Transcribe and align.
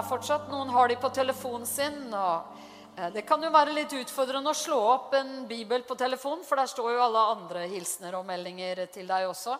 her 0.00 0.08
fortsatt. 0.08 0.48
Noen 0.48 0.70
har 0.72 0.88
de 0.88 0.96
på 0.96 1.10
telefonen 1.12 1.66
sin. 1.68 2.14
og 2.14 2.96
eh, 2.96 3.10
Det 3.12 3.24
kan 3.28 3.42
jo 3.42 3.52
være 3.52 3.74
litt 3.76 3.92
utfordrende 3.92 4.52
å 4.52 4.56
slå 4.56 4.78
opp 4.94 5.16
en 5.18 5.44
bibel 5.48 5.84
på 5.84 5.96
telefonen, 5.98 6.44
for 6.46 6.60
der 6.60 6.70
står 6.70 6.94
jo 6.94 7.02
alle 7.04 7.24
andre 7.34 7.66
hilsener 7.68 8.16
og 8.16 8.28
meldinger 8.28 8.86
til 8.94 9.10
deg 9.10 9.28
også. 9.28 9.58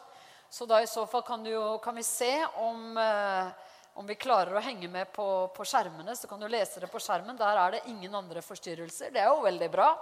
Så 0.51 0.67
da 0.67 0.81
i 0.83 0.89
så 0.91 1.05
fall 1.07 1.23
kan, 1.27 1.45
jo, 1.47 1.79
kan 1.85 1.95
vi 1.95 2.03
se 2.07 2.33
om, 2.59 2.97
eh, 2.99 3.51
om, 3.95 4.07
vi 4.07 4.17
klarer 4.19 4.57
å 4.57 4.65
henge 4.65 4.89
med 4.91 5.13
på, 5.13 5.27
på, 5.55 5.67
skjermene. 5.69 6.17
Så 6.17 6.31
kan 6.31 6.41
du 6.41 6.49
lese 6.49 6.81
det 6.81 6.91
på 6.91 7.03
skjermen. 7.03 7.39
Der 7.39 7.61
er 7.67 7.77
det 7.77 7.85
ingen 7.93 8.15
andre 8.15 8.43
forstyrrelser. 8.43 9.13
Det 9.15 9.21
er 9.21 9.29
jo 9.29 9.45
veldig 9.45 9.71
bra. 9.71 9.93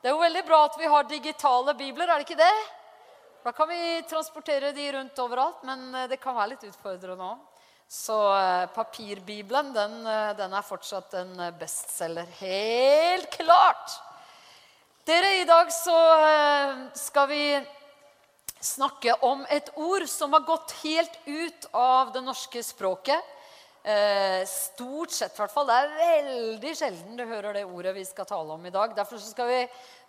Det 0.00 0.10
er 0.10 0.16
jo 0.16 0.24
veldig 0.24 0.44
bra 0.48 0.64
at 0.66 0.80
vi 0.80 0.90
har 0.90 1.06
digitale 1.08 1.76
bibler, 1.76 2.08
er 2.08 2.20
det 2.20 2.26
ikke 2.26 2.40
det? 2.40 2.56
Da 3.44 3.52
kan 3.52 3.68
vi 3.68 4.02
transportere 4.08 4.72
de 4.72 4.92
rundt 4.96 5.20
overalt, 5.20 5.62
men 5.68 5.90
eh, 5.94 6.08
det 6.08 6.22
kan 6.22 6.36
være 6.36 6.56
litt 6.56 6.70
utfordrende 6.72 7.34
òg. 7.34 7.50
Så 7.94 8.36
eh, 8.36 8.66
papirbibelen, 8.74 9.72
den, 9.72 10.06
eh, 10.06 10.32
den, 10.34 10.52
er 10.52 10.66
fortsatt 10.66 11.14
en 11.14 11.38
bestselger. 11.60 12.26
Helt 12.40 13.28
klart! 13.36 13.92
Dere, 15.06 15.30
i 15.38 15.44
dag 15.46 15.70
så 15.70 15.94
skal 16.98 17.28
vi 17.30 17.44
snakke 18.64 19.14
om 19.22 19.44
et 19.52 19.70
ord 19.76 20.08
som 20.10 20.34
har 20.34 20.42
gått 20.48 20.74
helt 20.80 21.20
ut 21.28 21.68
av 21.70 22.10
det 22.16 22.24
norske 22.24 22.64
språket. 22.66 23.30
Eh, 23.84 24.42
stort 24.48 25.14
sett, 25.14 25.36
i 25.36 25.44
hvert 25.44 25.54
fall. 25.54 25.70
Det 25.70 25.76
er 25.76 25.94
veldig 26.00 26.74
sjelden 26.74 27.18
du 27.20 27.26
hører 27.28 27.60
det 27.60 27.66
ordet 27.68 27.94
vi 27.94 28.04
skal 28.08 28.26
tale 28.26 28.56
om 28.56 28.66
i 28.66 28.74
dag. 28.74 28.96
Derfor 28.96 29.22
skal 29.22 29.52
vi 29.52 29.60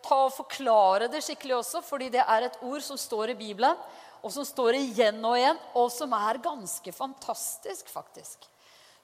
ta 0.05 0.23
og 0.25 0.33
forklare 0.33 1.11
det 1.11 1.21
skikkelig 1.25 1.59
også, 1.59 1.85
fordi 1.85 2.09
det 2.17 2.25
er 2.25 2.47
et 2.47 2.57
ord 2.65 2.81
som 2.81 2.97
står 2.97 3.35
i 3.35 3.39
Bibelen, 3.45 3.77
og 4.25 4.33
som 4.33 4.45
står 4.47 4.79
igjen 4.79 5.19
og 5.21 5.37
igjen, 5.37 5.57
og 5.77 5.91
som 5.93 6.13
er 6.17 6.41
ganske 6.41 6.91
fantastisk, 6.95 7.91
faktisk. 7.93 8.47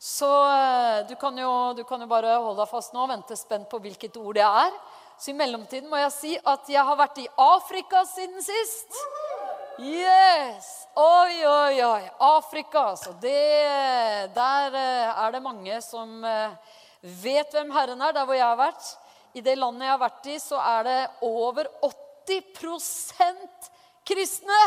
Så 0.02 0.26
eh, 0.26 1.04
du 1.06 1.14
kan, 1.22 1.38
jo, 1.38 1.52
du 1.78 1.84
kan 1.86 2.02
jo 2.02 2.08
bare 2.10 2.40
holde 2.42 2.58
deg 2.64 2.72
fast 2.72 2.96
nå 2.96 3.04
og 3.04 3.12
vente 3.12 3.38
spent 3.38 3.70
på 3.70 3.78
hvilket 3.84 4.18
ord 4.18 4.34
det 4.40 4.48
er. 4.48 4.74
Så 5.22 5.30
i 5.30 5.38
mellomtiden 5.38 5.92
må 5.92 6.00
jeg 6.02 6.14
si 6.16 6.34
at 6.42 6.66
jeg 6.74 6.82
har 6.88 6.98
vært 6.98 7.22
i 7.22 7.28
Afrika 7.38 8.02
siden 8.10 8.42
sist. 8.42 8.98
Yes! 9.78 10.74
Oi, 10.98 11.38
oi, 11.46 11.78
oi. 11.86 12.02
Afrika, 12.32 12.88
altså. 12.96 13.14
Der 13.22 14.82
eh, 14.82 15.22
er 15.22 15.38
det 15.38 15.46
mange 15.46 15.78
som 15.86 16.18
eh, 16.26 16.76
vet 17.22 17.54
hvem 17.54 17.70
Herren 17.78 18.02
er, 18.02 18.18
der 18.18 18.26
hvor 18.26 18.42
jeg 18.42 18.48
har 18.50 18.58
vært. 18.58 18.94
I 19.38 19.46
det 19.46 19.60
landet 19.62 19.86
jeg 19.86 19.94
har 19.94 20.06
vært 20.10 20.32
i, 20.34 20.42
så 20.42 20.58
er 20.66 20.88
det 20.90 21.00
over 21.30 21.70
80% 21.86 23.70
kristne. 24.10 24.64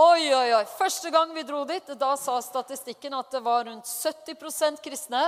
Oi, 0.00 0.30
oi, 0.32 0.52
oi. 0.56 0.62
Første 0.78 1.10
gang 1.12 1.34
vi 1.36 1.42
dro 1.44 1.66
dit, 1.68 1.90
da 2.00 2.14
sa 2.16 2.38
statistikken 2.40 3.12
at 3.12 3.34
det 3.34 3.42
var 3.44 3.66
rundt 3.68 3.84
70% 3.84 4.80
kristne. 4.80 5.20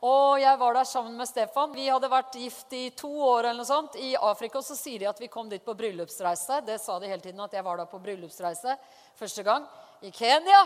Og 0.00 0.38
jeg 0.40 0.56
var 0.62 0.78
der 0.78 0.88
sammen 0.88 1.18
med 1.18 1.28
Stefan. 1.28 1.74
Vi 1.74 1.90
hadde 1.90 2.08
vært 2.08 2.38
gift 2.40 2.72
i 2.72 2.86
to 2.96 3.10
år 3.10 3.50
eller 3.50 3.58
noe 3.60 3.68
sånt 3.68 3.98
i 4.00 4.14
Afrika. 4.16 4.62
Og 4.62 4.64
så 4.64 4.78
sier 4.78 5.02
de 5.02 5.10
at 5.10 5.20
vi 5.20 5.28
kom 5.28 5.50
dit 5.50 5.60
på 5.64 5.74
bryllupsreise. 5.76 6.62
Det 6.64 6.78
sa 6.80 6.96
de 7.02 7.10
hele 7.10 7.20
tiden 7.20 7.44
at 7.44 7.52
jeg 7.52 7.66
var 7.66 7.82
der 7.82 7.90
på 7.90 8.00
bryllupsreise 8.00 8.78
første 9.18 9.44
gang. 9.44 9.68
I 10.00 10.14
Kenya. 10.14 10.62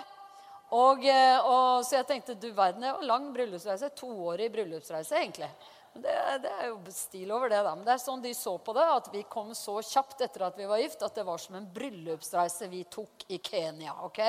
Og, 0.78 1.02
eh, 1.02 1.42
og, 1.42 1.82
så 1.82 1.98
jeg 1.98 2.06
tenkte 2.12 2.38
du 2.38 2.52
verden, 2.54 2.86
det 2.86 2.94
var 2.94 3.10
lang 3.10 3.32
bryllupsreise. 3.34 3.90
Toårig 3.98 4.52
bryllupsreise, 4.54 5.18
egentlig. 5.18 5.50
Det, 5.94 6.12
det, 6.42 6.50
er 6.60 6.70
jo 6.70 6.78
stil 6.94 7.32
over 7.34 7.50
det, 7.52 7.60
da. 7.66 7.74
Men 7.76 7.84
det 7.84 7.94
er 7.94 8.00
sånn 8.00 8.22
de 8.24 8.32
så 8.36 8.54
på 8.64 8.72
det, 8.76 8.84
at 8.88 9.08
vi 9.12 9.22
kom 9.28 9.50
så 9.56 9.76
kjapt 9.84 10.24
etter 10.24 10.46
at 10.46 10.56
vi 10.56 10.68
var 10.68 10.80
gift, 10.80 11.02
at 11.04 11.18
det 11.18 11.26
var 11.28 11.40
som 11.40 11.58
en 11.58 11.68
bryllupsreise 11.74 12.68
vi 12.72 12.84
tok 12.88 13.26
i 13.28 13.38
Kenya. 13.44 13.98
ok? 14.06 14.22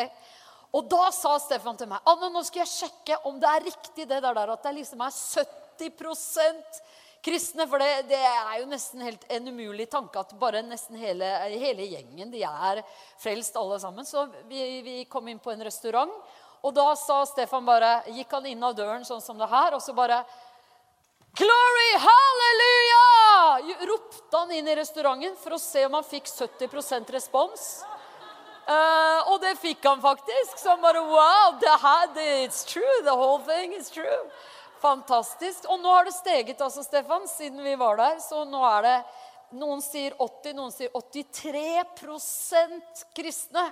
Og 0.74 0.90
da 0.90 1.08
sa 1.14 1.38
Stefan 1.40 1.78
til 1.78 1.88
meg 1.92 2.04
Anne, 2.10 2.32
nå 2.34 2.42
skal 2.44 2.64
jeg 2.64 2.74
sjekke 2.74 3.22
om 3.30 3.40
det 3.40 3.50
er 3.50 3.68
riktig 3.70 4.10
det 4.10 4.20
der, 4.26 4.44
at 4.44 4.66
det 4.66 4.76
liksom 4.80 5.06
er 5.06 5.16
70% 5.16 6.80
kristne. 7.24 7.68
For 7.70 7.80
det, 7.80 8.08
det, 8.12 8.20
er 8.20 8.56
jo 8.60 8.70
nesten 8.70 9.04
helt 9.06 9.24
en 9.32 9.52
umulig 9.54 9.88
tanke 9.92 10.20
at 10.20 10.34
bare 10.40 10.64
nesten 10.66 11.00
hele, 11.00 11.30
hele 11.54 11.88
gjengen 11.88 12.34
de 12.34 12.44
er 12.48 12.82
frelst 13.22 13.56
alle 13.60 13.80
sammen. 13.80 14.08
Så 14.08 14.26
vi, 14.50 14.82
vi, 14.84 14.98
kom 15.06 15.30
inn 15.32 15.40
på 15.40 15.54
en 15.54 15.64
restaurant, 15.64 16.12
og 16.64 16.76
da 16.76 16.90
sa 17.00 17.22
Stefan 17.28 17.66
bare, 17.68 18.02
gikk 18.16 18.34
han 18.36 18.52
inn 18.52 18.64
av 18.64 18.76
døren 18.76 19.08
sånn 19.08 19.24
som 19.24 19.40
det 19.40 19.52
her, 19.52 19.76
og 19.76 19.84
så 19.84 19.96
bare 19.96 20.24
Glory! 21.38 21.98
Halleluja! 21.98 23.78
ropte 23.88 24.38
han 24.38 24.52
inn 24.52 24.68
i 24.68 24.76
restauranten 24.76 25.36
for 25.42 25.56
å 25.56 25.60
se 25.60 25.86
om 25.88 25.96
han 25.98 26.06
fikk 26.06 26.28
70% 26.30 27.10
respons. 27.16 27.64
Uh, 28.70 29.32
og 29.34 29.40
det 29.42 29.56
fikk 29.58 29.82
han 29.90 30.02
faktisk. 30.04 30.60
Så 30.62 30.70
han 30.70 30.84
bare 30.84 31.02
Wow! 31.02 31.58
Det 31.62 31.74
her, 31.82 32.08
det, 32.14 32.28
it's 32.46 32.62
true. 32.70 33.02
The 33.04 33.16
whole 33.18 33.42
thing 33.48 33.74
is 33.74 33.90
true. 33.90 34.30
Fantastisk. 34.84 35.66
Og 35.74 35.82
nå 35.82 35.90
har 35.90 36.06
det 36.06 36.14
steget, 36.14 36.62
altså, 36.62 36.84
Stefan, 36.86 37.26
siden 37.28 37.64
vi 37.66 37.74
var 37.82 37.98
der. 37.98 38.22
Så 38.22 38.46
nå 38.46 38.62
er 38.70 38.82
det 38.86 38.98
Noen 39.54 39.84
sier 39.86 40.16
80, 40.18 40.56
noen 40.58 40.72
sier 40.74 40.90
83% 40.98 43.04
kristne. 43.14 43.68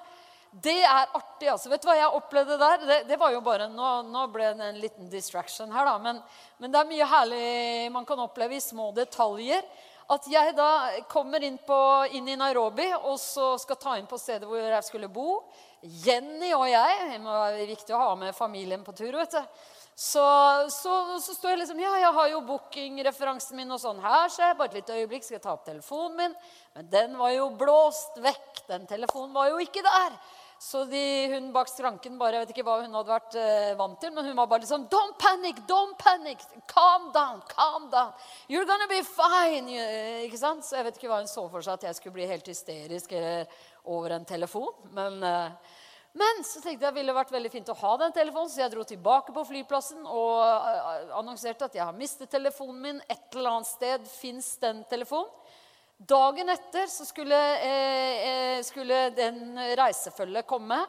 Det 0.52 0.82
er 0.84 1.08
artig. 1.16 1.48
altså. 1.48 1.70
Vet 1.72 1.84
du 1.84 1.88
hva 1.88 1.96
jeg 1.96 2.16
opplevde 2.18 2.58
der? 2.60 2.82
Det, 2.84 2.98
det 3.08 3.18
var 3.20 3.32
jo 3.32 3.40
bare, 3.46 3.70
nå, 3.72 3.92
nå, 4.12 4.26
ble 4.34 4.50
det 4.52 4.68
en 4.68 4.82
liten 4.84 5.08
distraction 5.12 5.72
her, 5.72 5.88
da. 5.88 5.96
Men, 6.04 6.20
men, 6.60 6.74
det 6.74 6.82
er 6.82 6.90
mye 6.90 7.08
herlig 7.08 7.46
man 7.96 8.08
kan 8.08 8.20
oppleve 8.20 8.58
i 8.58 8.64
små 8.64 8.90
detaljer. 8.98 9.64
At 10.12 10.28
jeg 10.28 10.52
da 10.58 10.72
kommer 11.08 11.44
inn, 11.48 11.56
på, 11.64 11.78
inn 12.12 12.28
i 12.28 12.36
Nairobi 12.36 12.90
og 12.98 13.16
så 13.22 13.54
skal 13.64 13.80
ta 13.80 13.96
inn 13.96 14.10
på 14.10 14.20
stedet 14.20 14.50
hvor 14.50 14.60
jeg 14.60 14.84
skulle 14.84 15.08
bo. 15.08 15.40
Jenny 15.82 16.52
og 16.54 16.68
jeg 16.68 16.98
Det 17.14 17.22
være 17.24 17.70
viktig 17.70 17.96
å 17.96 18.02
ha 18.02 18.10
med 18.20 18.36
familien 18.36 18.84
på 18.84 18.92
tur. 18.92 19.16
vet 19.16 19.32
du. 19.32 19.70
Så, 19.96 20.24
så, 20.72 21.20
så 21.22 21.34
står 21.36 21.52
jeg 21.52 21.62
liksom 21.62 21.80
Ja, 21.80 21.94
jeg 22.02 22.14
har 22.16 22.30
jo 22.32 22.44
bookingreferansen 22.48 23.56
min 23.56 23.72
og 23.72 23.80
sånn. 23.80 24.04
Her 24.04 24.28
ser 24.34 24.50
jeg. 24.50 24.60
Bare 24.60 24.72
et 24.74 24.78
lite 24.82 25.00
øyeblikk 25.00 25.24
skal 25.24 25.38
jeg 25.38 25.44
ta 25.48 25.56
opp 25.56 25.64
telefonen 25.68 26.20
min. 26.20 26.38
Men 26.76 26.92
den 26.92 27.18
var 27.20 27.32
jo 27.36 27.50
blåst 27.56 28.20
vekk. 28.20 28.66
Den 28.68 28.88
telefonen 28.90 29.32
var 29.36 29.52
jo 29.52 29.64
ikke 29.64 29.84
der. 29.86 30.16
Så 30.62 30.84
de, 30.86 31.28
hun 31.34 31.48
bak 31.56 31.70
skranken 31.72 32.20
bare, 32.20 32.38
Jeg 32.38 32.46
vet 32.46 32.52
ikke 32.54 32.66
hva 32.68 32.76
hun 32.84 32.94
hadde 32.94 33.10
vært 33.10 33.36
eh, 33.42 33.72
vant 33.80 33.98
til, 33.98 34.12
men 34.14 34.28
hun 34.30 34.38
var 34.38 34.50
bare 34.52 34.62
liksom 34.62 34.84
Don't 34.94 35.16
panic! 35.18 35.58
Don't 35.66 35.98
panic! 35.98 36.44
Calm 36.70 37.08
down! 37.16 37.42
Calm 37.50 37.88
down! 37.90 38.12
You're 38.46 38.68
gonna 38.70 38.86
be 38.92 39.02
fine! 39.02 39.74
Ikke 40.28 40.38
sant? 40.38 40.62
Så 40.68 40.78
jeg 40.78 40.86
vet 40.86 41.00
ikke 41.00 41.10
hva 41.10 41.24
hun 41.24 41.32
så 41.32 41.48
for 41.50 41.66
seg 41.66 41.80
at 41.80 41.88
jeg 41.90 41.98
skulle 41.98 42.20
bli 42.20 42.30
helt 42.30 42.46
hysterisk 42.46 43.16
over 43.90 44.14
en 44.20 44.30
telefon. 44.30 44.70
Men, 44.94 45.18
eh, 45.26 45.74
men 46.14 46.46
så 46.46 46.62
tenkte 46.62 46.86
jeg 46.86 46.92
det 46.92 46.94
ville 47.00 47.18
vært 47.18 47.34
veldig 47.34 47.54
fint 47.58 47.74
å 47.74 47.80
ha 47.82 47.98
den 48.04 48.14
telefonen, 48.22 48.54
så 48.54 48.62
jeg 48.62 48.76
dro 48.76 48.86
tilbake 48.86 49.34
på 49.34 49.48
flyplassen 49.50 50.06
og 50.06 50.46
eh, 50.46 51.18
annonserte 51.18 51.72
at 51.72 51.82
jeg 51.82 51.88
har 51.90 51.98
mistet 51.98 52.30
telefonen 52.30 52.86
min. 52.86 53.02
Et 53.10 53.34
eller 53.34 53.56
annet 53.56 53.74
sted 53.74 54.06
fins 54.14 54.54
den 54.62 54.86
telefonen. 54.94 55.41
Dagen 56.08 56.50
etter 56.50 56.88
skulle, 56.88 57.38
eh, 57.62 58.28
eh, 58.28 58.64
skulle 58.64 59.10
den 59.10 59.60
reisefølget 59.78 60.48
komme, 60.48 60.80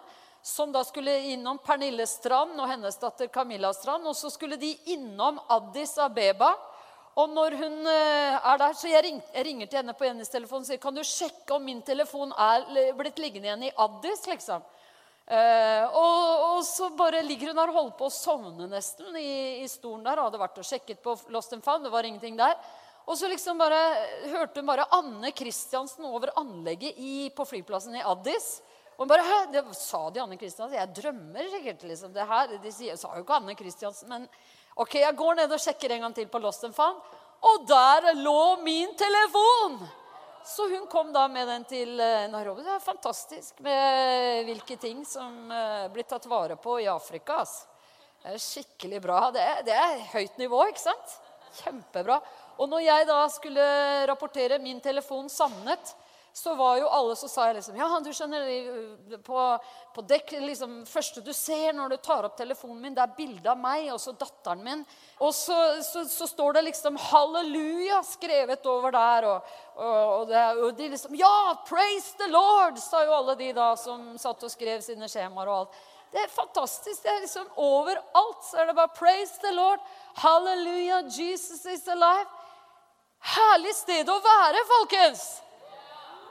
som 0.43 0.73
da 0.73 0.81
skulle 0.85 1.13
innom 1.35 1.59
Pernille 1.59 2.07
Strand 2.07 2.57
og 2.57 2.69
hennes 2.71 2.97
datter 2.97 3.29
Camilla 3.29 3.75
Strand. 3.77 4.07
Og 4.09 4.17
så 4.17 4.31
skulle 4.33 4.57
de 4.57 4.71
innom 4.95 5.41
Addis 5.53 5.99
Abeba. 5.99 6.55
Og 7.21 7.29
når 7.29 7.59
hun 7.61 7.87
eh, 7.87 8.39
er 8.41 8.59
der, 8.59 8.73
så 8.73 8.89
jeg, 8.89 9.05
ring, 9.05 9.21
jeg 9.35 9.45
ringer 9.45 9.67
til 9.67 9.83
henne 9.83 9.93
på 9.93 10.09
hennes 10.09 10.33
telefon 10.33 10.65
og 10.65 10.71
sier 10.71 10.81
kan 10.81 10.97
du 10.97 11.05
sjekke 11.05 11.59
om 11.59 11.65
min 11.65 11.83
telefon 11.85 12.33
er 12.33 12.65
blitt 12.97 13.21
liggende 13.21 13.51
igjen 13.51 13.69
i 13.69 13.75
Addis. 13.85 14.25
liksom. 14.31 14.65
Eh, 15.27 15.85
og, 15.93 16.47
og, 16.47 16.63
så 16.65 16.89
bare 16.97 17.21
ligger 17.27 17.53
hun 17.53 17.61
der 17.61 17.69
og 17.69 17.77
holder 17.83 17.99
på 18.01 18.09
å 18.09 18.15
sovne 18.17 18.71
nesten 18.71 19.13
i, 19.21 19.61
i 19.61 19.69
stolen 19.69 20.09
der. 20.09 20.25
Hadde 20.25 20.41
vært 20.41 20.65
og 20.65 20.71
sjekket 20.71 21.05
på 21.05 21.19
Lost 21.29 21.53
and 21.53 21.69
Found, 21.69 21.85
det 21.85 21.93
var 21.93 22.09
ingenting 22.09 22.41
der. 22.41 22.57
Og 23.07 23.19
så 23.19 23.29
liksom 23.31 23.59
bare, 23.59 23.81
hørte 24.31 24.63
hun 24.63 24.69
bare 24.69 24.87
Anne 24.95 25.33
Kristiansen 25.35 26.07
over 26.07 26.31
anlegget 26.39 26.99
i, 26.99 27.31
på 27.35 27.47
flyplassen 27.49 27.97
i 27.99 28.05
Addis. 28.07 28.61
Og 28.95 29.05
hun 29.05 29.11
bare, 29.11 29.27
Hæ? 29.27 29.39
Det 29.53 29.65
sa 29.77 30.05
de 30.11 30.23
Anne 30.23 30.39
Kristiansen? 30.39 30.79
Jeg 30.79 30.95
drømmer 31.01 31.49
sikkert. 31.57 31.83
liksom. 31.83 32.13
Det 32.13 32.29
her, 32.29 32.59
De 32.63 32.73
sier, 32.73 32.97
sa 32.97 33.15
jo 33.17 33.25
ikke 33.25 33.41
Anne 33.41 33.57
Kristiansen, 33.59 34.09
men 34.09 34.29
ok, 34.77 35.01
jeg 35.03 35.17
går 35.19 35.35
ned 35.41 35.53
og 35.53 35.61
sjekker 35.61 35.97
en 35.97 36.07
gang 36.07 36.15
til 36.15 36.31
på 36.31 36.39
Lost 36.39 36.65
and 36.65 36.75
Found. 36.75 37.03
Og 37.43 37.67
der 37.67 38.13
lå 38.23 38.57
min 38.63 38.95
telefon! 38.95 39.83
Så 40.45 40.69
hun 40.69 40.87
kom 40.91 41.13
da 41.15 41.29
med 41.31 41.47
den 41.47 41.65
til 41.71 42.01
eh, 42.01 42.29
Nairobi. 42.31 42.65
Det 42.67 42.73
er 42.75 42.83
fantastisk 42.83 43.61
med 43.63 44.49
hvilke 44.49 44.77
ting 44.77 45.05
som 45.07 45.37
uh, 45.51 45.87
blir 45.95 46.07
tatt 46.09 46.27
vare 46.27 46.57
på 46.59 46.81
i 46.83 46.89
Afrika. 46.91 47.37
Altså. 47.45 47.69
Det 48.23 48.33
er 48.35 48.43
skikkelig 48.43 49.01
bra. 49.03 49.21
Det 49.35 49.43
er, 49.43 49.61
det 49.67 49.77
er 49.79 50.03
høyt 50.17 50.41
nivå, 50.43 50.65
ikke 50.71 50.83
sant? 50.83 51.15
Kjempebra. 51.61 52.21
Og 52.61 52.71
når 52.71 52.87
jeg 52.87 53.09
da 53.09 53.19
skulle 53.33 53.67
rapportere 54.09 54.61
min 54.63 54.81
telefon 54.81 55.29
savnet, 55.33 55.95
så 56.33 56.55
var 56.55 56.79
jo 56.81 56.89
alle 56.89 57.15
så 57.17 57.29
sa 57.29 57.47
jeg 57.49 57.59
liksom 57.59 57.77
Ja, 57.77 57.89
du 58.01 58.09
skjønner, 58.15 58.47
på, 59.25 59.41
på 59.93 60.05
dekk 60.09 60.33
liksom, 60.41 60.79
første 60.89 61.21
du 61.25 61.33
ser 61.37 61.75
når 61.77 61.93
du 61.93 61.97
tar 62.01 62.25
opp 62.25 62.39
telefonen 62.39 62.81
min, 62.81 62.95
det 62.97 63.05
er 63.05 63.17
bilde 63.19 63.53
av 63.53 63.61
meg 63.61 63.91
og 63.93 64.01
så 64.01 64.15
datteren 64.17 64.63
min. 64.65 64.85
Og 65.21 65.35
så, 65.37 65.59
så, 65.85 66.07
så, 66.09 66.27
står 66.31 66.57
det 66.57 66.65
liksom 66.71 66.97
'Halleluja' 66.97 68.01
skrevet 68.15 68.67
over 68.67 68.97
der. 68.97 69.29
Og, 69.29 69.53
og, 69.77 70.01
og, 70.17 70.29
det, 70.33 70.45
og, 70.57 70.69
de 70.79 70.89
liksom 70.95 71.17
Ja, 71.21 71.53
praise 71.69 72.17
the 72.17 72.31
Lord, 72.33 72.81
sa 72.81 73.05
jo 73.05 73.13
alle 73.19 73.37
de 73.37 73.53
da 73.53 73.75
som 73.77 74.15
satt 74.19 74.49
og 74.49 74.53
skrev 74.53 74.81
sine 74.81 75.09
skjemaer 75.13 75.53
og 75.53 75.59
alt. 75.59 75.83
Det 76.13 76.21
er 76.21 76.29
fantastisk. 76.29 77.03
det 77.03 77.11
er 77.11 77.23
liksom 77.25 77.47
Overalt 77.57 78.45
så 78.45 78.61
er 78.61 78.67
det 78.67 78.77
bare 78.77 78.97
'praise 78.97 79.41
the 79.41 79.53
Lord'. 79.53 79.81
Halleluja, 80.15 81.03
Jesus 81.09 81.65
is 81.67 81.89
alive. 81.89 82.29
Herlig 83.19 83.75
sted 83.75 84.09
å 84.09 84.19
være, 84.21 84.61
folkens! 84.67 85.41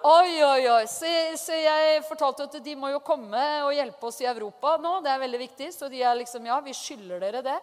Oi, 0.04 0.44
oi, 0.44 0.69
oi. 0.69 0.86
Så, 0.89 1.06
så, 1.38 1.54
jeg 1.54 2.04
fortalte 2.07 2.44
at 2.44 2.56
de 2.66 2.74
må 2.75 2.89
jo 2.89 3.04
komme 3.06 3.42
og 3.68 3.74
hjelpe 3.74 4.07
oss 4.10 4.18
i 4.22 4.25
Europa 4.25 4.78
nå. 4.81 4.95
Det 5.06 5.12
er 5.12 5.22
veldig 5.22 5.39
viktig. 5.39 5.68
Så 5.74 5.89
de 5.94 6.01
er 6.01 6.18
liksom 6.18 6.45
Ja, 6.45 6.60
vi 6.60 6.74
skylder 6.74 7.22
dere 7.22 7.42
det. 7.45 7.60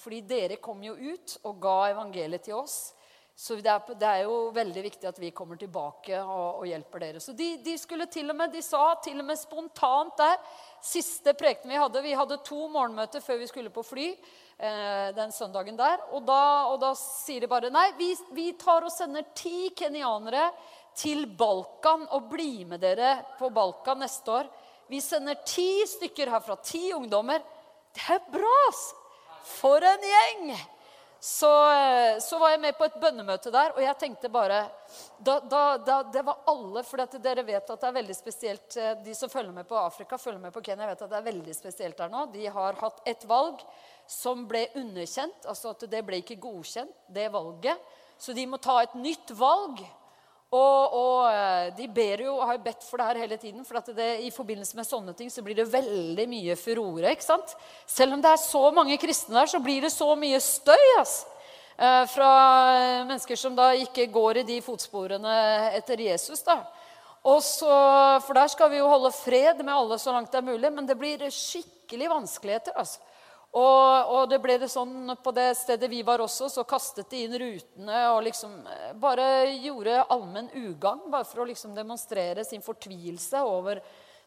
Fordi 0.00 0.20
dere 0.24 0.56
kom 0.56 0.80
jo 0.82 0.94
ut 0.96 1.36
og 1.44 1.60
ga 1.60 1.90
evangeliet 1.90 2.48
til 2.48 2.56
oss. 2.56 2.94
Så 3.36 3.56
det 3.60 3.68
er, 3.68 3.94
det 3.96 4.08
er 4.08 4.24
jo 4.24 4.50
veldig 4.56 4.82
viktig 4.84 5.08
at 5.08 5.20
vi 5.20 5.30
kommer 5.36 5.60
tilbake 5.60 6.16
og, 6.20 6.62
og 6.62 6.66
hjelper 6.68 7.04
dere. 7.04 7.20
Så 7.20 7.36
de, 7.36 7.56
de, 7.64 7.76
skulle 7.80 8.08
til 8.12 8.28
og 8.30 8.36
med, 8.40 8.52
de 8.52 8.64
sa 8.64 8.94
til 9.04 9.20
og 9.20 9.28
med 9.28 9.40
spontant 9.40 10.16
der 10.20 10.36
Siste 10.82 11.34
prekenen 11.38 11.76
vi 11.76 11.78
hadde 11.78 12.02
Vi 12.02 12.14
hadde 12.18 12.40
to 12.42 12.66
morgenmøter 12.72 13.22
før 13.22 13.38
vi 13.38 13.46
skulle 13.50 13.70
på 13.70 13.84
fly 13.86 14.08
eh, 14.10 15.08
den 15.14 15.30
søndagen 15.34 15.78
der. 15.78 16.02
Og 16.10 16.24
da, 16.26 16.42
og 16.72 16.80
da, 16.82 16.92
sier 16.98 17.44
de 17.44 17.50
bare 17.50 17.70
Nei, 17.70 17.88
vi, 17.98 18.10
vi 18.34 18.50
tar 18.58 18.86
og 18.86 18.92
sender 18.94 19.28
ti 19.38 19.70
kenyanere 19.78 20.48
til 20.98 21.24
Balkan 21.38 22.04
og 22.12 22.28
bli 22.32 22.66
med 22.68 22.82
dere 22.82 23.14
på 23.38 23.52
Balkan 23.54 24.02
neste 24.02 24.34
år. 24.42 24.50
Vi 24.90 25.00
sender 25.00 25.38
ti 25.46 25.86
stykker 25.88 26.34
herfra. 26.34 26.58
Ti 26.60 26.90
ungdommer. 26.96 27.40
Det 27.94 28.04
er 28.16 28.26
bra! 28.32 28.58
For 29.42 29.84
en 29.84 30.04
gjeng! 30.06 30.50
Så, 31.24 31.72
eh, 31.72 32.18
så, 32.18 32.38
var 32.38 32.50
jeg 32.50 32.60
med 32.60 32.74
på 32.74 32.82
et 32.82 32.96
bønnemøte 32.98 33.50
der, 33.54 33.76
og 33.76 33.82
jeg 33.84 33.94
tenkte 34.00 34.26
bare 34.26 34.64
da, 35.22 35.36
da, 35.38 35.60
da, 35.78 36.00
Det 36.02 36.24
var 36.26 36.40
alle, 36.50 36.82
for 36.82 36.98
dere 37.22 37.44
vet 37.46 37.70
at 37.70 37.78
det 37.84 37.90
er 37.92 37.94
veldig 37.94 38.16
spesielt 38.18 38.74
eh, 38.74 38.96
De 39.06 39.14
som 39.14 39.30
følger 39.30 39.54
med 39.54 39.68
på 39.70 39.78
Afrika, 39.78 40.18
følger 40.18 40.42
med 40.42 40.50
på 40.50 40.64
Kenya, 40.66 40.88
vet 40.90 41.04
at 41.06 41.12
det 41.12 41.20
er 41.20 41.28
veldig 41.28 41.54
spesielt 41.54 42.02
der 42.02 42.10
nå. 42.10 42.24
De 42.34 42.42
har 42.50 42.80
hatt 42.80 43.06
et 43.06 43.22
valg 43.30 43.62
som 44.10 44.42
ble 44.50 44.64
underkjent. 44.74 45.46
altså 45.46 45.76
at 45.76 45.86
Det 45.94 46.02
ble 46.02 46.18
ikke 46.24 46.40
godkjent, 46.42 46.90
det 47.06 47.30
valget. 47.30 47.78
Så 48.18 48.34
de 48.34 48.48
må 48.50 48.58
ta 48.58 48.80
et 48.82 48.98
nytt 48.98 49.30
valg. 49.38 49.78
Og, 50.52 50.92
og, 50.92 51.20
eh, 51.32 51.70
de 51.78 51.86
ber 51.88 52.26
jo 52.26 52.34
og 52.34 52.44
har 52.50 52.58
bedt 52.60 52.84
for 52.84 53.00
det 53.00 53.06
her 53.08 53.20
hele 53.24 53.38
tiden. 53.40 53.64
For 53.64 53.80
det, 53.96 54.08
i 54.20 54.30
forbindelse 54.30 54.76
med 54.76 54.88
sånne 54.88 55.14
ting 55.16 55.30
så 55.32 55.44
blir 55.44 55.56
det 55.56 55.70
veldig 55.72 56.26
mye 56.28 56.56
furore. 56.60 57.14
ikke 57.14 57.24
sant? 57.24 57.54
Selv 57.88 58.18
om 58.18 58.22
det 58.22 58.34
er 58.34 58.42
så 58.42 58.66
mange 58.76 58.98
kristne 59.00 59.38
der, 59.38 59.48
så 59.48 59.62
blir 59.64 59.80
det 59.86 59.92
så 59.94 60.10
mye 60.18 60.40
støy. 60.40 60.88
Altså. 60.98 61.28
Fra 62.12 62.32
mennesker 63.08 63.38
som 63.40 63.56
da 63.56 63.70
ikke 63.72 64.04
går 64.12 64.42
i 64.42 64.44
de 64.46 64.58
fotsporene 64.62 65.32
etter 65.72 66.04
Jesus. 66.04 66.44
da. 66.44 66.58
Så, 67.40 67.70
for 68.26 68.36
der 68.36 68.52
skal 68.52 68.70
vi 68.70 68.76
jo 68.76 68.90
holde 68.92 69.10
fred 69.16 69.64
med 69.64 69.72
alle 69.72 69.98
så 69.98 70.12
langt 70.12 70.30
det 70.30 70.42
er 70.42 70.50
mulig. 70.52 70.68
Men 70.68 70.86
det 70.86 70.98
blir 71.00 71.24
skikkelig 71.32 72.12
vanskeligheter. 72.12 72.76
altså. 72.76 73.00
Og, 73.52 74.08
og, 74.08 74.22
det 74.30 74.38
ble 74.40 74.54
det 74.62 74.70
sånn 74.72 75.12
på 75.20 75.32
det 75.36 75.50
stedet 75.58 75.90
vi 75.92 76.00
var 76.06 76.22
også, 76.24 76.48
så 76.48 76.64
kastet 76.64 77.10
de 77.12 77.26
inn 77.26 77.34
rutene 77.36 77.98
og 78.14 78.22
liksom 78.24 78.54
eh, 78.64 78.94
bare 78.96 79.26
gjorde 79.60 80.06
allmenn 80.08 80.48
ugagn. 80.56 81.10
Bare 81.12 81.28
for 81.28 81.42
å 81.42 81.48
liksom 81.50 81.74
demonstrere 81.76 82.46
sin 82.48 82.64
fortvilelse 82.64 83.42
over 83.44 83.82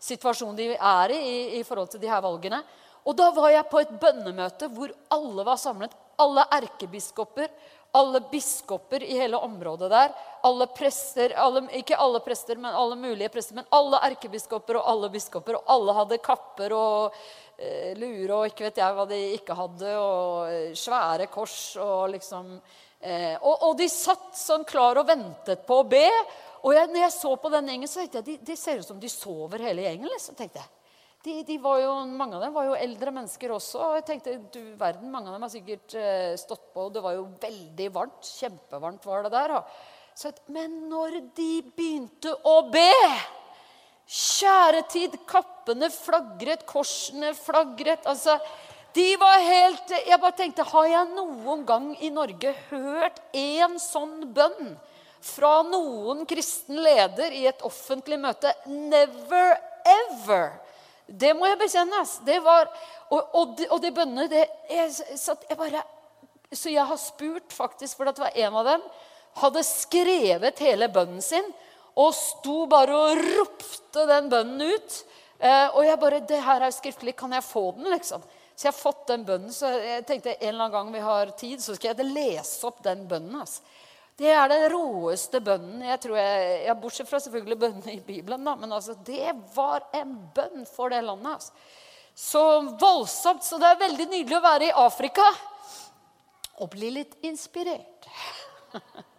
situasjonen 0.06 0.60
de 0.60 0.68
er 0.75 1.16
i, 1.16 1.22
i, 1.25 1.39
i 1.60 1.63
forhold 1.66 1.89
til 1.95 2.04
de 2.04 2.12
her 2.12 2.22
valgene. 2.22 2.62
Og 3.06 3.18
da 3.18 3.31
var 3.33 3.50
jeg 3.54 3.69
på 3.69 3.81
et 3.81 3.95
bønnemøte 4.01 4.69
hvor 4.74 4.94
alle 5.13 5.45
var 5.45 5.57
samlet. 5.62 5.94
Alle 6.22 6.45
erkebiskoper, 6.56 7.50
alle 7.95 8.22
biskoper 8.31 9.04
i 9.04 9.18
hele 9.19 9.38
området 9.38 9.89
der. 9.92 10.13
Alle 10.45 10.68
prester, 10.68 11.33
alle, 11.39 11.66
Ikke 11.77 11.98
alle 12.01 12.22
prester, 12.24 12.57
men 12.62 12.74
alle 12.74 12.98
mulige 13.00 13.30
prester. 13.33 13.56
Men 13.56 13.68
alle 13.74 14.01
erkebiskoper 14.10 14.80
og 14.80 14.89
alle 14.94 15.10
biskoper. 15.13 15.60
Og 15.60 15.74
alle 15.75 15.95
hadde 16.00 16.22
kapper 16.24 16.75
og 16.75 17.19
lure 18.00 18.36
og 18.36 18.50
ikke 18.50 18.68
vet 18.68 18.81
jeg 18.81 18.96
hva 18.98 19.06
de 19.10 19.19
ikke 19.38 19.56
hadde, 19.56 19.92
og 20.00 20.50
eh, 20.52 20.74
svære 20.78 21.30
kors 21.31 21.57
og 21.81 22.10
liksom 22.16 22.56
eh, 22.56 23.36
og, 23.40 23.54
og, 23.69 23.75
de 23.80 23.88
satt 23.92 24.34
sånn 24.36 24.66
klar 24.68 25.00
og 25.00 25.07
ventet 25.07 25.63
på 25.68 25.80
å 25.81 25.88
be. 25.88 26.07
Og 26.66 26.74
jeg, 26.75 26.90
når 26.92 27.06
jeg 27.06 27.16
så 27.16 27.36
på 27.40 27.52
den 27.54 27.69
gjengen, 27.72 27.92
så 27.92 28.02
tenkte 28.02 28.22
jeg 28.22 28.28
de, 28.28 28.38
de 28.50 28.57
ser 28.60 28.81
ut 28.81 28.88
som 28.88 29.00
de 29.00 29.12
sover 29.12 29.63
hele 29.68 29.86
gjengen. 29.86 30.10
liksom, 30.12 30.38
tenkte 30.40 30.63
jeg. 30.63 30.72
De, 31.25 31.36
de 31.48 31.56
jo, 31.57 31.94
mange 32.13 32.38
av 32.38 32.44
dem 32.44 32.54
var 32.54 32.68
jo 32.68 32.78
eldre 32.78 33.13
mennesker 33.13 33.54
også. 33.56 33.80
og 33.81 33.96
jeg 33.98 34.06
tenkte, 34.10 34.36
du 34.54 34.75
verden, 34.78 35.10
Mange 35.13 35.31
av 35.31 35.38
dem 35.38 35.46
har 35.48 35.54
sikkert 35.54 35.96
eh, 35.98 36.34
stått 36.38 36.68
på. 36.74 36.88
og 36.88 36.94
Det 36.94 37.01
var 37.06 37.16
jo 37.18 37.30
veldig 37.42 37.88
varmt. 37.94 38.34
Kjempevarmt 38.42 39.08
var 39.10 39.25
det 39.25 39.34
der. 39.34 39.56
Så, 40.16 40.31
men 40.54 40.84
når 40.92 41.19
de 41.38 41.50
begynte 41.75 42.36
å 42.46 42.60
be 42.72 42.92
Kjære 44.06 44.84
tid, 44.92 45.16
kappene 45.28 45.90
flagret, 45.94 46.66
korsene 46.69 47.34
flagret. 47.38 48.06
altså... 48.06 48.40
De 48.96 49.10
var 49.19 49.42
helt 49.44 49.90
Jeg 50.07 50.19
bare 50.24 50.38
tenkte 50.38 50.63
Har 50.63 50.86
jeg 50.88 51.07
noen 51.18 51.66
gang 51.68 51.90
i 52.00 52.07
Norge 52.16 52.54
hørt 52.69 53.18
en 53.36 53.74
sånn 53.81 54.22
bønn 54.31 54.78
fra 55.25 55.63
noen 55.68 56.22
kristen 56.30 56.78
leder 56.86 57.34
i 57.34 57.48
et 57.50 57.63
offentlig 57.66 58.19
møte? 58.22 58.54
Never 58.69 59.57
ever. 59.90 60.54
Det 61.08 61.34
må 61.36 61.50
jeg 61.50 61.60
bekjenne. 61.60 62.04
Det 62.28 62.38
var, 62.46 62.69
og, 63.10 63.34
og, 63.34 63.56
de, 63.58 63.68
og 63.74 63.81
de 63.81 63.92
bønnene 63.98 64.28
det, 64.30 64.46
jeg, 64.69 64.94
jeg 65.18 65.58
bare, 65.58 65.81
Så 66.54 66.69
jeg 66.69 66.86
har 66.86 67.01
spurt, 67.01 67.50
faktisk, 67.51 67.98
for 67.98 68.06
det 68.06 68.22
var 68.22 68.38
en 68.38 68.62
av 68.62 68.69
dem 68.69 68.88
hadde 69.42 69.66
skrevet 69.68 70.62
hele 70.63 70.88
bønnen 70.94 71.24
sin 71.24 71.48
og 71.96 72.12
sto 72.16 72.66
bare 72.68 72.96
og 72.96 73.22
ropte 73.24 74.06
den 74.10 74.32
bønnen 74.32 74.74
ut. 74.76 74.98
Eh, 75.40 75.68
og 75.76 75.86
jeg 75.86 76.00
bare 76.00 76.20
'Det 76.20 76.44
her 76.44 76.62
er 76.62 76.72
skriftlig. 76.72 77.16
Kan 77.16 77.32
jeg 77.32 77.44
få 77.44 77.72
den?' 77.72 77.92
liksom. 77.92 78.22
Så 78.56 78.68
jeg 78.68 78.74
har 78.74 78.80
fått 78.80 79.08
den 79.08 79.26
bønnen. 79.26 79.52
Så 79.52 79.68
jeg 79.68 80.06
tenkte 80.06 80.36
en 80.36 80.48
eller 80.48 80.64
annen 80.64 80.72
gang 80.72 80.94
vi 80.94 81.00
har 81.00 81.26
tid, 81.38 81.60
så 81.60 81.76
skal 81.76 81.96
jeg 81.96 82.06
lese 82.06 82.68
opp 82.68 82.84
den 82.84 83.08
bønnen. 83.08 83.40
Altså. 83.40 83.62
Det 84.16 84.32
er 84.32 84.48
den 84.48 84.70
råeste 84.72 85.42
bønnen. 85.44 85.82
jeg 85.82 86.00
tror 86.00 86.18
jeg, 86.18 86.66
ja, 86.66 86.74
Bortsett 86.74 87.10
fra 87.10 87.20
selvfølgelig 87.20 87.60
bønnene 87.60 87.94
i 87.94 88.00
Bibelen. 88.00 88.46
da, 88.46 88.56
Men 88.56 88.72
altså, 88.72 88.96
det 89.06 89.36
var 89.56 89.84
en 89.94 90.32
bønn 90.36 90.66
for 90.66 90.90
det 90.90 91.04
landet. 91.04 91.34
Altså. 91.34 91.52
Så 92.16 92.62
voldsomt. 92.80 93.44
Så 93.44 93.58
det 93.58 93.68
er 93.68 93.88
veldig 93.88 94.08
nydelig 94.08 94.38
å 94.38 94.42
være 94.42 94.66
i 94.70 94.72
Afrika 94.72 95.24
og 96.60 96.70
bli 96.70 96.90
litt 96.90 97.16
inspirert. 97.24 98.08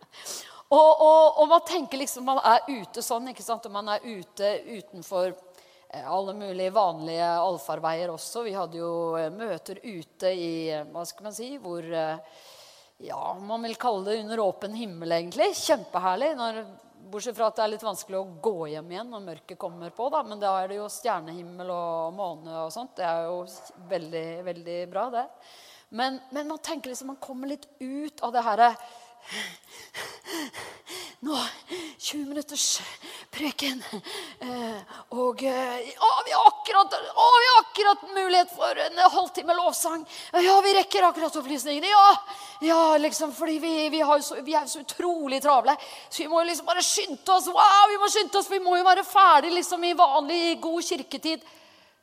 Og, 0.69 1.01
og, 1.01 1.39
og, 1.39 1.49
man 1.49 1.63
tenker 1.67 2.01
liksom 2.01 2.27
man 2.27 2.41
er 2.43 2.65
ute 2.67 3.03
sånn, 3.05 3.29
ikke 3.31 3.45
sant? 3.45 3.69
og 3.69 3.75
man 3.75 3.93
er 3.93 4.03
ute 4.03 4.49
utenfor 4.67 5.29
eh, 5.31 6.03
alle 6.03 6.35
mulige 6.35 6.75
vanlige 6.75 7.29
allfarveier 7.39 8.11
også. 8.11 8.43
Vi 8.49 8.55
hadde 8.57 8.81
jo 8.81 8.95
eh, 9.21 9.31
møter 9.31 9.79
ute 9.85 10.33
i 10.35 10.51
eh, 10.75 10.89
hva 10.91 11.05
skal 11.07 11.29
man 11.29 11.37
si, 11.37 11.53
hvor 11.63 11.87
ja, 11.87 13.21
man 13.39 13.63
vil 13.69 13.79
kalle 13.79 14.09
det 14.09 14.19
under 14.25 14.43
åpen 14.43 14.75
himmel, 14.75 15.15
egentlig. 15.15 15.53
Kjempeherlig. 15.61 16.33
Når, 16.41 16.61
bortsett 17.13 17.37
fra 17.37 17.53
at 17.53 17.61
det 17.61 17.63
er 17.63 17.73
litt 17.77 17.87
vanskelig 17.87 18.19
å 18.19 18.35
gå 18.43 18.57
hjem 18.73 18.91
igjen 18.91 19.11
når 19.13 19.25
mørket 19.29 19.61
kommer 19.61 19.95
på. 19.95 20.09
Da. 20.11 20.25
Men 20.27 20.43
da 20.43 20.57
er 20.59 20.73
det 20.73 20.81
jo 20.81 20.91
stjernehimmel 20.91 21.71
og 21.71 22.17
måne 22.17 22.65
og 22.65 22.75
sånt. 22.75 22.97
Det 22.99 23.07
er 23.07 23.29
jo 23.29 23.45
veldig, 23.91 24.27
veldig 24.51 24.79
bra, 24.91 25.09
det. 25.15 25.27
Men, 25.95 26.19
men 26.35 26.49
man 26.51 26.59
tenker 26.59 26.91
liksom 26.91 27.13
man 27.13 27.23
kommer 27.23 27.53
litt 27.53 27.69
ut 27.79 28.25
av 28.27 28.33
det 28.35 28.43
herre 28.43 28.73
nå 31.27 31.39
20 31.99 32.27
minutters 32.29 32.81
preken. 33.31 33.83
Eh, 34.41 34.81
og 35.17 35.43
eh, 35.43 35.89
å, 35.99 36.11
vi, 36.27 36.33
har 36.33 36.47
akkurat, 36.51 36.93
å, 36.95 37.25
vi 37.41 37.49
har 37.51 37.63
akkurat 37.63 38.05
mulighet 38.15 38.53
for 38.55 38.81
en 38.85 39.01
halvtime 39.15 39.57
lovsang. 39.59 40.05
Ja, 40.45 40.55
vi 40.65 40.75
rekker 40.77 41.09
akkurat 41.09 41.39
opplysningene. 41.41 41.91
Ja, 41.91 42.13
ja 42.69 42.81
liksom, 43.01 43.35
fordi 43.35 43.59
vi, 43.63 43.75
vi, 43.93 44.05
så, 44.23 44.39
vi, 44.47 44.55
er 44.55 44.71
så 44.71 44.85
utrolig 44.85 45.43
travle. 45.43 45.77
Så 46.09 46.23
vi 46.23 46.31
må 46.31 46.45
liksom 46.47 46.69
bare 46.69 46.85
skynde 46.85 47.35
oss. 47.35 47.51
Wow, 47.51 47.91
vi 47.91 48.01
må 48.03 48.13
skynde 48.13 48.41
oss, 48.41 48.53
vi 48.53 48.63
må 48.63 48.79
jo 48.79 48.87
være 48.87 49.07
ferdig 49.09 49.53
liksom, 49.57 49.85
i 49.85 49.97
vanlig, 49.99 50.43
god 50.63 50.89
kirketid. 50.93 51.53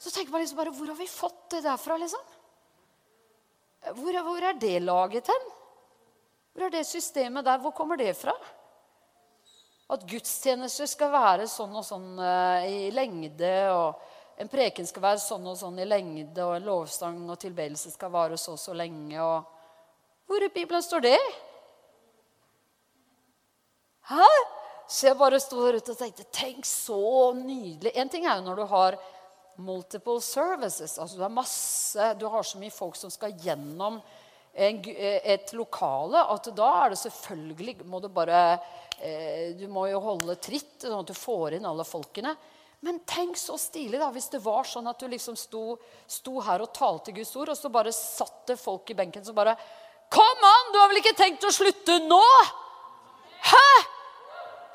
Så 0.03 0.11
tenker 0.11 0.33
man 0.33 0.43
liksom 0.43 0.59
bare 0.59 0.75
Hvor 0.75 0.89
har 0.91 0.99
vi 0.99 1.07
fått 1.07 1.43
det 1.55 1.63
derfra, 1.63 1.97
liksom? 2.01 2.31
Hvor, 3.93 4.23
hvor 4.25 4.49
er 4.49 4.57
det 4.59 4.79
laget 4.83 5.31
hen? 5.31 5.51
Hvor 6.53 6.67
er 6.67 6.73
det 6.75 6.85
systemet 6.85 7.45
der? 7.45 7.57
Hvor 7.61 7.73
kommer 7.73 7.97
det 7.97 8.13
fra? 8.17 8.33
At 9.93 10.05
gudstjenester 10.09 10.87
skal 10.89 11.11
være 11.13 11.47
sånn 11.49 11.73
og 11.75 11.85
sånn 11.85 12.11
uh, 12.21 12.61
i 12.65 12.91
lengde, 12.93 13.53
og 13.73 14.41
en 14.41 14.49
preken 14.49 14.87
skal 14.89 15.03
være 15.03 15.21
sånn 15.21 15.47
og 15.49 15.57
sånn 15.59 15.81
i 15.81 15.87
lengde, 15.87 16.45
og 16.45 16.55
en 16.57 16.67
lovstang 16.69 17.19
og 17.25 17.39
tilbedelse 17.41 17.93
skal 17.93 18.13
vare 18.13 18.37
så 18.37 18.55
og 18.55 18.61
så 18.61 18.77
lenge. 18.77 19.17
Og 19.17 20.29
hvor 20.29 20.45
i 20.45 20.53
Bibelen 20.53 20.85
står 20.85 21.03
det? 21.09 21.19
Hæ? 24.09 24.29
Så 24.87 25.07
jeg 25.07 25.17
bare 25.17 25.39
sto 25.41 25.61
der 25.63 25.79
ute 25.79 25.93
og 25.93 25.99
tenkte 25.99 26.25
Tenk 26.35 26.67
så 26.67 27.33
nydelig. 27.37 27.93
En 27.97 28.09
ting 28.11 28.27
er 28.27 28.37
jo 28.37 28.47
når 28.49 28.61
du 28.61 28.65
har 28.69 28.97
multiple 29.57 30.21
services. 30.21 30.97
altså 30.99 31.17
Du 31.17 31.23
har 31.23 31.33
masse, 31.33 32.13
du 32.19 32.27
har 32.29 32.43
så 32.43 32.59
mye 32.61 32.73
folk 32.73 32.97
som 32.99 33.11
skal 33.13 33.33
gjennom 33.41 34.01
en, 34.53 34.81
et 34.85 35.53
lokale, 35.57 36.21
at 36.29 36.49
da 36.53 36.69
er 36.83 36.93
det 36.93 36.99
selvfølgelig 37.01 37.87
må 37.89 37.97
Du 38.03 38.09
bare 38.13 38.41
eh, 39.01 39.53
Du 39.57 39.65
må 39.71 39.87
jo 39.89 40.01
holde 40.03 40.35
tritt, 40.37 40.75
sånn 40.83 40.99
at 40.99 41.09
du 41.09 41.17
får 41.17 41.57
inn 41.57 41.65
alle 41.65 41.85
folkene. 41.87 42.35
Men 42.83 42.99
tenk 43.07 43.37
så 43.39 43.55
stilig 43.57 43.97
da, 44.01 44.09
hvis 44.11 44.27
det 44.33 44.43
var 44.43 44.67
sånn 44.67 44.89
at 44.91 44.99
du 44.99 45.07
liksom 45.07 45.37
sto, 45.39 45.77
sto 46.05 46.41
her 46.43 46.65
og 46.65 46.73
talte 46.75 47.15
Guds 47.15 47.31
ord, 47.39 47.53
og 47.53 47.57
så 47.57 47.71
bare 47.71 47.93
satt 47.95 48.43
det 48.51 48.59
folk 48.59 48.91
i 48.91 48.97
benken 48.97 49.23
som 49.25 49.37
bare 49.37 49.55
Kom 50.13 50.43
an! 50.45 50.69
Du 50.73 50.77
har 50.77 50.91
vel 50.91 50.99
ikke 50.99 51.15
tenkt 51.17 51.45
å 51.47 51.53
slutte 51.53 51.95
nå? 52.05 52.21
Hæ? 53.47 53.69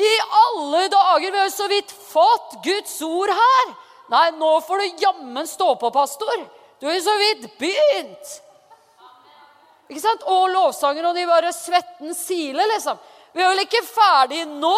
I 0.03 0.11
alle 0.41 0.89
dager! 0.91 1.29
Vi 1.29 1.39
har 1.39 1.47
jo 1.47 1.55
så 1.55 1.69
vidt 1.71 1.93
fått 1.93 2.57
Guds 2.65 2.97
ord 3.07 3.31
her. 3.31 3.71
Nei, 4.11 4.25
nå 4.41 4.51
får 4.65 4.83
du 4.83 5.05
jammen 5.05 5.47
stå 5.47 5.75
på, 5.79 5.93
pastor. 5.95 6.43
Du 6.81 6.89
har 6.89 6.97
jo 6.97 7.05
så 7.07 7.15
vidt 7.21 7.47
begynt. 7.61 8.39
Ikke 9.89 10.03
sant? 10.05 10.25
Og 10.29 10.51
lovsanger, 10.53 11.07
og 11.09 11.17
de 11.17 11.29
bare 11.29 11.53
svetten 11.57 12.13
siler, 12.17 12.69
liksom. 12.75 12.99
Vi 13.33 13.45
er 13.45 13.53
vel 13.53 13.65
ikke 13.65 13.85
ferdig 13.87 14.43
nå? 14.49 14.77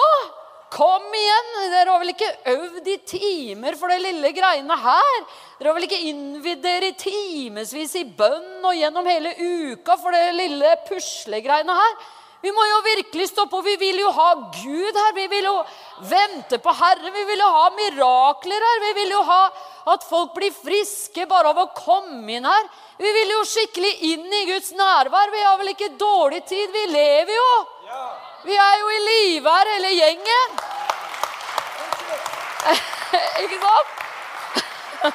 Kom 0.71 1.03
igjen! 1.19 1.49
Dere 1.73 1.91
har 1.91 1.99
vel 1.99 2.13
ikke 2.13 2.31
øvd 2.53 2.89
i 2.93 2.97
timer 3.09 3.75
for 3.79 3.91
det 3.91 3.99
lille 4.05 4.31
greiene 4.37 4.77
her? 4.79 5.17
Dere 5.59 5.73
har 5.73 5.77
vel 5.77 5.89
ikke 5.89 6.05
innvidd 6.07 6.63
dere 6.63 6.93
i 6.93 6.99
timevis 6.99 7.97
i 7.99 8.05
bønn 8.07 8.63
og 8.63 8.77
gjennom 8.79 9.09
hele 9.11 9.35
uka 9.35 9.97
for 9.99 10.15
det 10.15 10.31
lille 10.39 10.77
puslegreiene 10.87 11.75
her? 11.75 11.99
Vi 12.41 12.53
må 12.57 12.63
jo 12.65 12.79
virkelig 12.87 13.27
stoppe, 13.29 13.59
og 13.59 13.67
vi 13.67 13.75
vil 13.83 13.99
jo 14.01 14.13
ha 14.17 14.29
Gud 14.55 14.97
her. 14.97 15.11
Vi 15.17 15.27
vil 15.29 15.45
jo 15.45 15.57
vente 16.09 16.57
på 16.63 16.73
Herren. 16.73 17.11
Vi 17.13 17.25
vil 17.29 17.43
jo 17.43 17.49
ha 17.53 17.67
mirakler 17.77 18.65
her. 18.65 18.79
Vi 18.87 18.93
vil 19.03 19.13
jo 19.13 19.21
ha 19.29 19.43
at 19.93 20.07
folk 20.09 20.33
blir 20.39 20.55
friske 20.55 21.27
bare 21.29 21.53
av 21.53 21.61
å 21.61 21.69
komme 21.77 22.39
inn 22.39 22.49
her. 22.49 22.71
Vi 23.01 23.13
vil 23.17 23.31
jo 23.33 23.45
skikkelig 23.49 23.91
inn 24.11 24.27
i 24.29 24.43
Guds 24.51 24.75
nærvær. 24.77 25.31
Vi 25.33 25.41
har 25.41 25.57
vel 25.61 25.73
ikke 25.73 25.95
dårlig 26.01 26.43
tid. 26.49 26.67
Vi 26.75 26.83
lever 26.93 27.33
jo. 27.33 27.53
Vi 28.45 28.57
er 28.61 28.75
jo 28.81 28.91
i 28.93 28.99
live 29.07 29.55
her, 29.55 29.71
hele 29.75 29.93
gjengen. 29.97 30.61
ikke 33.45 33.61
sant? 33.63 33.97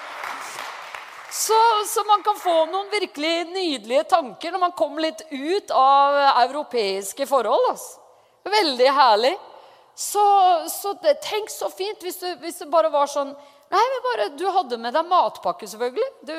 Så, 1.36 1.58
så, 1.86 2.04
man 2.08 2.22
kan 2.24 2.38
få 2.40 2.54
noen 2.72 2.88
virkelig 2.90 3.44
nydelige 3.52 4.06
tanker 4.08 4.54
når 4.54 4.62
man 4.62 4.74
kommer 4.78 5.04
litt 5.04 5.20
ut 5.30 5.74
av 5.76 6.16
europeiske 6.46 7.28
forhold. 7.28 7.68
Altså. 7.74 8.00
Veldig 8.50 8.88
herlig. 8.96 9.34
Så, 9.96 10.24
så 10.72 10.94
det, 11.04 11.18
tenk 11.24 11.52
så 11.52 11.70
fint 11.72 12.02
hvis, 12.04 12.18
du, 12.24 12.28
hvis, 12.40 12.62
det 12.64 12.70
bare 12.72 12.90
var 12.92 13.12
sånn 13.12 13.36
Nei, 13.72 14.00
bare, 14.04 14.30
Du 14.38 14.46
hadde 14.52 14.78
med 14.78 14.94
deg 14.94 15.08
matpakke, 15.10 15.68
selvfølgelig. 15.68 16.10
Du, 16.28 16.34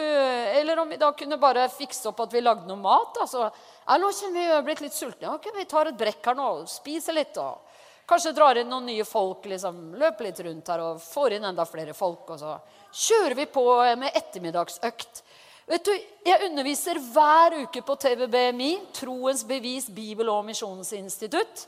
eller 0.61 0.79
om 0.79 0.89
vi 0.89 0.99
da 1.01 1.11
kunne 1.13 1.39
bare 1.43 1.69
fikse 1.73 2.09
opp 2.11 2.21
at 2.23 2.33
vi 2.33 2.43
lagde 2.45 2.69
noe 2.69 2.79
mat. 2.81 3.19
Altså, 3.25 3.49
ja, 3.51 3.97
nå 3.99 4.11
kjenner 4.15 4.53
vi 4.55 4.61
blitt 4.69 4.85
litt 4.87 4.97
sultne. 4.97 5.35
Ok, 5.35 5.51
Vi 5.57 5.65
tar 5.69 5.91
et 5.91 5.99
brekk 5.99 6.31
her 6.31 6.39
nå 6.39 6.47
og 6.61 6.69
spiser 6.71 7.17
litt. 7.19 7.37
og 7.43 7.63
Kanskje 8.07 8.33
drar 8.37 8.61
inn 8.61 8.69
noen 8.71 8.87
nye 8.87 9.05
folk, 9.05 9.49
liksom, 9.51 9.97
løper 9.99 10.29
litt 10.29 10.41
rundt 10.47 10.69
her 10.71 10.85
og 10.85 11.01
får 11.03 11.37
inn 11.37 11.49
enda 11.49 11.67
flere 11.67 11.95
folk. 11.95 12.31
Og 12.31 12.39
så 12.39 12.55
kjører 12.95 13.35
vi 13.35 13.49
på 13.51 13.65
med 13.99 14.15
ettermiddagsøkt. 14.15 15.23
Vet 15.67 15.85
du, 15.85 15.91
Jeg 16.27 16.47
underviser 16.47 17.01
hver 17.13 17.57
uke 17.65 17.83
på 17.83 17.97
TVBMI, 17.99 18.71
Troens 18.95 19.43
bevis, 19.45 19.89
Bibel- 19.91 20.31
og 20.31 20.45
misjonsinstitutt. 20.47 21.67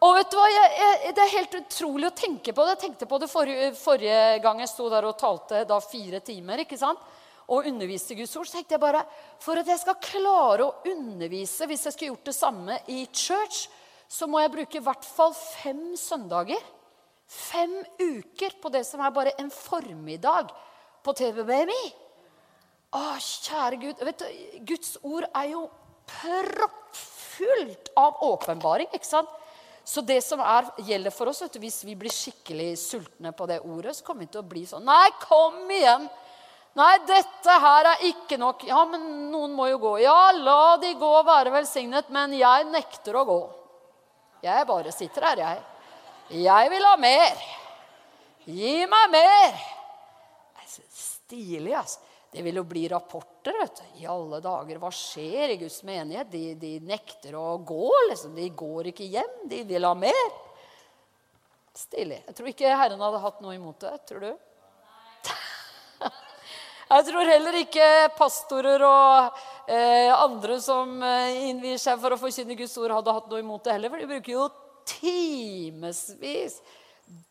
Og 0.00 0.14
vet 0.16 0.30
du 0.32 0.36
hva, 0.38 0.46
jeg, 0.48 0.68
jeg, 0.80 1.14
Det 1.16 1.22
er 1.22 1.34
helt 1.34 1.56
utrolig 1.58 2.08
å 2.08 2.16
tenke 2.16 2.54
på 2.56 2.64
det. 2.64 2.76
Jeg 2.76 2.82
tenkte 2.86 3.08
på 3.08 3.18
det 3.20 3.28
forrige, 3.28 3.72
forrige 3.76 4.20
gang 4.44 4.62
jeg 4.62 4.70
sto 4.72 4.88
der 4.92 5.06
og 5.08 5.18
talte 5.20 5.64
da 5.68 5.80
fire 5.84 6.22
timer. 6.24 6.62
ikke 6.64 6.78
sant? 6.80 7.02
Og 7.50 7.66
underviste 7.68 8.16
Guds 8.16 8.32
ord. 8.38 8.48
Så 8.48 8.56
tenkte 8.56 8.78
jeg 8.78 8.82
bare 8.82 9.04
For 9.44 9.60
at 9.60 9.68
jeg 9.68 9.82
skal 9.82 10.00
klare 10.00 10.64
å 10.64 10.74
undervise 10.88 11.68
hvis 11.68 11.84
jeg 11.86 11.96
skulle 11.96 12.14
gjort 12.14 12.30
det 12.30 12.36
samme 12.36 12.78
i 12.88 13.02
church, 13.12 13.66
så 14.10 14.26
må 14.26 14.40
jeg 14.40 14.54
bruke 14.54 14.80
i 14.80 14.84
hvert 14.84 15.04
fall 15.04 15.34
fem 15.36 15.82
søndager. 16.00 16.62
Fem 17.30 17.76
uker 18.00 18.56
på 18.62 18.72
det 18.72 18.82
som 18.88 19.02
er 19.04 19.12
bare 19.14 19.36
en 19.38 19.52
formiddag 19.52 20.48
på 21.04 21.14
TV-baby. 21.18 21.76
Å, 22.96 23.02
kjære 23.20 23.76
Gud. 23.84 24.00
Vet 24.08 24.24
du, 24.24 24.64
Guds 24.72 24.96
ord 25.04 25.28
er 25.28 25.52
jo 25.52 25.66
proppfullt 26.10 27.92
av 28.00 28.24
åpenbaring. 28.26 28.88
ikke 28.96 29.06
sant? 29.06 29.30
Så 29.84 30.02
det 30.06 30.20
som 30.24 30.40
er, 30.44 30.68
gjelder 30.86 31.14
for 31.14 31.30
oss, 31.30 31.40
vet 31.42 31.54
du, 31.56 31.60
hvis 31.62 31.80
vi 31.86 31.96
blir 31.98 32.12
skikkelig 32.12 32.72
sultne 32.78 33.32
på 33.36 33.46
det 33.50 33.60
ordet, 33.64 33.96
så 33.96 34.04
kommer 34.06 34.26
vi 34.26 34.32
til 34.34 34.42
å 34.42 34.50
bli 34.50 34.64
sånn 34.68 34.86
Nei, 34.86 35.08
kom 35.24 35.62
igjen! 35.72 36.08
Nei, 36.78 36.92
dette 37.02 37.54
her 37.64 37.88
er 37.90 38.04
ikke 38.06 38.36
nok. 38.38 38.62
Ja, 38.68 38.84
men 38.86 39.02
noen 39.32 39.56
må 39.56 39.66
jo 39.72 39.80
gå. 39.82 39.96
Ja, 40.04 40.30
la 40.36 40.76
de 40.78 40.92
gå 40.98 41.08
og 41.18 41.26
være 41.26 41.50
velsignet, 41.56 42.12
men 42.14 42.36
jeg 42.38 42.68
nekter 42.70 43.18
å 43.18 43.24
gå. 43.26 43.40
Jeg 44.44 44.68
bare 44.68 44.92
sitter 44.94 45.26
her, 45.32 45.42
jeg. 45.42 45.64
Jeg 46.44 46.70
vil 46.70 46.86
ha 46.86 46.94
mer. 47.00 47.42
Gi 48.46 48.76
meg 48.88 49.10
mer. 49.12 49.58
Stilig, 50.70 51.74
altså. 51.74 52.09
Det 52.30 52.42
vil 52.46 52.60
jo 52.60 52.64
bli 52.64 52.88
rapporter. 52.88 53.56
vet 53.60 53.76
du. 53.76 54.02
I 54.02 54.06
alle 54.06 54.38
dager, 54.40 54.78
hva 54.78 54.90
skjer 54.94 55.56
i 55.56 55.56
Guds 55.64 55.80
menighet? 55.82 56.30
De, 56.30 56.54
de 56.54 56.76
nekter 56.86 57.34
å 57.34 57.56
gå. 57.58 57.90
liksom. 58.10 58.36
De 58.38 58.46
går 58.54 58.92
ikke 58.92 59.08
hjem. 59.10 59.34
De 59.50 59.64
vil 59.66 59.86
ha 59.88 59.94
mer. 59.98 60.30
Stilig. 61.74 62.20
Jeg 62.28 62.36
tror 62.38 62.52
ikke 62.52 62.76
Herren 62.76 63.02
hadde 63.02 63.24
hatt 63.24 63.42
noe 63.42 63.56
imot 63.58 63.82
det. 63.82 63.96
Tror 64.06 64.22
du? 64.22 64.30
Jeg 66.90 67.06
tror 67.10 67.34
heller 67.34 67.60
ikke 67.60 67.90
pastorer 68.18 68.82
og 68.86 69.42
eh, 69.70 70.10
andre 70.14 70.58
som 70.62 70.96
eh, 71.06 71.50
innvier 71.50 71.78
seg 71.82 71.98
for 72.02 72.14
å 72.14 72.18
forkynne 72.18 72.58
Guds 72.58 72.78
ord, 72.78 72.94
hadde 72.98 73.14
hatt 73.14 73.30
noe 73.30 73.42
imot 73.42 73.66
det 73.66 73.74
heller. 73.74 73.90
For 73.92 74.02
de 74.02 74.10
bruker 74.10 74.34
jo 74.34 74.48
timevis, 74.90 76.58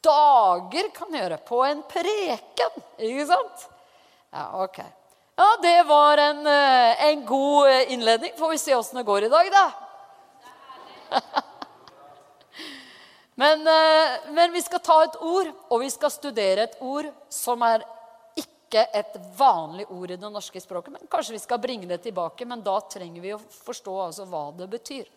dager 0.04 0.92
kan 0.96 1.16
gjøre, 1.16 1.40
på 1.48 1.64
en 1.68 1.84
preken. 1.88 2.80
Ikke 3.00 3.28
sant? 3.32 3.68
Ja, 4.32 4.64
ok. 4.64 4.80
Ja, 5.36 5.58
det 5.62 5.84
var 5.84 6.18
en, 6.18 6.48
eh, 6.48 7.06
en 7.06 7.26
god 7.26 7.70
eh, 7.70 7.94
innledning. 7.94 8.32
Får 8.38 8.50
vi 8.50 8.58
se 8.58 8.76
åssen 8.76 8.98
det 8.98 9.04
går 9.04 9.24
i 9.24 9.30
dag, 9.30 9.52
da. 9.52 9.72
men, 13.36 13.68
eh, 13.68 14.10
men 14.30 14.52
vi 14.52 14.62
skal 14.62 14.80
ta 14.80 15.04
et 15.04 15.16
ord, 15.22 15.54
og 15.70 15.80
vi 15.80 15.90
skal 15.90 16.12
studere 16.12 16.68
et 16.68 16.76
ord 16.82 17.08
som 17.30 17.64
er 17.66 17.86
ikke 18.38 18.84
et 18.94 19.16
vanlig 19.38 19.88
ord 19.90 20.12
i 20.12 20.20
det 20.20 20.30
norske 20.30 20.62
språket. 20.62 20.94
men 20.94 21.08
Kanskje 21.10 21.34
vi 21.38 21.42
skal 21.42 21.64
bringe 21.64 21.88
det 21.88 22.02
tilbake, 22.04 22.46
men 22.46 22.62
da 22.62 22.76
trenger 22.82 23.22
vi 23.22 23.34
å 23.34 23.40
forstå 23.40 23.96
altså 24.10 24.28
hva 24.30 24.52
det 24.60 24.70
betyr. 24.70 25.08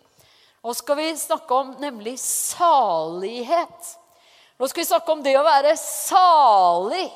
Nå 0.63 0.73
skal 0.79 0.97
vi 0.97 1.11
snakke 1.19 1.55
om 1.59 1.75
nemlig 1.83 2.15
salighet. 2.23 3.93
Nå 4.57 4.71
skal 4.71 4.85
vi 4.85 4.89
snakke 4.89 5.13
om 5.13 5.23
det 5.27 5.35
å 5.37 5.45
være 5.45 5.75
salig. 5.77 7.11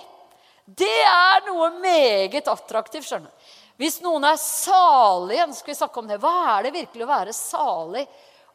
Det 0.66 0.98
er 1.06 1.44
noe 1.46 1.70
meget 1.78 2.48
attraktivt. 2.50 3.06
skjønner 3.06 3.30
du. 3.30 3.50
Hvis 3.76 4.00
noen 4.00 4.24
er 4.24 4.38
salige, 4.40 5.46
skal 5.54 5.72
vi 5.72 5.78
snakke 5.78 6.00
om 6.00 6.08
det. 6.08 6.18
Hva 6.22 6.56
er 6.56 6.66
det 6.66 6.74
virkelig 6.74 7.04
å 7.04 7.10
være 7.10 7.34
salig? 7.36 8.06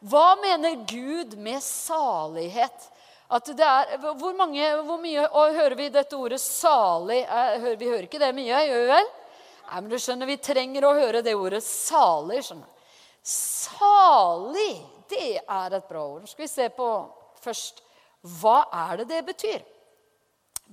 Hva 0.02 0.32
mener 0.42 0.82
Gud 0.88 1.36
med 1.38 1.62
salighet? 1.62 2.88
Er, 3.32 3.94
hvor, 4.18 4.34
mange, 4.36 4.66
hvor, 4.84 4.98
mye 5.00 5.24
hører 5.30 5.76
vi 5.78 5.88
dette 5.88 6.18
ordet 6.18 6.40
'salig'? 6.42 7.22
Vi 7.80 7.88
hører 7.88 8.04
ikke 8.04 8.20
det 8.20 8.34
mye, 8.36 8.58
gjør 8.66 8.82
vi 8.82 8.90
vel? 8.90 9.08
Nei, 9.70 9.80
men 9.80 9.88
du 9.88 9.96
skjønner, 9.96 10.26
Vi 10.26 10.36
trenger 10.36 10.84
å 10.84 10.92
høre 10.98 11.22
det 11.22 11.32
ordet 11.34 11.62
'salig'. 11.64 12.42
skjønner 12.44 12.68
Salig, 13.22 14.82
det 15.08 15.40
er 15.48 15.74
et 15.78 15.88
bra 15.88 16.02
ord. 16.02 16.20
Nå 16.20 16.26
skal 16.26 16.44
vi 16.44 16.50
se 16.50 16.68
på 16.68 16.88
først 17.40 17.80
hva 18.42 18.66
er 18.90 19.00
det 19.00 19.08
det 19.08 19.22
betyr. 19.30 19.62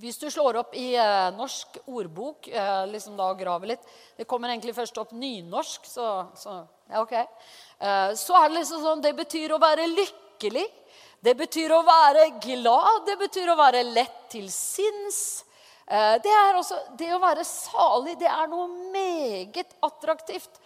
Hvis 0.00 0.16
du 0.16 0.30
slår 0.32 0.56
opp 0.62 0.74
i 0.80 0.94
eh, 0.96 1.30
norsk 1.36 1.76
ordbok 1.90 2.46
eh, 2.48 2.84
liksom 2.88 3.18
da 3.18 3.26
graver 3.36 3.74
litt 3.74 3.82
Det 4.16 4.24
kommer 4.28 4.48
egentlig 4.48 4.72
først 4.72 4.96
opp 5.02 5.10
nynorsk, 5.12 5.84
så, 5.84 6.06
så 6.40 6.54
ja, 6.88 7.02
ok. 7.02 7.12
Eh, 7.12 8.12
så 8.16 8.38
er 8.38 8.48
det 8.48 8.62
liksom 8.62 8.80
sånn 8.86 9.04
Det 9.04 9.12
betyr 9.18 9.52
å 9.52 9.60
være 9.60 9.90
lykkelig. 9.90 10.64
Det 11.20 11.34
betyr 11.36 11.74
å 11.76 11.82
være 11.84 12.30
glad. 12.40 13.04
Det 13.10 13.18
betyr 13.20 13.52
å 13.52 13.58
være 13.60 13.84
lett 13.90 14.22
til 14.32 14.48
sinns. 14.54 15.20
Eh, 15.84 16.16
det 16.24 16.32
er 16.32 16.56
også, 16.56 16.80
det 16.96 17.12
å 17.12 17.20
være 17.20 17.44
salig 17.44 18.16
det 18.22 18.30
er 18.30 18.48
noe 18.48 18.70
meget 18.94 19.76
attraktivt. 19.84 20.62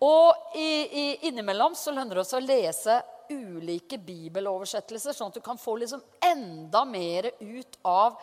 Og 0.00 0.56
i, 0.56 0.70
i, 0.86 1.06
innimellom 1.28 1.76
så 1.76 1.92
lønner 1.92 2.22
det 2.22 2.28
seg 2.30 2.40
å 2.40 2.48
lese 2.48 3.00
ulike 3.28 3.98
bibeloversettelser, 4.00 5.12
sånn 5.12 5.32
at 5.32 5.40
du 5.40 5.44
kan 5.44 5.58
få 5.60 5.76
liksom 5.76 6.00
enda 6.24 6.86
mer 6.88 7.28
ut 7.42 7.82
av 7.84 8.16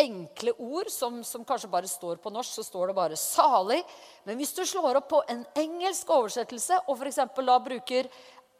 enkle 0.00 0.54
ord 0.58 0.90
som, 0.90 1.20
som, 1.24 1.44
kanskje 1.44 1.70
bare 1.70 1.88
står 1.88 2.18
på 2.22 2.32
norsk, 2.32 2.56
så 2.56 2.64
står 2.64 2.90
det 2.90 2.96
bare 2.96 3.16
'salig'. 3.20 3.84
Men 4.24 4.36
hvis 4.40 4.54
du 4.56 4.64
slår 4.66 5.00
opp 5.00 5.08
på 5.08 5.22
en 5.28 5.44
engelsk 5.54 6.10
oversettelse 6.10 6.80
og 6.88 6.98
for 6.98 7.42
da 7.44 7.58
bruker 7.58 8.08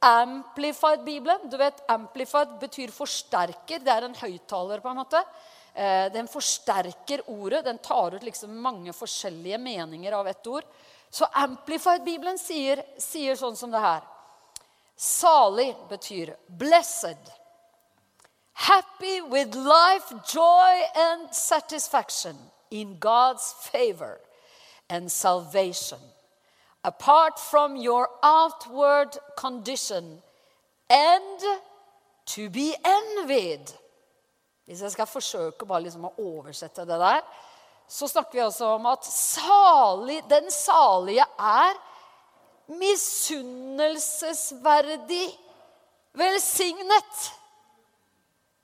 Amplified-bibelen. 0.01 1.51
Du 1.51 1.57
vet, 1.57 1.91
Amplified 1.91 2.57
betyr 2.61 2.89
forsterker. 2.89 3.83
Det 3.85 3.93
er 3.93 4.07
en 4.07 4.17
høyttaler, 4.17 4.81
på 4.81 4.89
en 4.89 4.97
måte. 4.97 5.21
Eh, 5.75 6.07
den 6.13 6.29
forsterker 6.29 7.21
ordet. 7.29 7.65
Den 7.65 7.79
tar 7.79 8.17
ut 8.17 8.25
liksom 8.25 8.55
mange 8.63 8.95
forskjellige 8.97 9.59
meninger 9.59 10.17
av 10.17 10.29
ett 10.29 10.47
ord. 10.47 10.65
Så 11.11 11.29
Amplified-bibelen 11.43 12.39
sier, 12.41 12.81
sier 12.99 13.37
sånn 13.37 13.57
som 13.57 13.71
det 13.71 13.83
her. 13.83 14.07
Salig 14.97 15.75
betyr 15.91 16.33
blessed. 16.49 17.40
Happy 18.61 19.23
with 19.23 19.55
life, 19.55 20.13
joy 20.31 20.83
and 20.95 21.35
satisfaction 21.35 22.37
in 22.71 22.99
God's 22.99 23.55
favor 23.73 24.21
and 24.91 25.11
salvation. 25.11 25.99
Apart 26.85 27.39
from 27.39 27.77
your 27.77 28.11
outward 28.23 29.17
condition 29.35 30.21
and 30.91 31.41
to 32.27 32.51
be 32.51 32.75
envied. 32.85 33.73
Hvis 34.67 34.83
jeg 34.83 34.93
skal 34.93 35.07
forsøke 35.07 35.67
bare 35.67 35.83
liksom 35.83 36.05
å 36.05 36.15
oversette 36.19 36.85
det 36.85 37.01
der, 37.01 37.21
så 37.89 38.09
snakker 38.09 38.33
vi 38.33 38.41
også 38.45 38.67
om 38.77 38.87
at 38.93 39.05
salig, 39.09 40.31
den 40.31 40.51
salige 40.53 41.25
er 41.39 41.73
misunnelsesverdig 42.69 45.39
velsignet. 46.13 47.40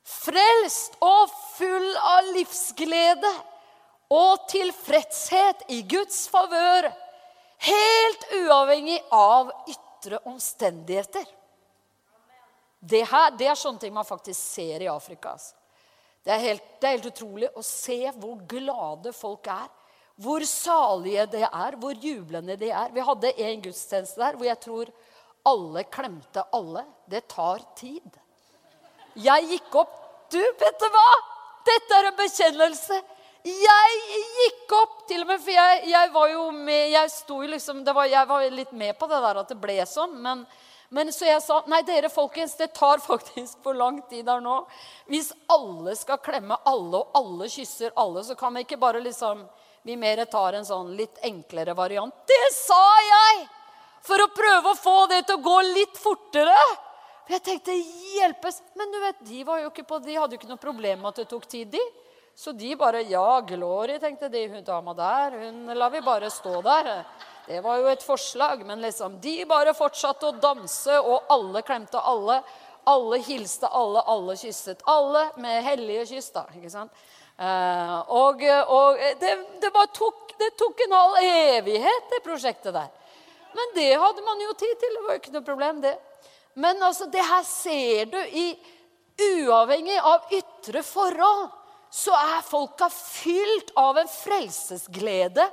Frelst 0.06 0.94
og 1.02 1.30
full 1.56 1.88
av 1.98 2.28
livsglede 2.36 3.32
og 4.14 4.44
tilfredshet 4.50 5.64
i 5.75 5.80
Guds 5.88 6.26
favør. 6.30 6.86
Helt 7.66 8.26
uavhengig 8.36 9.00
av 9.10 9.50
ytre 9.66 10.20
omstendigheter. 10.30 11.26
Det 12.78 13.02
her 13.10 13.32
det 13.34 13.48
er 13.50 13.58
sånne 13.58 13.82
ting 13.82 13.94
man 13.96 14.06
faktisk 14.06 14.38
ser 14.38 14.84
i 14.84 14.90
Afrika. 14.92 15.32
Altså. 15.34 15.56
Det 16.22 16.34
er, 16.34 16.42
helt, 16.42 16.68
det 16.78 16.86
er 16.86 16.94
helt 16.96 17.10
utrolig 17.10 17.48
å 17.54 17.62
se 17.66 17.98
hvor 18.14 18.38
glade 18.50 19.12
folk 19.14 19.46
er. 19.50 19.66
Hvor 20.22 20.42
salige 20.48 21.26
de 21.34 21.42
er, 21.46 21.76
hvor 21.78 21.98
jublende 22.02 22.56
de 22.58 22.70
er. 22.70 22.94
Vi 22.94 23.04
hadde 23.04 23.34
en 23.46 23.64
gudstjeneste 23.66 24.22
der 24.22 24.38
hvor 24.38 24.48
jeg 24.48 24.60
tror 24.62 24.92
alle 25.46 25.84
klemte 25.90 26.46
alle. 26.56 26.86
Det 27.10 27.26
tar 27.30 27.62
tid. 27.78 28.06
Jeg 29.16 29.49
gikk 29.52 29.80
opp 29.82 29.94
Du, 30.32 30.40
vet 30.40 30.80
du 30.80 30.87
hva? 30.90 31.08
Dette 31.66 31.99
er 31.99 32.08
en 32.08 32.16
bekjennelse. 32.18 32.96
Jeg 33.46 33.96
gikk 34.40 34.73
opp, 34.75 34.94
til 35.06 35.23
og 35.23 35.28
med, 35.30 35.40
for 35.42 35.54
jeg, 35.54 35.82
jeg 35.90 36.11
var 36.14 36.30
jo 36.30 36.46
med 36.54 36.92
Jeg, 36.92 37.11
liksom, 37.52 37.85
var, 37.87 38.06
jeg 38.11 38.28
var 38.30 38.46
litt 38.50 38.73
med 38.75 38.99
på 38.99 39.06
det 39.11 39.20
der 39.23 39.42
at 39.42 39.52
det 39.52 39.58
ble 39.62 39.78
sånn. 39.87 40.16
men 40.23 40.46
men 40.88 41.12
så 41.12 41.26
jeg 41.26 41.42
sa 41.42 41.56
nei, 41.66 41.80
dere 41.87 42.11
folkens, 42.12 42.54
det 42.58 42.68
tar 42.76 43.00
faktisk 43.11 43.62
for 43.64 43.75
lang 43.75 44.00
tid 44.11 44.28
her 44.30 44.42
nå. 44.42 44.61
Hvis 45.11 45.32
alle 45.50 45.96
skal 45.99 46.23
klemme 46.23 46.58
alle, 46.64 47.00
og 47.00 47.16
alle 47.18 47.50
kysser 47.50 47.94
alle, 47.99 48.23
så 48.25 48.37
kan 48.38 48.54
vi 48.54 48.66
ikke 48.66 48.80
bare 48.80 49.02
liksom 49.04 49.46
Vi 49.87 49.94
mer 49.94 50.25
tar 50.26 50.56
en 50.58 50.64
sånn 50.66 50.96
litt 50.99 51.20
enklere 51.23 51.75
variant. 51.78 52.14
Det 52.26 52.46
sa 52.54 52.85
jeg! 53.06 53.44
For 54.02 54.18
å 54.23 54.32
prøve 54.35 54.73
å 54.73 54.78
få 54.78 55.06
det 55.11 55.20
til 55.26 55.38
å 55.38 55.44
gå 55.44 55.61
litt 55.68 55.99
fortere. 55.99 56.56
For 57.26 57.35
jeg 57.35 57.42
tenkte 57.42 57.75
hjelpes. 58.14 58.61
Men 58.78 58.92
du 58.95 58.99
vet, 59.02 59.23
de 59.28 59.45
var 59.47 59.62
jo 59.64 59.71
ikke 59.73 59.87
på, 59.88 59.99
de 60.04 60.14
hadde 60.14 60.37
jo 60.37 60.40
ikke 60.40 60.50
noe 60.50 60.62
problem 60.62 61.00
med 61.02 61.11
at 61.11 61.25
det 61.25 61.30
tok 61.33 61.49
tid, 61.50 61.73
de. 61.75 61.83
Så 62.37 62.52
de 62.52 62.75
bare 62.76 63.00
Ja, 63.09 63.40
Glory, 63.40 63.97
tenkte 63.99 64.28
de. 64.30 64.45
Hun 64.52 64.64
dama 64.64 64.95
der, 64.95 65.38
hun 65.40 65.73
lar 65.75 65.90
vi 65.90 66.04
bare 66.04 66.30
stå 66.30 66.61
der. 66.62 66.92
Det 67.47 67.62
var 67.64 67.80
jo 67.80 67.90
et 67.90 68.02
forslag, 68.02 68.62
men 68.66 68.83
liksom, 68.83 69.18
de 69.23 69.40
bare 69.49 69.75
fortsatte 69.75 70.28
å 70.28 70.38
danse, 70.38 70.99
og 71.00 71.30
alle 71.30 71.62
klemte 71.66 71.99
alle. 71.99 72.40
Alle 72.87 73.18
hilste 73.26 73.66
alle, 73.66 74.02
alle 74.06 74.37
kysset 74.38 74.85
alle 74.87 75.25
med 75.42 75.64
hellige 75.66 76.04
kyss. 76.12 76.29
da, 76.31 76.44
ikke 76.55 76.70
sant? 76.70 76.92
Eh, 77.37 77.96
og, 78.14 78.44
og 78.70 79.00
det, 79.18 79.33
det, 79.62 79.72
tok, 79.96 80.37
det, 80.38 80.53
tok, 80.61 80.85
en 80.87 80.94
halv 80.94 81.16
evighet, 81.24 82.07
det 82.12 82.22
prosjektet 82.22 82.77
der. 82.77 82.92
Men 83.57 83.74
det 83.74 83.90
hadde 83.98 84.22
man 84.22 84.44
jo 84.44 84.55
tid 84.55 84.77
til. 84.79 84.94
Det 84.94 85.03
var 85.03 85.16
jo 85.16 85.22
ikke 85.24 85.35
noe 85.35 85.48
problem, 85.48 85.83
det. 85.83 85.96
Men 86.57 86.83
altså, 86.83 87.07
det 87.12 87.25
her 87.25 87.45
ser 87.47 88.11
du 88.12 88.19
i 88.33 88.49
Uavhengig 89.16 89.97
av 90.05 90.27
ytre 90.37 90.83
forhold 90.85 91.47
så 91.88 92.12
er 92.12 92.42
folka 92.45 92.90
fylt 92.92 93.71
av 93.81 93.97
en 93.97 94.11
frelsesglede 94.12 95.47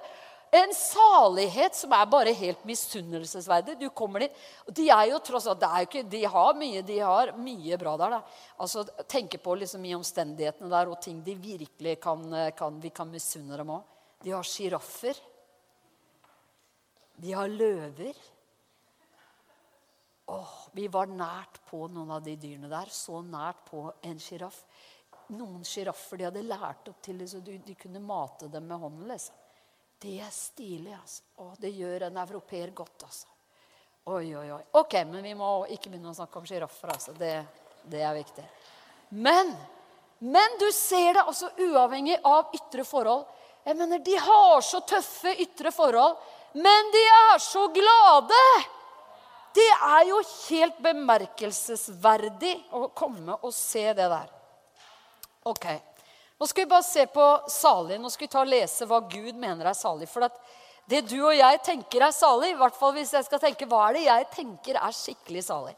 en 0.54 0.74
salighet 0.74 1.74
som 1.74 1.94
er 1.98 2.10
bare 2.10 2.34
helt 2.38 2.62
misunnelsesverdig. 2.68 3.74
Du 3.80 3.88
kommer 3.90 4.22
dit, 4.22 4.42
og 4.68 4.76
De 4.78 4.86
er 4.94 5.08
jo 5.10 5.22
tross 5.26 5.48
alt, 5.50 5.64
ikke, 5.82 6.04
de 6.06 6.22
har 6.30 6.60
mye 6.60 6.84
de 6.86 7.00
har 7.00 7.32
mye 7.42 7.80
bra 7.82 7.96
der. 7.98 8.14
Da. 8.14 8.20
Altså, 8.62 8.84
Tenke 9.10 9.40
på 9.42 9.56
liksom 9.58 9.86
i 9.90 9.96
omstendighetene 9.98 10.70
der 10.70 10.92
og 10.94 11.02
ting 11.02 11.24
de 11.26 11.34
virkelig 11.34 11.96
kan, 12.04 12.22
kan 12.58 12.78
vi 12.84 12.94
kan 12.94 13.10
misunne 13.10 13.58
dem 13.58 13.74
òg. 13.74 13.82
De 14.22 14.36
har 14.36 14.46
sjiraffer. 14.46 15.18
De 17.18 17.34
har 17.34 17.50
løver. 17.50 18.14
Åh, 20.34 20.58
vi 20.72 20.88
var 20.88 21.12
nært 21.12 21.60
på 21.70 21.86
noen 21.88 22.12
av 22.16 22.24
de 22.26 22.36
dyrene 22.40 22.70
der. 22.72 22.90
Så 22.90 23.22
nært 23.22 23.64
på 23.70 23.86
en 24.02 24.20
sjiraff. 24.20 24.64
Noen 25.34 25.64
sjiraffer 25.66 26.20
de 26.20 26.28
hadde 26.28 26.44
lært 26.46 26.90
opp 26.90 27.02
til 27.06 27.22
det, 27.22 27.30
så 27.32 27.40
de, 27.44 27.60
de 27.64 27.76
kunne 27.80 28.02
mate 28.04 28.50
dem 28.52 28.66
med 28.68 28.82
hånden. 28.82 29.08
liksom. 29.12 29.36
Det 30.04 30.18
er 30.20 30.32
stilig, 30.36 30.96
altså. 30.98 31.24
Åh, 31.44 31.54
det 31.60 31.70
gjør 31.78 32.10
en 32.10 32.18
europeer 32.26 32.74
godt, 32.76 33.06
altså. 33.08 33.30
Oi, 34.12 34.36
oi, 34.36 34.50
oi. 34.52 34.64
Ok, 34.76 34.98
men 35.08 35.24
vi 35.24 35.32
må 35.40 35.52
ikke 35.72 35.94
begynne 35.94 36.12
å 36.12 36.18
snakke 36.18 36.42
om 36.42 36.48
sjiraffer. 36.48 36.92
Altså. 36.92 37.14
Det, 37.16 37.32
det, 37.88 38.02
er 38.04 38.18
viktig. 38.18 38.44
Men, 39.16 39.54
men 40.20 40.60
du 40.60 40.68
ser 40.76 41.16
det 41.16 41.24
altså 41.24 41.54
uavhengig 41.70 42.18
av 42.28 42.52
ytre 42.58 42.84
forhold. 42.88 43.24
Jeg 43.64 43.80
mener, 43.80 44.04
De 44.04 44.18
har 44.20 44.66
så 44.66 44.82
tøffe 44.84 45.32
ytre 45.40 45.72
forhold, 45.72 46.18
men 46.60 46.92
de 46.94 47.04
er 47.16 47.40
så 47.40 47.70
glade! 47.72 48.42
Det 49.54 49.70
er 49.70 50.08
jo 50.10 50.20
helt 50.48 50.80
bemerkelsesverdig 50.82 52.54
å 52.74 52.88
komme 52.98 53.36
og 53.42 53.54
se 53.54 53.86
det 53.94 54.08
der. 54.10 54.32
Ok. 55.46 55.68
Nå 56.40 56.48
skal 56.50 56.66
vi 56.66 56.72
bare 56.72 56.86
se 56.88 57.06
på 57.14 57.26
salig. 57.52 58.00
Nå 58.02 58.10
skal 58.10 58.26
vi 58.26 58.32
ta 58.34 58.42
og 58.42 58.50
lese 58.50 58.88
hva 58.90 59.00
Gud 59.12 59.38
mener 59.38 59.70
er 59.70 59.78
salig. 59.78 60.10
For 60.10 60.26
det 60.90 61.04
du 61.08 61.20
og 61.20 61.36
jeg 61.38 61.62
tenker 61.64 62.08
er 62.08 62.16
salig, 62.16 62.50
i 62.52 62.58
hvert 62.60 62.76
fall 62.76 62.96
hvis 62.98 63.14
jeg 63.14 63.28
skal 63.28 63.42
tenke 63.44 63.68
hva 63.70 63.86
er 63.88 64.00
det 64.00 64.08
jeg 64.08 64.28
tenker 64.34 64.80
er 64.82 64.98
skikkelig 64.98 65.46
salig. 65.46 65.76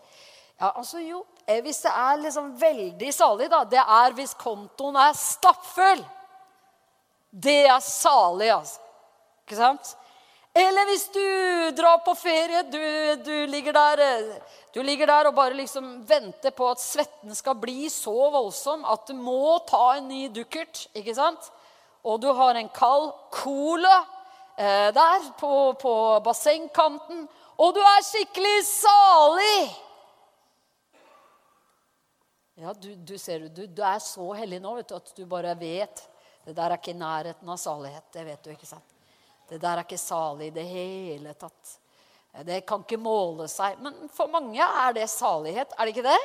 Ja, 0.55 0.71
altså 0.71 1.01
jo, 1.03 1.25
eh, 1.45 1.61
Hvis 1.61 1.81
det 1.83 1.91
er 1.91 2.17
liksom 2.17 2.53
veldig 2.59 3.11
salig, 3.13 3.49
da, 3.51 3.63
det 3.67 3.81
er 3.83 4.15
hvis 4.15 4.33
kontoen 4.39 4.95
er 4.95 5.11
stappfull. 5.19 6.05
Det 7.29 7.65
er 7.67 7.79
salig, 7.83 8.49
altså. 8.55 8.79
Ikke 9.43 9.59
sant? 9.59 9.97
Eller 10.55 10.87
hvis 10.87 11.09
du 11.11 11.25
drar 11.75 11.97
på 12.05 12.13
ferie, 12.15 12.61
du, 12.71 12.79
du, 13.25 13.33
ligger 13.51 13.75
der, 13.75 13.99
eh, 14.05 14.59
du, 14.71 14.79
ligger 14.87 15.09
der, 15.11 15.27
og 15.27 15.35
bare 15.35 15.57
liksom 15.57 15.97
venter 16.07 16.53
på 16.55 16.69
at 16.71 16.79
svetten 16.79 17.35
skal 17.35 17.57
bli 17.59 17.89
så 17.91 18.29
voldsom 18.31 18.85
at 18.87 19.03
du 19.09 19.17
må 19.19 19.57
ta 19.67 19.97
en 19.97 20.07
ny 20.07 20.29
dukkert. 20.31 20.85
ikke 20.95 21.17
sant? 21.17 21.51
Og 22.07 22.21
du 22.23 22.29
har 22.31 22.55
en 22.55 22.71
kald 22.71 23.11
cola 23.35 23.97
eh, 24.55 24.93
der 24.95 25.27
på, 25.41 25.51
på 25.81 25.93
bassengkanten, 26.23 27.27
og 27.59 27.75
du 27.75 27.83
er 27.83 28.07
skikkelig 28.07 28.55
salig. 28.69 29.61
Ja, 32.63 32.71
du, 32.71 32.93
du 32.95 33.17
ser 33.19 33.49
du, 33.51 33.65
du 33.67 33.83
er 33.83 33.99
så 33.99 34.31
hellig 34.39 34.63
nå 34.63 34.77
vet 34.77 34.87
du, 34.87 34.95
at 34.95 35.15
du 35.19 35.25
bare 35.27 35.51
vet. 35.59 36.07
Det 36.47 36.55
der 36.55 36.69
er 36.69 36.79
ikke 36.79 36.95
nærheten 36.95 37.49
av 37.51 37.59
salighet. 37.59 38.07
Det 38.15 38.23
vet 38.23 38.45
du, 38.45 38.53
ikke 38.55 38.69
sant? 38.69 38.94
Det 39.49 39.59
der 39.61 39.77
er 39.77 39.85
ikke 39.85 40.01
salig 40.01 40.49
i 40.49 40.55
det 40.55 40.65
hele 40.65 41.33
tatt. 41.37 41.75
Det 42.43 42.63
kan 42.67 42.81
ikke 42.83 42.99
måle 42.99 43.47
seg. 43.51 43.77
Men 43.83 44.09
for 44.11 44.31
mange 44.31 44.59
er 44.59 44.95
det 44.97 45.07
salighet, 45.11 45.71
er 45.77 45.85
det 45.85 45.93
ikke 45.93 46.09
det? 46.09 46.21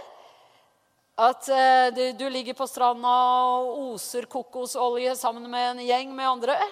At 1.21 1.49
uh, 1.53 1.87
du, 1.95 2.03
du, 2.17 2.27
ligger 2.33 2.57
på 2.57 2.67
stranda 2.67 3.13
og 3.53 3.93
oser 3.93 4.25
kokosolje 4.31 5.13
sammen 5.21 5.45
med 5.53 5.67
en 5.75 5.83
gjeng 5.85 6.15
med 6.17 6.31
andre. 6.31 6.57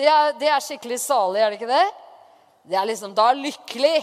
Det 0.00 0.06
er, 0.08 0.30
det 0.40 0.48
er 0.48 0.62
skikkelig 0.64 0.96
salig, 1.02 1.42
er 1.42 1.50
det 1.52 1.58
ikke 1.58 1.68
det? 1.68 1.88
Det 2.70 2.76
er 2.78 2.86
liksom, 2.88 3.12
Da 3.12 3.26
er 3.28 3.40
lykkelig. 3.42 3.98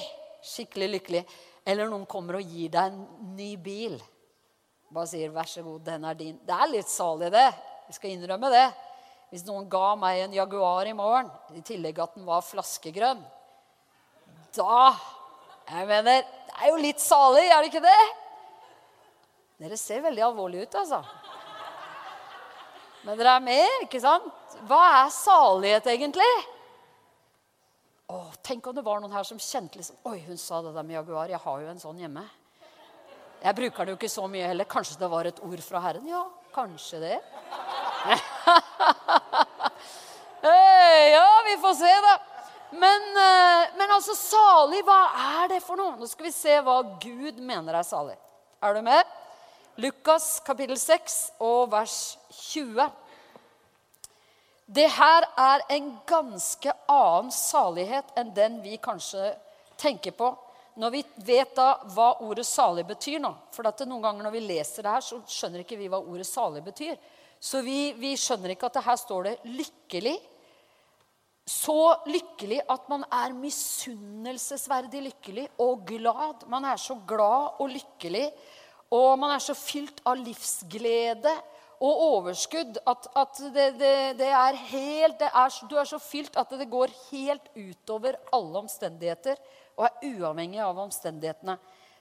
Skikkelig 0.46 0.90
lykkelig. 0.92 1.24
Eller 1.66 1.90
noen 1.90 2.06
kommer 2.06 2.38
og 2.38 2.46
gir 2.46 2.70
deg 2.76 2.92
en 2.92 3.34
ny 3.34 3.56
bil. 3.58 3.96
Bare 4.94 5.10
sier 5.10 5.32
'vær 5.34 5.50
så 5.50 5.64
god, 5.66 5.82
den 5.84 6.06
er 6.06 6.16
din'. 6.16 6.38
Det 6.46 6.54
er 6.54 6.70
litt 6.70 6.92
salig, 6.92 7.32
det. 7.32 7.48
Vi 7.88 7.96
skal 7.98 8.14
innrømme 8.14 8.52
det. 8.54 8.68
Hvis 9.32 9.44
noen 9.48 9.68
ga 9.70 9.92
meg 10.00 10.24
en 10.24 10.36
Jaguar 10.38 10.88
i 10.88 10.96
morgen, 10.96 11.30
i 11.52 11.64
tillegg 11.66 12.00
at 12.00 12.16
den 12.16 12.28
var 12.28 12.46
flaskegrønn 12.48 13.20
Da 14.56 14.94
Jeg 15.68 15.88
mener, 15.90 16.24
det 16.24 16.62
er 16.62 16.72
jo 16.72 16.80
litt 16.80 17.04
salig, 17.04 17.44
er 17.52 17.60
det 17.60 17.72
ikke 17.74 17.84
det? 17.84 18.04
Dere 19.58 19.78
ser 19.80 20.06
veldig 20.06 20.24
alvorlige 20.24 20.68
ut, 20.68 20.78
altså. 20.80 21.02
Men 23.04 23.18
dere 23.20 23.34
er 23.36 23.44
med, 23.44 23.84
ikke 23.88 24.00
sant? 24.02 24.56
Hva 24.70 24.80
er 25.02 25.12
salighet, 25.14 25.90
egentlig? 25.92 26.30
Åh, 28.08 28.32
tenk 28.46 28.70
om 28.70 28.76
det 28.78 28.86
var 28.86 29.02
noen 29.04 29.12
her 29.12 29.28
som 29.28 29.40
kjente 29.42 29.82
liksom 29.82 29.98
Oi, 30.08 30.22
hun 30.24 30.40
sa 30.40 30.62
det 30.64 30.72
der 30.78 30.86
med 30.88 30.96
Jaguar. 30.96 31.28
Jeg 31.28 31.44
har 31.44 31.64
jo 31.64 31.72
en 31.74 31.82
sånn 31.82 32.00
hjemme. 32.00 32.24
Jeg 33.44 33.58
bruker 33.58 33.86
det 33.86 33.94
jo 33.94 34.00
ikke 34.00 34.12
så 34.12 34.26
mye 34.32 34.48
heller. 34.48 34.70
Kanskje 34.70 35.02
det 35.02 35.10
var 35.12 35.28
et 35.28 35.42
ord 35.44 35.62
fra 35.66 35.82
Herren? 35.84 36.08
Ja, 36.08 36.24
kanskje 36.56 37.02
det. 37.04 37.18
vi 41.48 41.58
får 41.62 41.74
se, 41.80 41.94
da. 42.06 42.16
Men, 42.72 43.02
eh, 43.18 43.76
men, 43.78 43.92
altså, 43.92 44.16
salig, 44.16 44.84
hva 44.84 45.02
er 45.42 45.54
det 45.54 45.62
for 45.64 45.80
noe? 45.80 45.96
Nå 45.96 46.08
skal 46.10 46.28
vi 46.28 46.36
se 46.36 46.58
hva 46.64 46.82
Gud 47.00 47.40
mener 47.40 47.78
er 47.80 47.88
salig. 47.88 48.18
Er 48.64 48.76
du 48.76 48.82
med? 48.84 49.16
Lukas 49.78 50.40
kapittel 50.44 50.80
6 50.82 51.16
og 51.46 51.70
vers 51.72 52.18
20. 52.34 52.90
Det 54.68 54.88
her 54.92 55.28
er 55.40 55.64
en 55.72 55.92
ganske 56.10 56.74
annen 56.92 57.30
salighet 57.32 58.10
enn 58.20 58.34
den 58.36 58.58
vi 58.64 58.80
kanskje 58.84 59.30
tenker 59.80 60.12
på. 60.18 60.34
Når 60.78 60.92
vi 60.94 61.04
vet 61.30 61.54
da 61.56 61.70
hva 61.94 62.10
ordet 62.22 62.46
salig 62.46 62.84
betyr 62.86 63.18
nå 63.18 63.32
For 63.50 63.66
noen 63.66 64.04
ganger 64.04 64.28
når 64.28 64.34
vi 64.36 64.42
leser 64.46 64.86
det 64.86 64.92
her, 64.94 65.02
så 65.02 65.22
skjønner 65.26 65.64
ikke 65.64 65.78
vi 65.80 65.88
hva 65.90 66.02
ordet 66.04 66.28
salig 66.28 66.62
betyr. 66.66 66.98
Så 67.40 67.62
vi, 67.66 67.94
vi 67.98 68.12
skjønner 68.18 68.54
ikke 68.54 68.68
at 68.68 68.78
det 68.78 68.86
her 68.86 69.00
står 69.00 69.24
det 69.24 69.38
'lykkelig' 69.46 70.20
så 71.48 72.04
lykkelig 72.12 72.60
at 72.68 72.90
man 72.92 73.06
er 73.08 73.36
misunnelsesverdig 73.36 75.06
lykkelig 75.06 75.46
og 75.64 75.86
glad. 75.88 76.44
Man 76.52 76.66
er 76.68 76.80
så 76.82 76.98
glad 77.08 77.62
og 77.64 77.70
lykkelig, 77.72 78.26
og 78.92 79.14
man 79.20 79.32
er 79.36 79.44
så 79.44 79.56
fylt 79.56 80.02
av 80.08 80.20
livsglede 80.20 81.32
og 81.78 82.04
overskudd 82.04 82.80
at, 82.90 83.08
at 83.16 83.40
det, 83.54 83.68
det, 83.80 83.94
det, 84.20 84.30
er 84.34 84.60
helt 84.72 85.20
det 85.22 85.30
er, 85.30 85.58
Du 85.70 85.78
er 85.78 85.88
så 85.88 86.00
fylt 86.02 86.36
at 86.40 86.52
det 86.60 86.70
går 86.72 86.92
helt 87.12 87.48
utover 87.56 88.18
alle 88.34 88.64
omstendigheter 88.66 89.40
og 89.78 89.86
er 89.88 90.08
uavhengig 90.10 90.60
av 90.64 90.80
omstendighetene. 90.84 91.58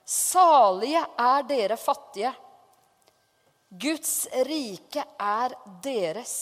Salige 0.07 1.03
er 1.21 1.47
dere 1.47 1.77
fattige. 1.79 2.33
Guds 3.69 4.27
rike 4.47 5.03
er 5.21 5.55
deres. 5.85 6.37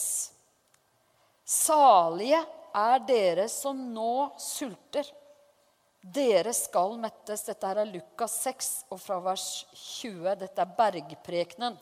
Salige 1.45 2.39
er 2.75 2.99
dere 3.07 3.47
som 3.49 3.79
nå 3.93 4.35
sulter. 4.37 5.07
Dere 6.01 6.53
skal 6.53 6.97
mettes. 7.01 7.45
Dette 7.47 7.67
her 7.67 7.81
er 7.81 7.89
Lukas 7.89 8.35
6 8.43 8.71
og 8.93 8.99
fra 9.01 9.19
vers 9.23 9.65
20. 9.73 10.35
Dette 10.43 10.61
er 10.61 10.73
bergprekenen. 10.77 11.77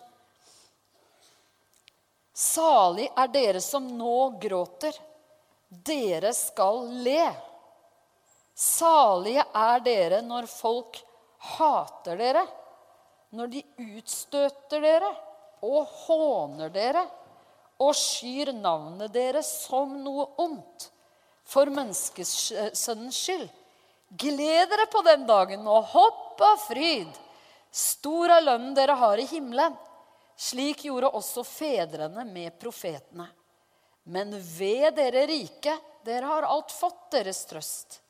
Salig 2.34 3.10
er 3.18 3.34
dere 3.34 3.62
som 3.62 3.88
nå 3.98 4.38
gråter. 4.42 4.96
Dere 5.68 6.34
skal 6.38 6.86
le. 7.04 7.26
Salige 8.54 9.44
er 9.58 9.84
dere 9.86 10.22
når 10.22 10.48
folk 10.50 11.02
hater 11.58 12.18
dere, 12.18 12.44
når 13.34 13.50
de 13.50 13.64
utstøter 13.98 14.82
dere 14.86 15.10
og 15.66 15.90
håner 16.06 16.70
dere 16.74 17.04
og 17.82 17.96
skyr 17.98 18.54
navnet 18.56 19.14
deres 19.14 19.50
som 19.66 19.96
noe 20.04 20.28
ondt 20.42 20.90
for 21.48 21.72
menneskesønnens 21.74 23.18
skyld. 23.18 23.48
Gled 24.14 24.70
dere 24.70 24.86
på 24.94 25.02
den 25.06 25.26
dagen 25.26 25.66
og 25.68 25.88
hopp 25.94 26.42
av 26.46 26.62
fryd. 26.68 27.10
Stor 27.74 28.36
er 28.36 28.46
lønnen 28.46 28.76
dere 28.78 28.98
har 29.00 29.18
i 29.18 29.26
himmelen. 29.26 29.74
Slik 30.38 30.86
gjorde 30.86 31.10
også 31.18 31.44
fedrene 31.46 32.26
med 32.26 32.54
profetene. 32.62 33.26
Men 34.04 34.34
ved 34.36 34.94
dere 34.98 35.26
rike, 35.30 35.76
dere 36.06 36.30
har 36.30 36.46
alt 36.46 36.72
fått 36.74 37.12
deres 37.16 37.42
trøst. 37.50 38.02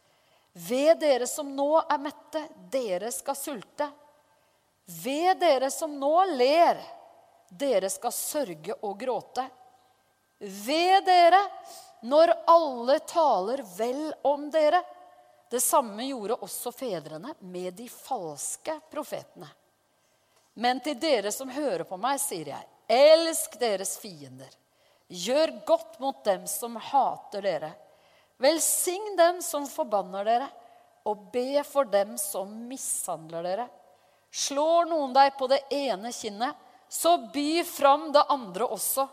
Ved 0.53 0.99
dere 1.01 1.27
som 1.29 1.49
nå 1.55 1.77
er 1.81 2.01
mette, 2.01 2.41
dere 2.71 3.11
skal 3.13 3.37
sulte. 3.37 3.87
Ved 5.03 5.39
dere 5.39 5.69
som 5.71 5.93
nå 5.99 6.15
ler, 6.35 6.81
dere 7.59 7.89
skal 7.89 8.13
sørge 8.15 8.75
og 8.81 8.97
gråte. 8.99 9.45
Ved 10.39 11.05
dere 11.05 11.41
når 12.03 12.33
alle 12.51 12.99
taler 12.99 13.63
vel 13.77 14.13
om 14.27 14.49
dere. 14.51 14.81
Det 15.49 15.61
samme 15.61 16.03
gjorde 16.03 16.39
også 16.41 16.71
fedrene 16.71 17.35
med 17.39 17.73
de 17.77 17.87
falske 17.89 18.79
profetene. 18.91 19.47
Men 20.53 20.79
til 20.83 20.97
dere 20.99 21.31
som 21.31 21.49
hører 21.49 21.85
på 21.87 21.97
meg, 21.97 22.19
sier 22.21 22.51
jeg, 22.53 22.67
elsk 22.89 23.55
deres 23.61 23.95
fiender. 24.01 24.49
Gjør 25.07 25.53
godt 25.65 25.99
mot 26.01 26.23
dem 26.25 26.45
som 26.49 26.75
hater 26.75 27.45
dere. 27.45 27.71
Velsign 28.41 29.15
dem 29.17 29.41
som 29.45 29.65
forbanner 29.69 30.25
dere, 30.27 30.49
og 31.05 31.29
be 31.33 31.63
for 31.67 31.87
dem 31.89 32.15
som 32.17 32.51
mishandler 32.67 33.43
dere. 33.45 33.67
Slår 34.33 34.87
noen 34.89 35.13
deg 35.13 35.35
på 35.37 35.47
det 35.51 35.61
ene 35.73 36.11
kinnet, 36.15 36.57
så 36.93 37.17
by 37.17 37.63
fram 37.63 38.11
det 38.11 38.21
andre 38.29 38.65
også. 38.69 39.07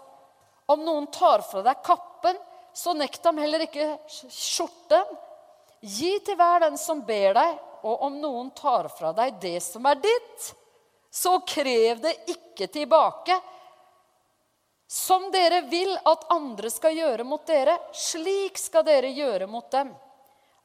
Om 0.66 0.82
noen 0.84 1.06
tar 1.06 1.40
fra 1.40 1.62
deg 1.64 1.78
kappen, 1.84 2.36
så 2.76 2.92
nekt 2.92 3.24
ham 3.24 3.38
heller 3.40 3.64
ikke 3.64 3.86
skjorten. 4.12 5.14
Gi 5.80 6.10
til 6.26 6.36
hver 6.36 6.60
den 6.66 6.76
som 6.76 7.00
ber 7.08 7.32
deg, 7.38 7.54
og 7.88 8.02
om 8.04 8.18
noen 8.20 8.50
tar 8.52 8.90
fra 8.92 9.14
deg 9.16 9.38
det 9.40 9.56
som 9.64 9.88
er 9.88 9.96
ditt, 9.96 10.50
så 11.08 11.38
krev 11.48 12.02
det 12.04 12.12
ikke 12.34 12.68
tilbake. 12.68 13.38
Som 14.84 15.30
dere 15.32 15.62
vil 15.72 15.96
at 16.04 16.28
andre 16.36 16.68
skal 16.68 17.00
gjøre 17.00 17.24
mot 17.24 17.48
dere, 17.48 17.78
slik 17.96 18.60
skal 18.60 18.84
dere 18.84 19.08
gjøre 19.16 19.48
mot 19.48 19.72
dem. 19.72 19.88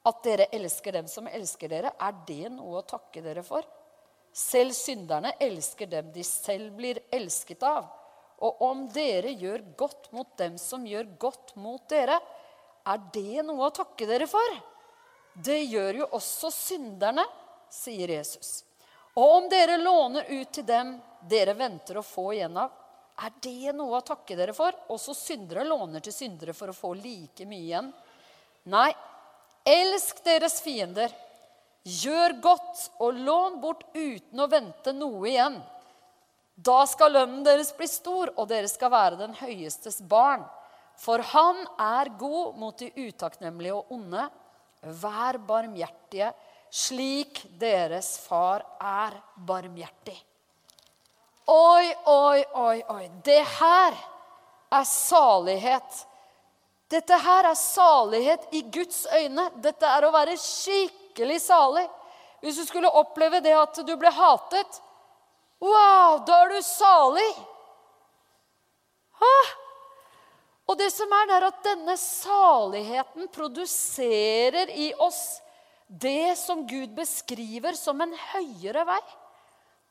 At 0.04 0.20
dere 0.28 0.52
elsker 0.52 1.00
dem 1.00 1.08
som 1.08 1.32
elsker 1.32 1.72
dere, 1.72 1.96
er 1.96 2.22
det 2.28 2.52
noe 2.52 2.84
å 2.84 2.88
takke 2.92 3.24
dere 3.24 3.48
for? 3.48 3.64
Selv 4.36 4.76
synderne 4.76 5.32
elsker 5.40 5.88
dem 5.88 6.12
de 6.12 6.24
selv 6.28 6.74
blir 6.76 7.00
elsket 7.16 7.64
av. 7.64 7.88
Og 8.44 8.62
om 8.68 8.84
dere 8.92 9.32
gjør 9.32 9.64
godt 9.80 10.10
mot 10.12 10.34
dem 10.38 10.58
som 10.60 10.84
gjør 10.84 11.08
godt 11.20 11.54
mot 11.56 11.86
dere, 11.90 12.20
er 12.86 13.06
det 13.16 13.46
noe 13.48 13.70
å 13.70 13.74
takke 13.74 14.08
dere 14.10 14.28
for? 14.28 14.58
Det 15.34 15.62
gjør 15.64 16.02
jo 16.02 16.10
også 16.20 16.52
synderne, 16.52 17.24
sier 17.72 18.12
Jesus. 18.12 18.64
Og 19.16 19.38
om 19.38 19.48
dere 19.50 19.80
låner 19.80 20.28
ut 20.28 20.52
til 20.52 20.68
dem 20.68 20.98
dere 21.24 21.56
venter 21.56 21.98
å 21.98 22.04
få 22.04 22.34
igjen 22.36 22.60
av, 22.60 22.74
er 23.24 23.32
det 23.40 23.72
noe 23.78 24.02
å 24.02 24.04
takke 24.04 24.36
dere 24.36 24.54
for? 24.56 24.76
Også 24.92 25.16
syndere 25.16 25.64
låner 25.64 26.04
til 26.04 26.14
syndere 26.14 26.54
for 26.54 26.72
å 26.72 26.76
få 26.76 26.92
like 27.00 27.48
mye 27.48 27.64
igjen. 27.64 27.94
Nei, 28.68 28.90
elsk 29.64 30.20
deres 30.28 30.60
fiender. 30.64 31.16
Gjør 31.86 32.40
godt 32.42 32.88
og 32.98 33.18
lån 33.22 33.60
bort 33.62 33.84
uten 33.94 34.42
å 34.42 34.50
vente 34.50 34.94
noe 34.96 35.28
igjen. 35.30 35.60
Da 36.56 36.80
skal 36.90 37.14
lønnen 37.14 37.44
deres 37.46 37.70
bli 37.78 37.86
stor, 37.90 38.32
og 38.40 38.48
dere 38.50 38.70
skal 38.72 38.90
være 38.94 39.20
den 39.20 39.36
høyestes 39.38 40.00
barn. 40.02 40.46
For 40.98 41.22
han 41.34 41.60
er 41.82 42.10
god 42.18 42.56
mot 42.58 42.80
de 42.80 42.90
utakknemlige 42.96 43.76
og 43.76 43.92
onde. 43.94 44.24
Vær 44.82 45.38
barmhjertige, 45.46 46.32
slik 46.74 47.44
deres 47.60 48.16
far 48.24 48.64
er 48.80 49.20
barmhjertig. 49.36 50.18
Oi, 51.52 51.94
oi, 52.10 52.42
oi, 52.58 52.78
oi. 52.90 53.04
Det 53.22 53.42
her 53.60 53.98
er 54.74 54.88
salighet. 54.90 56.06
Dette 56.90 57.18
her 57.22 57.52
er 57.52 57.60
salighet 57.60 58.48
i 58.58 58.64
Guds 58.74 59.04
øyne. 59.14 59.52
Dette 59.62 59.90
er 59.90 60.08
å 60.08 60.14
være 60.16 60.38
skikkelig 61.16 61.42
salig. 61.42 61.88
Hvis 62.42 62.58
du 62.58 62.66
skulle 62.66 62.92
oppleve 62.92 63.40
det 63.42 63.56
at 63.56 63.80
du 63.88 63.96
ble 63.98 64.12
hatet, 64.12 64.82
Wow, 65.64 66.20
da 66.28 66.42
er 66.44 66.50
du 66.52 66.62
salig! 66.62 67.30
Ah. 69.16 69.54
Og 70.68 70.76
det 70.78 70.90
som 70.92 71.08
er, 71.16 71.28
det 71.30 71.36
er 71.38 71.46
at 71.48 71.62
denne 71.64 71.96
saligheten 71.98 73.30
produserer 73.32 74.70
i 74.76 74.90
oss 75.00 75.40
det 75.88 76.36
som 76.38 76.66
Gud 76.68 76.92
beskriver 76.98 77.78
som 77.80 78.02
en 78.04 78.12
høyere 78.34 78.84
vei. 78.86 79.00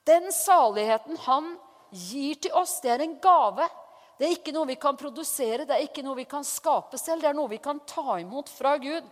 Den 0.05 0.29
saligheten 0.35 1.17
han 1.25 1.55
gir 1.91 2.37
til 2.45 2.53
oss, 2.53 2.77
det 2.85 2.93
er 2.93 3.07
en 3.07 3.17
gave. 3.23 3.71
Det 4.19 4.29
er 4.29 4.37
ikke 4.37 4.53
noe 4.55 4.69
vi 4.69 4.77
kan 4.77 5.01
produsere, 5.01 5.65
det 5.65 5.79
er 5.79 5.89
ikke 5.89 6.05
noe 6.05 6.21
vi 6.21 6.29
kan 6.29 6.45
skape 6.45 7.01
selv. 7.01 7.25
Det 7.25 7.33
er 7.33 7.39
noe 7.39 7.51
vi 7.57 7.63
kan 7.63 7.81
ta 7.89 8.21
imot 8.21 8.53
fra 8.53 8.77
Gud. 8.83 9.09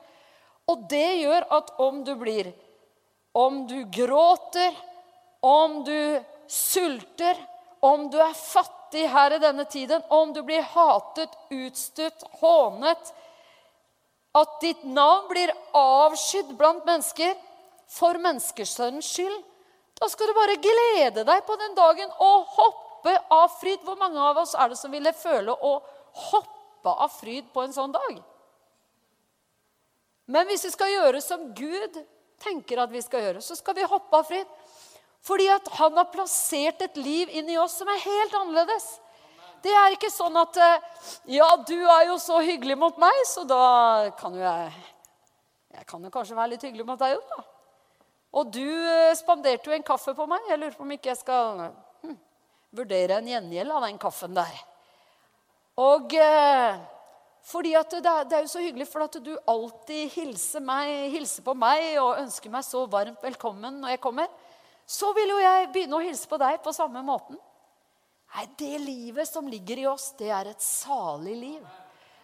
Og 0.70 0.86
det 0.90 1.08
gjør 1.22 1.46
at 1.58 1.72
om 1.82 2.02
du 2.06 2.14
blir 2.18 2.52
Om 3.34 3.62
du 3.66 3.78
gråter, 3.88 4.74
om 5.40 5.80
du 5.84 6.20
sulter, 6.46 7.38
om 7.80 8.10
du 8.12 8.18
er 8.20 8.34
fattig 8.36 9.06
her 9.08 9.32
i 9.32 9.40
denne 9.40 9.64
tiden, 9.64 10.02
om 10.12 10.34
du 10.36 10.42
blir 10.44 10.62
hatet, 10.74 11.32
utstøtt, 11.50 12.26
hånet 12.42 13.14
At 14.36 14.60
ditt 14.60 14.84
navn 14.84 15.30
blir 15.32 15.52
avskydd 15.76 16.52
blant 16.60 16.84
mennesker 16.88 17.32
for 17.92 18.16
menneskesønnens 18.20 19.08
skyld. 19.12 19.40
Da 20.00 20.08
skal 20.08 20.30
du 20.30 20.36
bare 20.36 20.60
glede 20.60 21.24
deg 21.28 21.44
på 21.46 21.56
den 21.60 21.74
dagen 21.76 22.12
og 22.16 22.46
hoppe 22.56 23.12
av 23.30 23.52
fryd. 23.60 23.82
Hvor 23.84 23.98
mange 24.00 24.20
av 24.20 24.40
oss 24.40 24.54
er 24.56 24.72
det 24.72 24.78
som 24.80 24.92
ville 24.92 25.12
føle 25.16 25.52
å 25.52 25.74
hoppe 26.28 26.94
av 26.96 27.12
fryd 27.20 27.50
på 27.52 27.64
en 27.64 27.76
sånn 27.76 27.92
dag? 27.92 28.22
Men 30.30 30.46
hvis 30.48 30.64
vi 30.66 30.72
skal 30.74 30.92
gjøre 30.92 31.20
som 31.24 31.48
Gud 31.56 31.98
tenker 32.42 32.82
at 32.82 32.92
vi 32.92 33.02
skal 33.02 33.26
gjøre, 33.26 33.42
så 33.44 33.56
skal 33.58 33.76
vi 33.78 33.88
hoppe 33.88 34.18
av 34.18 34.28
fritt. 34.28 34.50
Fordi 35.22 35.46
at 35.54 35.68
han 35.78 35.94
har 35.98 36.10
plassert 36.10 36.82
et 36.82 36.98
liv 36.98 37.30
inni 37.30 37.54
oss 37.60 37.76
som 37.78 37.90
er 37.90 38.02
helt 38.02 38.34
annerledes. 38.40 38.86
Det 39.62 39.70
er 39.70 39.94
ikke 39.94 40.10
sånn 40.10 40.34
at 40.40 40.58
Ja, 41.30 41.46
du 41.62 41.76
er 41.78 42.08
jo 42.08 42.16
så 42.18 42.40
hyggelig 42.42 42.74
mot 42.78 42.98
meg, 42.98 43.20
så 43.30 43.44
da 43.46 44.10
kan 44.18 44.34
jo 44.34 44.42
jeg 44.42 44.72
Jeg 45.72 45.86
kan 45.88 46.02
jo 46.04 46.10
kanskje 46.12 46.36
være 46.36 46.52
litt 46.52 46.64
hyggelig 46.66 46.84
mot 46.86 47.00
deg 47.00 47.14
òg, 47.16 47.22
da. 47.30 47.44
Og 48.32 48.50
du 48.52 48.64
eh, 48.64 49.14
spanderte 49.16 49.70
jo 49.70 49.76
en 49.76 49.84
kaffe 49.84 50.12
på 50.16 50.26
meg. 50.28 50.44
Jeg 50.48 50.60
lurer 50.60 50.76
på 50.76 50.84
om 50.84 50.92
ikke 50.94 51.10
jeg 51.10 51.20
skal 51.20 51.62
hm, 52.02 52.16
vurdere 52.76 53.18
en 53.20 53.28
gjengjeld 53.28 53.72
av 53.72 53.86
den 53.86 53.98
kaffen 54.00 54.36
der. 54.36 54.60
Og 55.80 56.12
eh, 56.16 56.76
fordi 57.42 57.72
det 57.74 57.98
er, 58.06 58.24
det 58.24 58.36
er, 58.36 58.44
jo 58.44 58.52
så 58.52 58.62
hyggelig 58.62 58.86
for 58.86 59.02
at 59.02 59.16
du 59.18 59.32
alltid 59.50 60.12
hilser, 60.14 60.62
meg, 60.62 61.10
hilser 61.10 61.42
på 61.42 61.54
meg 61.58 61.98
og 61.98 62.20
ønsker 62.20 62.52
meg 62.52 62.62
så 62.66 62.84
varmt 62.90 63.22
velkommen 63.24 63.80
når 63.82 63.96
jeg 63.96 64.02
kommer. 64.04 64.28
Så 64.86 65.10
vil 65.16 65.34
jo 65.34 65.40
jeg 65.42 65.70
begynne 65.74 65.98
å 65.98 66.04
hilse 66.04 66.30
på 66.30 66.38
deg 66.38 66.60
på 66.62 66.74
samme 66.74 67.02
måten. 67.06 67.38
Nei, 68.32 68.46
det 68.58 68.78
livet 68.80 69.28
som 69.28 69.48
ligger 69.50 69.82
i 69.82 69.88
oss, 69.90 70.12
det 70.18 70.30
er 70.32 70.52
et 70.52 70.64
salig 70.64 71.34
liv. 71.36 71.62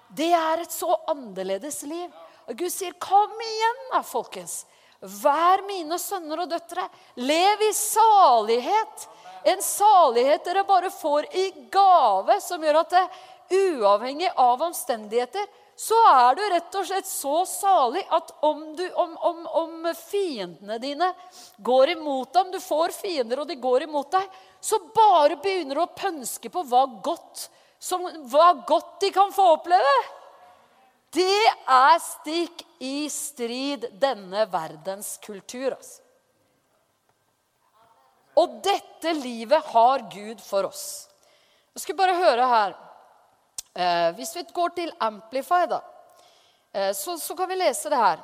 Det 0.08 0.30
er 0.32 0.62
et 0.62 0.72
så 0.72 0.94
annerledes 1.10 1.82
liv. 1.88 2.08
Og 2.48 2.56
Gud 2.56 2.72
sier, 2.72 2.94
'Kom 2.94 3.34
igjen, 3.44 3.80
da, 3.92 4.00
folkens. 4.02 4.64
Vær 5.00 5.62
mine 5.66 5.98
sønner 5.98 6.40
og 6.42 6.50
døtre. 6.50 6.88
Lev 7.16 7.62
i 7.68 7.72
salighet. 7.72 9.08
En 9.44 9.60
salighet 9.62 10.44
dere 10.44 10.64
bare 10.64 10.90
får 10.90 11.28
i 11.34 11.50
gave, 11.70 12.40
som 12.40 12.62
gjør 12.62 12.80
at 12.80 12.90
det, 12.90 13.04
uavhengig 13.50 14.30
av 14.36 14.62
omstendigheter, 14.62 15.46
så 15.78 15.94
er 16.10 16.34
du 16.34 16.42
rett 16.50 16.74
og 16.74 16.86
slett 16.88 17.06
så 17.06 17.44
salig 17.46 18.02
at 18.10 18.32
om, 18.42 18.64
du, 18.74 18.82
om, 18.98 19.12
om, 19.30 19.44
om 19.60 19.86
fiendene 19.94 20.78
dine 20.82 21.12
går 21.62 21.92
imot 21.92 22.32
dem 22.34 22.50
Du 22.50 22.58
får 22.58 22.90
fiender, 22.96 23.38
og 23.38 23.46
de 23.46 23.54
går 23.62 23.86
imot 23.86 24.10
deg. 24.10 24.24
Så 24.60 24.80
bare 24.90 25.36
begynner 25.38 25.78
du 25.78 25.84
å 25.84 25.92
pønske 25.94 26.50
på 26.50 26.64
hva 26.66 26.82
godt, 27.04 27.44
som, 27.78 28.08
hva 28.26 28.48
godt 28.66 28.98
de 29.04 29.12
kan 29.14 29.30
få 29.30 29.52
oppleve. 29.54 29.94
Det 31.14 31.46
er 31.70 32.02
stikk 32.02 32.66
i 32.82 33.06
strid 33.12 33.86
denne 34.02 34.48
verdens 34.50 35.14
kultur. 35.22 35.76
Altså. 35.78 36.02
Og 38.38 38.58
dette 38.66 39.14
livet 39.14 39.70
har 39.70 40.04
Gud 40.10 40.42
for 40.42 40.66
oss. 40.68 41.06
Jeg 41.78 41.86
skal 41.86 41.98
bare 42.02 42.18
høre 42.18 42.50
her 42.50 42.76
eh, 43.78 44.10
Hvis 44.14 44.34
vi 44.36 44.42
går 44.54 44.74
til 44.76 44.92
Amplify, 45.00 45.64
da, 45.70 45.80
eh, 46.74 46.92
så, 46.94 47.16
så, 47.18 47.36
kan 47.36 47.48
vi 47.48 47.54
lese 47.54 47.90
det 47.90 47.98
her 47.98 48.22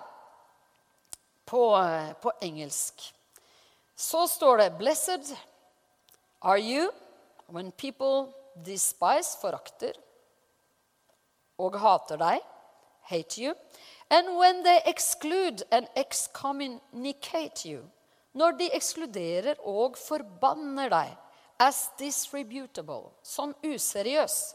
på, 1.46 1.62
eh, 1.78 2.12
på 2.22 2.32
engelsk. 2.42 3.14
Så 3.96 4.26
står 4.26 4.56
det 4.56 4.78
Blessed 4.78 5.36
are 6.42 6.60
you 6.60 6.90
when 7.46 7.72
people 7.72 8.32
despise, 8.66 9.38
forakter 9.40 9.92
og 11.58 11.78
hater 11.78 12.18
deg 12.18 12.42
hate 13.04 13.38
you, 13.38 13.54
and 14.10 14.36
when 14.36 14.62
they 14.62 14.80
exclude 14.86 15.62
and 15.70 15.86
excommunicate 15.96 17.64
you, 17.64 17.82
når 18.32 18.56
de 18.58 18.70
ekskluderer 18.74 19.60
og 19.60 19.98
forbanner 19.98 20.90
deg 20.90 21.12
as 21.60 21.88
disrebutable, 21.98 23.12
som 23.22 23.54
useriøs, 23.62 24.54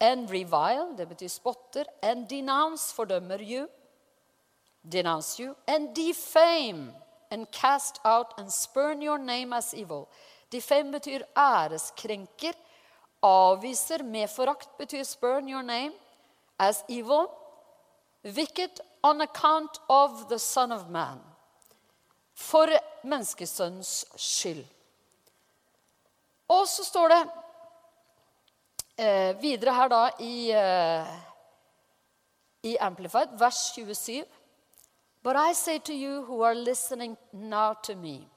and 0.00 0.30
revile, 0.30 0.96
det 0.96 1.08
betyr 1.08 1.28
spotter, 1.28 1.84
and 2.02 2.28
denounce, 2.28 2.94
fordømmer 2.94 3.40
you, 3.40 3.66
denounce 4.92 5.42
you, 5.42 5.54
and 5.66 5.94
defame, 5.94 6.92
and 7.30 7.46
cast 7.52 8.00
out 8.04 8.26
and 8.38 8.50
spurn 8.50 9.02
your 9.02 9.18
name 9.18 9.52
as 9.52 9.74
evil. 9.74 10.08
Defame 10.52 10.92
betyr 10.92 11.22
æreskrenker. 11.36 12.52
Avviser 13.22 14.02
med 14.02 14.28
forakt 14.28 14.78
betyr 14.78 15.02
spurn 15.04 15.48
your 15.48 15.62
name 15.62 15.92
as 16.58 16.84
evil 16.88 17.28
wicked 18.24 18.80
on 19.02 19.20
account 19.20 19.80
of 19.88 20.28
the 20.28 20.38
Son 20.38 20.72
of 20.72 20.88
Man. 20.88 21.20
For 22.34 22.66
menneskesønns 23.02 24.04
skyld. 24.16 24.64
Og 26.48 26.68
så 26.68 26.84
står 26.84 27.08
det 27.08 27.20
eh, 28.96 29.36
videre 29.40 29.74
her 29.74 29.88
da 29.88 30.10
i, 30.18 30.50
eh, 30.50 31.06
i 32.62 32.76
Amplified, 32.78 33.38
vers 33.38 33.72
27. 33.74 34.24
But 35.22 35.36
I 35.36 35.52
say 35.52 35.78
to 35.78 35.92
you 35.92 36.24
who 36.24 36.42
are 36.42 36.54
listening 36.54 37.16
now 37.32 37.74
to 37.82 37.94
me, 37.94 38.28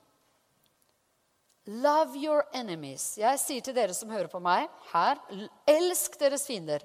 love 1.66 2.16
your 2.16 2.46
enemies. 2.54 3.18
Jeg 3.18 3.40
sier 3.40 3.62
til 3.62 3.76
dere 3.76 3.94
som 3.96 4.12
hører 4.12 4.28
på 4.28 4.40
meg 4.44 4.68
her, 4.92 5.22
elsk 5.68 6.20
deres 6.20 6.46
fiender. 6.48 6.84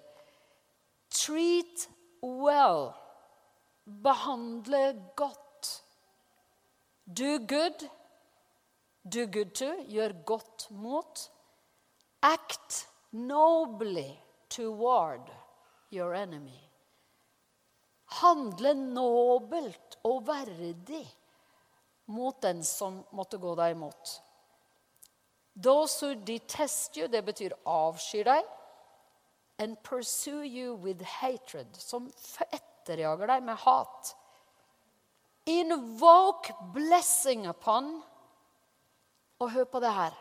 Treat 1.10 1.88
well. 2.22 2.92
Behandle 3.84 5.02
godt. 5.16 5.82
Do 7.08 7.38
good. 7.38 7.88
Do 9.02 9.26
good 9.26 9.50
to. 9.54 9.72
Gjør 9.88 10.12
godt 10.24 10.70
mot. 10.70 11.30
Act 12.22 12.88
nobly 13.12 14.18
toward 14.48 15.30
your 15.90 16.14
enemy. 16.14 16.60
Handle 18.20 18.74
nobelt 18.74 19.98
og 20.08 20.22
verdig 20.26 21.04
mot 22.08 22.40
den 22.42 22.62
som 22.64 23.02
måtte 23.12 23.40
gå 23.40 23.52
deg 23.58 23.76
imot. 23.76 24.14
Those 25.60 26.06
who 26.06 26.14
detest 26.14 26.96
you, 26.96 27.08
det 27.08 27.24
betyr 27.26 27.56
avskyr 27.66 28.24
deg 28.28 28.46
and 29.58 29.76
pursue 29.82 30.46
you 30.46 30.74
with 30.74 31.02
hatred, 31.02 31.66
som 31.76 32.06
etterjager 32.54 33.26
deg 33.26 33.42
med 33.42 33.58
hat. 33.64 34.14
Invoke 35.48 36.54
blessing 36.74 37.48
upon 37.48 38.02
Og 39.38 39.52
hør 39.54 39.68
på 39.70 39.80
det 39.80 39.92
her. 39.94 40.14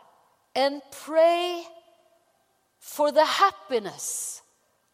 And 0.54 0.82
pray 0.94 1.64
for 2.78 3.12
the 3.12 3.24
happiness 3.24 4.42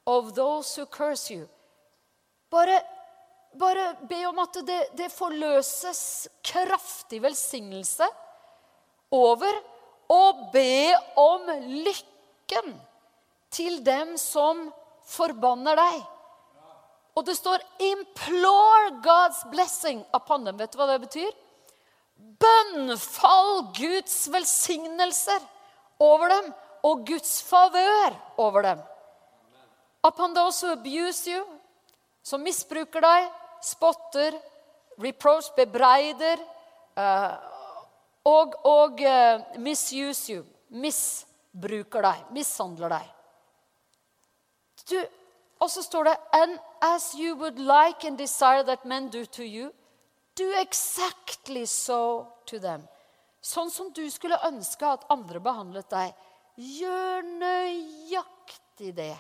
of 0.07 0.35
those 0.35 0.75
who 0.77 0.87
curse 0.87 1.31
you. 1.31 1.49
Bare, 2.51 2.81
bare 3.55 3.97
be 4.09 4.25
om 4.27 4.39
at 4.39 4.59
det, 4.67 4.81
det 4.97 5.13
forløses 5.13 6.29
kraftig 6.45 7.23
velsignelse 7.23 8.09
over, 9.15 9.61
og 10.11 10.51
be 10.53 10.93
om 11.17 11.47
lykken 11.65 12.75
til 13.55 13.79
dem 13.87 14.19
som 14.21 14.67
forbanner 15.09 15.79
deg. 15.79 16.03
Og 17.15 17.25
det 17.27 17.37
står 17.39 17.63
'implore 17.79 19.01
God's 19.01 19.51
blessing 19.51 20.05
upon 20.13 20.45
them'. 20.45 20.59
Vet 20.59 20.73
du 20.73 20.79
hva 20.79 20.87
det 20.87 21.01
betyr? 21.01 21.31
Bønnfall 22.17 23.73
Guds 23.75 24.29
velsignelser 24.33 25.41
over 26.01 26.29
dem 26.29 26.53
og 26.85 27.07
Guds 27.09 27.39
favør 27.43 28.17
over 28.37 28.63
dem. 28.63 28.83
Upon 30.05 30.35
those 30.35 30.67
who 30.67 30.73
abuse 30.73 31.31
you, 31.31 31.45
som 32.23 32.45
misbruker 32.45 33.01
deg, 33.01 33.31
spotter, 33.65 34.37
reproach, 35.01 35.49
bebreider 35.57 36.41
uh, 36.97 37.33
og, 38.29 38.55
og 38.69 39.01
uh, 39.01 39.61
misuse 39.61 40.33
you, 40.33 40.45
misbruker 40.69 42.05
deg, 42.05 42.25
mishandler 42.37 42.93
deg. 42.99 43.11
Du, 44.91 44.99
og 45.65 45.71
så 45.73 45.83
står 45.83 46.11
det 46.11 46.17
And 46.37 46.59
as 46.83 47.15
you 47.17 47.37
would 47.41 47.59
like 47.59 48.05
and 48.05 48.19
desire 48.19 48.65
that 48.65 48.85
men 48.85 49.09
do 49.09 49.25
to 49.25 49.43
you, 49.43 49.73
do 50.37 50.51
exactly 50.61 51.65
so 51.65 52.27
to 52.47 52.59
them. 52.59 52.85
Sånn 53.41 53.71
som 53.71 53.91
du 53.93 54.05
skulle 54.11 54.41
ønske 54.45 54.85
at 54.89 55.09
andre 55.13 55.41
behandlet 55.41 55.89
deg. 55.93 56.13
Gjør 56.55 57.25
nøyaktig 57.27 58.93
det 58.95 59.15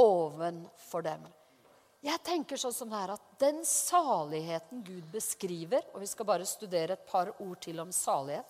ovenfor 0.00 1.04
dem. 1.06 1.24
Jeg 2.02 2.18
tenker 2.26 2.58
sånn 2.60 2.74
som 2.74 2.92
her 2.92 3.14
at 3.14 3.22
Den 3.40 3.60
saligheten 3.66 4.80
Gud 4.82 5.04
beskriver 5.12 5.84
Og 5.94 6.00
vi 6.02 6.08
skal 6.10 6.26
bare 6.26 6.46
studere 6.48 6.96
et 6.96 7.04
par 7.06 7.30
ord 7.38 7.60
til 7.62 7.78
om 7.78 7.92
salighet. 7.94 8.46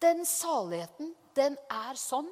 Den 0.00 0.24
saligheten, 0.26 1.12
den 1.36 1.58
er 1.70 1.98
sånn 2.00 2.30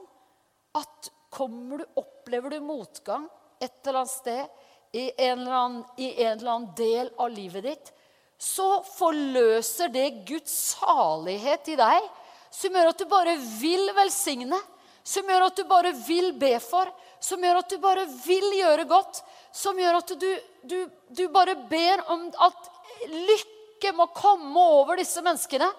at 0.74 1.10
kommer 1.30 1.78
du, 1.78 1.84
opplever 2.00 2.50
du 2.50 2.64
motgang 2.64 3.28
et 3.60 3.86
eller 3.86 4.00
annet 4.00 4.12
sted 4.12 4.96
i 4.96 5.04
en 5.22 5.38
eller 5.38 5.54
annen, 5.54 5.84
en 5.98 6.32
eller 6.32 6.50
annen 6.50 6.72
del 6.74 7.12
av 7.14 7.30
livet 7.30 7.66
ditt, 7.68 7.92
så 8.40 8.80
forløser 8.96 9.92
det 9.94 10.24
Guds 10.26 10.50
salighet 10.72 11.70
i 11.70 11.76
deg, 11.78 12.08
som 12.50 12.74
gjør 12.74 12.90
at 12.90 12.98
du 12.98 13.06
bare 13.10 13.36
vil 13.60 13.92
velsigne, 13.94 14.58
som 15.04 15.28
gjør 15.28 15.46
at 15.46 15.56
du 15.56 15.64
bare 15.68 15.92
vil 16.06 16.32
be 16.38 16.54
for, 16.62 16.90
som 17.20 17.42
gjør 17.42 17.60
at 17.62 17.72
du 17.72 17.78
bare 17.82 18.06
vil 18.24 18.46
gjøre 18.58 18.86
godt, 18.88 19.22
som 19.52 19.78
gjør 19.78 20.00
at 20.00 20.14
du, 20.20 20.30
du, 20.62 20.78
du 21.08 21.24
bare 21.32 21.56
ber 21.70 22.04
om 22.12 22.28
at 22.46 22.70
lykke 23.08 23.94
må 23.96 24.10
komme 24.14 24.64
over 24.80 25.00
disse 25.00 25.22
menneskene. 25.24 25.70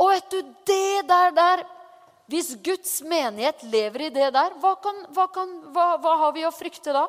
Og 0.00 0.12
vet 0.12 0.32
du, 0.32 0.40
det 0.68 1.08
der 1.08 1.36
der 1.36 1.68
Hvis 2.30 2.52
Guds 2.62 3.00
menighet 3.02 3.64
lever 3.66 4.04
i 4.06 4.10
det 4.14 4.28
der, 4.30 4.52
hva, 4.62 4.76
kan, 4.78 5.00
hva, 5.10 5.24
kan, 5.34 5.48
hva, 5.74 5.86
hva 5.98 6.12
har 6.20 6.36
vi 6.36 6.44
å 6.46 6.52
frykte 6.54 6.92
da? 6.94 7.08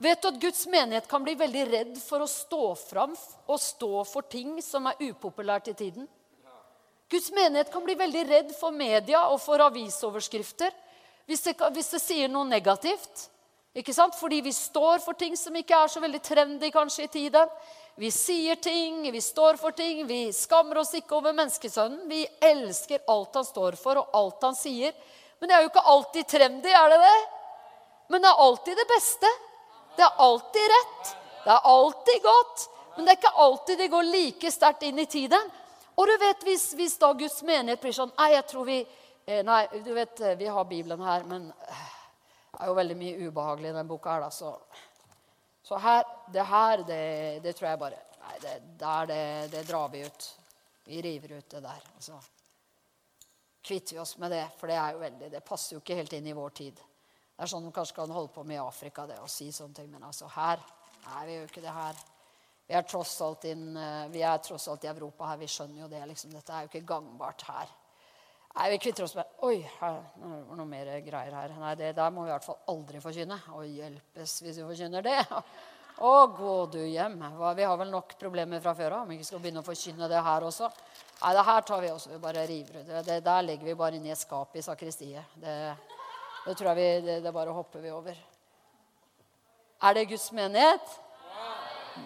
Vet 0.00 0.22
du 0.22 0.28
at 0.30 0.38
Guds 0.40 0.62
menighet 0.72 1.04
kan 1.10 1.20
bli 1.20 1.34
veldig 1.36 1.64
redd 1.68 1.98
for 2.00 2.24
å 2.24 2.30
stå 2.30 2.70
fram 2.80 3.12
og 3.12 3.60
stå 3.60 3.90
for 4.08 4.24
ting 4.24 4.56
som 4.64 4.88
er 4.88 5.04
upopulært 5.04 5.68
i 5.68 5.76
tiden? 5.76 6.08
Guds 7.12 7.28
menighet 7.36 7.72
kan 7.72 7.84
bli 7.84 7.94
veldig 7.98 8.22
redd 8.28 8.54
for 8.56 8.72
media 8.72 9.26
og 9.28 9.36
for 9.42 9.60
avisoverskrifter 9.60 10.72
hvis 11.28 11.44
det, 11.44 11.54
hvis 11.76 11.92
det 11.92 12.00
sier 12.02 12.30
noe 12.32 12.48
negativt. 12.48 13.28
Ikke 13.76 13.94
sant? 13.96 14.16
Fordi 14.18 14.40
vi 14.44 14.52
står 14.52 15.00
for 15.04 15.16
ting 15.16 15.36
som 15.38 15.54
ikke 15.56 15.76
er 15.76 15.92
så 15.92 16.00
veldig 16.02 16.20
trendy 16.24 16.68
kanskje 16.72 17.06
i 17.06 17.12
tiden. 17.12 17.52
Vi 18.00 18.10
sier 18.12 18.56
ting, 18.60 19.04
vi 19.12 19.20
står 19.20 19.60
for 19.60 19.76
ting, 19.76 20.02
vi 20.08 20.32
skammer 20.32 20.80
oss 20.80 20.92
ikke 20.96 21.18
over 21.18 21.36
menneskesønnen. 21.36 22.08
Vi 22.08 22.24
elsker 22.48 23.04
alt 23.12 23.36
han 23.36 23.46
står 23.46 23.76
for, 23.80 24.00
og 24.00 24.16
alt 24.16 24.44
han 24.48 24.56
sier. 24.56 24.96
Men 25.40 25.48
det 25.48 25.56
er 25.56 25.64
jo 25.64 25.70
ikke 25.72 25.86
alltid 25.94 26.28
trendy, 26.28 26.72
er 26.72 26.92
det 26.92 27.00
det? 27.04 27.16
Men 28.12 28.24
det 28.24 28.30
er 28.32 28.44
alltid 28.44 28.80
det 28.80 28.88
beste. 28.90 29.32
Det 29.96 30.04
er 30.04 30.20
alltid 30.26 30.68
rett. 30.76 31.16
Det 31.44 31.52
er 31.52 31.72
alltid 31.72 32.22
godt. 32.28 32.68
Men 32.96 33.04
det 33.04 33.12
er 33.12 33.20
ikke 33.20 33.36
alltid 33.46 33.80
det 33.80 33.90
går 33.92 34.08
like 34.08 34.52
sterkt 34.52 34.88
inn 34.88 35.00
i 35.00 35.08
tiden. 35.08 35.52
Og 35.96 36.08
du 36.08 36.14
vet, 36.20 36.44
hvis, 36.46 36.70
hvis 36.78 36.98
da 37.00 37.12
Guds 37.16 37.42
menighet 37.44 37.82
blir 37.82 37.94
sånn 37.96 38.14
Nei, 38.16 38.30
jeg 38.34 38.46
tror 38.48 38.68
vi 38.68 38.78
eh, 38.80 39.42
Nei, 39.44 39.64
du 39.84 39.92
vet, 39.96 40.20
eh, 40.20 40.38
vi 40.40 40.48
har 40.48 40.64
Bibelen 40.68 41.02
her, 41.04 41.26
men 41.28 41.50
eh, 41.50 41.90
det 42.52 42.62
er 42.64 42.70
jo 42.70 42.78
veldig 42.78 42.96
mye 43.00 43.28
ubehagelig 43.28 43.70
i 43.70 43.76
den 43.76 43.90
boka 43.90 44.14
her, 44.14 44.26
da, 44.26 44.30
så 44.32 44.56
så 45.62 45.78
her, 45.78 46.04
det 46.32 46.42
her, 46.42 46.82
det, 46.86 47.40
det 47.42 47.52
tror 47.56 47.68
jeg 47.70 47.78
bare 47.78 47.98
Nei, 48.22 48.38
det, 48.42 48.54
der, 48.78 49.06
det, 49.06 49.22
det, 49.52 49.62
drar 49.66 49.88
vi 49.88 50.04
ut. 50.06 50.26
Vi 50.84 51.00
river 51.02 51.32
ut 51.38 51.48
det 51.50 51.60
der. 51.62 51.86
Og 51.96 52.02
så 52.02 52.18
kvitter 53.62 53.96
vi 53.96 53.98
oss 54.02 54.16
med 54.18 54.30
det, 54.30 54.44
for 54.58 54.70
det 54.70 54.76
er 54.78 54.94
jo 54.94 55.00
veldig, 55.02 55.30
det 55.32 55.40
passer 55.46 55.74
jo 55.74 55.80
ikke 55.82 55.96
helt 55.98 56.14
inn 56.14 56.28
i 56.30 56.34
vår 56.36 56.54
tid. 56.54 56.78
Det 56.78 57.42
er 57.42 57.50
sånn 57.50 57.64
man 57.66 57.74
kanskje 57.74 57.96
kan 57.96 58.14
holde 58.14 58.30
på 58.34 58.44
med 58.46 58.60
i 58.60 58.62
Afrika, 58.62 59.08
det 59.10 59.18
å 59.22 59.30
si 59.30 59.48
sånne 59.54 59.74
ting. 59.74 59.90
Men 59.90 60.06
altså 60.06 60.30
her 60.36 60.62
Nei, 61.02 61.22
vi 61.26 61.34
gjør 61.34 61.48
ikke 61.48 61.64
det 61.64 61.74
her. 61.74 62.02
Vi 62.66 62.76
er 62.78 62.84
tross 62.88 63.14
alt, 63.24 63.44
inn, 63.50 63.76
eh, 63.76 64.20
er 64.22 64.38
tross 64.44 64.68
alt 64.68 64.84
i 64.84 64.90
Europa 64.92 65.26
her. 65.32 65.40
Vi 65.40 65.50
skjønner 65.50 65.82
jo 65.82 65.88
det. 65.88 66.02
liksom. 66.08 66.32
Dette 66.32 66.52
er 66.52 66.64
jo 66.64 66.70
ikke 66.72 66.86
gangbart 66.86 67.42
her. 67.48 67.72
Nei, 68.52 68.70
vi 68.70 68.78
kvitter 68.84 69.06
oss 69.06 69.14
med 69.16 69.44
Oi, 69.48 69.62
her 69.80 69.94
var 70.20 70.56
noe 70.58 70.68
mer 70.68 70.88
greier 71.00 71.32
her. 71.32 71.54
Nei, 71.56 71.74
det 71.80 71.94
der 71.96 72.10
må 72.12 72.26
vi 72.26 72.28
i 72.28 72.34
hvert 72.34 72.44
fall 72.44 72.58
aldri 72.68 73.00
forkynne. 73.00 73.38
Og 73.56 73.64
hjelpes 73.64 74.34
hvis 74.44 74.58
vi 74.60 74.66
forkynner 74.66 75.04
det. 75.06 75.20
Å, 76.02 76.12
gå 76.36 76.56
du 76.72 76.80
hjem. 76.84 77.18
Vi 77.56 77.64
har 77.68 77.78
vel 77.80 77.92
nok 77.92 78.16
problemer 78.20 78.60
fra 78.64 78.74
før 78.76 78.98
av. 78.98 79.04
Om 79.04 79.12
vi 79.12 79.18
ikke 79.20 79.28
skal 79.30 79.42
begynne 79.44 79.62
å 79.62 79.66
forkynne 79.66 80.08
det 80.10 80.24
her 80.24 80.44
også. 80.48 80.68
Nei, 81.22 81.32
det 81.36 81.46
her 81.48 81.64
tar 81.68 81.84
vi 81.84 81.92
også. 81.92 82.12
Vi 82.12 82.20
bare 82.22 82.44
river 82.48 82.80
ut. 82.80 82.92
Det, 83.06 83.18
der 83.24 83.46
legger 83.46 83.68
vi 83.68 83.78
bare 83.78 83.96
inn 83.96 84.08
i 84.08 84.12
et 84.14 84.20
skap 84.20 84.56
i 84.56 84.64
sakristiet. 84.64 85.36
Det, 85.38 85.56
det 86.46 86.56
tror 86.58 86.72
jeg 86.72 86.80
vi, 86.80 86.88
det, 87.06 87.18
det 87.24 87.34
bare 87.34 87.54
hopper 87.56 87.84
vi 87.84 87.92
over. 87.94 88.20
Er 89.82 89.96
det 89.96 90.08
Guds 90.12 90.28
menighet? 90.36 90.98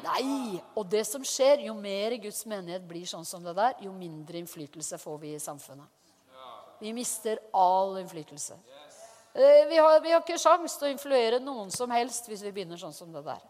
Nei! 0.03 0.61
Og 0.75 0.87
det 0.90 1.05
som 1.09 1.25
skjer, 1.27 1.66
jo 1.68 1.75
mer 1.79 2.16
Guds 2.22 2.44
menighet 2.49 2.87
blir 2.88 3.07
sånn 3.09 3.27
som 3.27 3.44
det 3.44 3.55
der, 3.57 3.77
jo 3.87 3.92
mindre 3.94 4.40
innflytelse 4.40 4.99
får 5.03 5.18
vi 5.22 5.35
i 5.37 5.42
samfunnet. 5.42 5.88
Vi 6.81 6.92
mister 6.92 7.40
all 7.57 7.96
innflytelse. 8.03 8.57
Eh, 9.37 9.66
vi 9.68 9.77
har, 9.77 10.01
vi 10.01 10.12
har 10.12 10.22
ikke 10.22 10.38
sjans 10.40 10.77
til 10.77 10.88
å 10.88 10.92
influere 10.92 11.40
noen 11.40 11.70
som 11.72 11.92
helst 11.92 12.29
hvis 12.29 12.44
vi 12.44 12.53
begynner 12.57 12.81
sånn 12.81 12.94
som 12.96 13.12
det 13.12 13.25
der. 13.25 13.42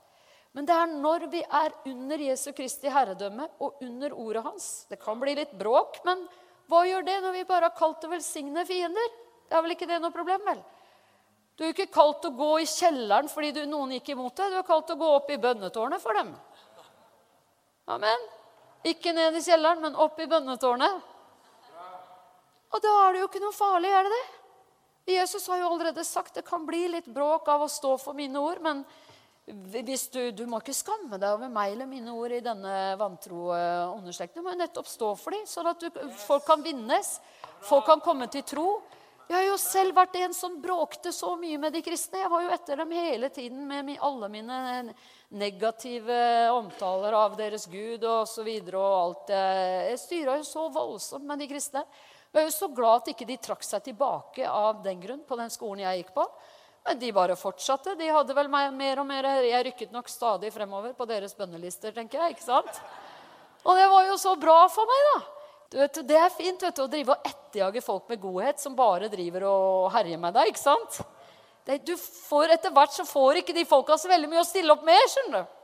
Men 0.56 0.66
det 0.66 0.76
er 0.76 0.88
når 0.88 1.26
vi 1.32 1.42
er 1.44 1.74
under 1.90 2.22
Jesu 2.22 2.48
Kristi 2.56 2.88
herredømme 2.88 3.48
og 3.60 3.82
under 3.84 4.14
ordet 4.16 4.42
hans. 4.46 4.68
Det 4.88 4.98
kan 5.02 5.20
bli 5.20 5.34
litt 5.36 5.52
bråk, 5.58 6.00
men 6.06 6.22
hva 6.70 6.80
gjør 6.88 7.04
det 7.06 7.16
når 7.22 7.36
vi 7.36 7.44
bare 7.48 7.68
har 7.68 7.76
kalt 7.76 8.00
det 8.02 8.10
velsigne 8.14 8.64
fiender? 8.66 9.12
Det 9.46 9.54
er 9.54 9.62
vel 9.62 9.74
ikke 9.76 9.88
det 9.90 10.00
noe 10.02 10.14
problem, 10.14 10.42
vel? 10.48 10.62
Du 11.56 11.64
er 11.64 11.70
jo 11.70 11.74
ikke 11.76 11.92
kalt 11.94 12.24
å 12.28 12.34
gå 12.36 12.50
i 12.60 12.68
kjelleren 12.68 13.30
fordi 13.32 13.54
du, 13.56 13.62
noen 13.68 13.94
gikk 13.96 14.12
imot 14.12 14.36
deg. 14.36 14.52
Du 14.52 14.58
er 14.60 14.66
kalt 14.68 14.92
å 14.92 14.98
gå 15.00 15.12
opp 15.16 15.30
i 15.32 15.38
bønnetårnet 15.40 16.02
for 16.02 16.18
dem. 16.18 16.34
Amen. 17.96 18.26
Ikke 18.86 19.14
ned 19.16 19.38
i 19.38 19.44
kjelleren, 19.44 19.80
men 19.80 19.96
opp 19.96 20.20
i 20.20 20.28
bønnetårnet. 20.28 21.14
Og 22.76 22.82
da 22.82 22.92
er 23.06 23.14
det 23.14 23.22
jo 23.22 23.30
ikke 23.30 23.40
noe 23.40 23.56
farlig, 23.56 23.92
er 23.94 24.04
det 24.04 24.12
det? 24.12 24.26
Jesus 25.16 25.46
har 25.48 25.60
jo 25.62 25.70
allerede 25.70 26.04
sagt 26.04 26.34
det 26.34 26.44
kan 26.44 26.64
bli 26.66 26.82
litt 26.90 27.06
bråk 27.14 27.46
av 27.48 27.62
å 27.64 27.70
stå 27.70 27.94
for 28.02 28.16
mine 28.18 28.40
ord, 28.42 28.58
men 28.60 28.82
du, 29.46 30.22
du 30.34 30.42
må 30.50 30.58
ikke 30.58 30.74
skamme 30.74 31.20
deg 31.22 31.28
over 31.30 31.50
meg 31.52 31.76
eller 31.76 31.86
mine 31.86 32.10
ord 32.10 32.34
i 32.34 32.42
denne 32.42 32.74
vantro 32.98 33.52
uh, 33.54 33.94
underslekten. 33.94 34.42
Du 34.42 34.48
må 34.48 34.56
nettopp 34.58 34.90
stå 34.90 35.12
for 35.14 35.36
dem, 35.36 35.46
sånn 35.46 35.70
at 35.70 35.84
du, 35.84 36.00
folk 36.26 36.42
kan 36.48 36.64
vinnes. 36.66 37.12
Folk 37.64 37.86
kan 37.86 38.02
komme 38.02 38.26
til 38.32 38.42
tro. 38.44 38.66
Jeg 39.26 39.34
har 39.34 39.46
jo 39.48 39.56
selv 39.58 39.96
vært 39.96 40.14
en 40.20 40.34
som 40.36 40.52
bråkte 40.62 41.10
så 41.10 41.32
mye 41.40 41.58
med 41.58 41.74
de 41.74 41.80
kristne. 41.82 42.20
Jeg 42.22 42.30
var 42.30 42.44
jo 42.44 42.50
etter 42.54 42.78
dem 42.78 42.92
hele 42.94 43.30
tiden 43.34 43.64
med 43.66 43.96
alle 43.98 44.28
mine 44.30 44.58
negative 45.34 46.18
omtaler 46.54 47.16
av 47.18 47.34
deres 47.38 47.66
Gud. 47.66 48.06
Og, 48.06 48.28
så 48.30 48.44
og 48.46 48.84
alt. 48.84 49.32
Jeg 49.34 49.98
styra 49.98 50.36
jo 50.38 50.46
så 50.46 50.68
voldsomt 50.70 51.26
med 51.26 51.42
de 51.42 51.50
kristne. 51.50 51.82
Jeg 52.30 52.44
er 52.44 52.46
jo 52.46 52.54
så 52.54 52.70
glad 52.70 53.02
at 53.02 53.10
ikke 53.16 53.26
de 53.26 53.38
trakk 53.42 53.66
seg 53.66 53.82
tilbake 53.88 54.46
av 54.46 54.84
den 54.86 55.02
grunn 55.02 55.26
på 55.26 55.38
den 55.40 55.50
skolen 55.50 55.82
jeg 55.82 56.04
gikk 56.04 56.14
på. 56.14 56.30
Men 56.86 57.02
de 57.02 57.12
bare 57.16 57.34
fortsatte. 57.34 57.96
De 57.98 58.14
hadde 58.14 58.34
vel 58.36 58.50
mer 58.52 59.00
og 59.02 59.08
mer 59.08 59.26
Jeg 59.42 59.66
rykket 59.72 59.94
nok 59.94 60.06
stadig 60.06 60.52
fremover 60.54 60.94
på 60.94 61.06
deres 61.10 61.34
bønnelister, 61.34 61.90
tenker 61.90 62.22
jeg. 62.22 62.36
ikke 62.36 62.46
sant? 62.46 62.82
Og 63.66 63.74
det 63.74 63.90
var 63.90 64.06
jo 64.06 64.20
så 64.22 64.36
bra 64.38 64.60
for 64.70 64.86
meg, 64.86 65.08
da. 65.10 65.35
Du 65.70 65.78
vet, 65.80 65.98
det 66.06 66.18
er 66.18 66.30
fint 66.30 66.62
vet 66.62 66.76
du, 66.76 66.82
å 66.84 66.90
drive 66.90 67.14
og 67.16 67.26
etterjage 67.26 67.82
folk 67.82 68.10
med 68.12 68.20
godhet 68.22 68.62
som 68.62 68.76
bare 68.78 69.10
driver 69.10 69.48
og 69.48 69.88
herjer 69.96 70.20
med 70.22 70.36
deg. 70.36 70.52
ikke 70.52 70.62
sant? 70.62 71.00
Du 71.82 71.96
får, 71.98 72.52
etter 72.54 72.70
hvert 72.70 72.94
så 72.94 73.02
får 73.08 73.40
ikke 73.40 73.56
de 73.56 73.64
folka 73.66 73.96
så 73.98 74.10
veldig 74.10 74.30
mye 74.30 74.44
å 74.44 74.46
stille 74.46 74.70
opp 74.72 74.84
med. 74.86 75.00
skjønner 75.10 75.42
du. 75.42 75.56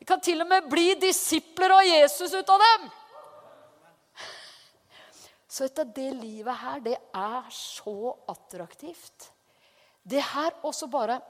De 0.00 0.06
kan 0.08 0.22
til 0.24 0.40
og 0.40 0.48
med 0.48 0.70
bli 0.72 0.94
disipler 0.96 1.74
av 1.76 1.84
Jesus 1.84 2.32
ut 2.32 2.54
av 2.54 2.62
dem. 2.64 2.86
Så 5.50 5.66
vet 5.66 5.76
du, 5.76 5.92
det 5.98 6.08
livet 6.14 6.56
her, 6.62 6.80
det 6.80 6.96
er 6.96 7.52
så 7.52 8.14
attraktivt. 8.32 9.28
Det 10.00 10.22
her 10.24 10.56
også 10.64 10.88
bare 10.88 11.20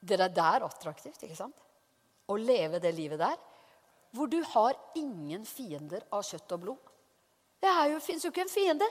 Det 0.00 0.16
er 0.20 0.30
der 0.30 0.64
attraktivt, 0.64 1.20
ikke 1.26 1.36
sant? 1.36 1.56
Å 2.30 2.36
leve 2.38 2.78
det 2.80 2.92
livet 2.94 3.18
der. 3.18 3.36
Hvor 4.16 4.30
du 4.32 4.38
har 4.54 4.76
ingen 4.96 5.44
fiender 5.44 6.06
av 6.14 6.24
kjøtt 6.24 6.54
og 6.56 6.62
blod. 6.62 6.92
Det 7.60 7.72
fins 8.04 8.24
jo 8.24 8.32
ikke 8.32 8.44
en 8.46 8.52
fiende. 8.52 8.88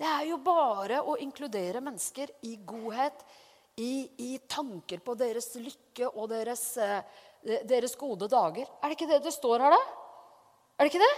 Det 0.00 0.08
er 0.08 0.30
jo 0.30 0.38
bare 0.40 1.02
å 1.04 1.18
inkludere 1.20 1.82
mennesker 1.84 2.30
i 2.48 2.54
godhet, 2.64 3.20
i, 3.80 4.08
i 4.16 4.30
tanker 4.48 5.02
på 5.04 5.14
deres 5.16 5.52
lykke 5.60 6.08
og 6.10 6.30
deres, 6.32 6.64
eh, 6.80 7.02
deres, 7.68 7.96
gode 8.00 8.28
dager. 8.28 8.68
Er 8.80 8.88
det 8.88 8.96
ikke 8.96 9.10
det 9.10 9.20
det 9.24 9.34
står 9.36 9.60
her, 9.64 9.76
da? 9.76 9.80
Er 10.76 10.84
det 10.84 10.92
ikke 10.92 11.04
det? 11.04 11.14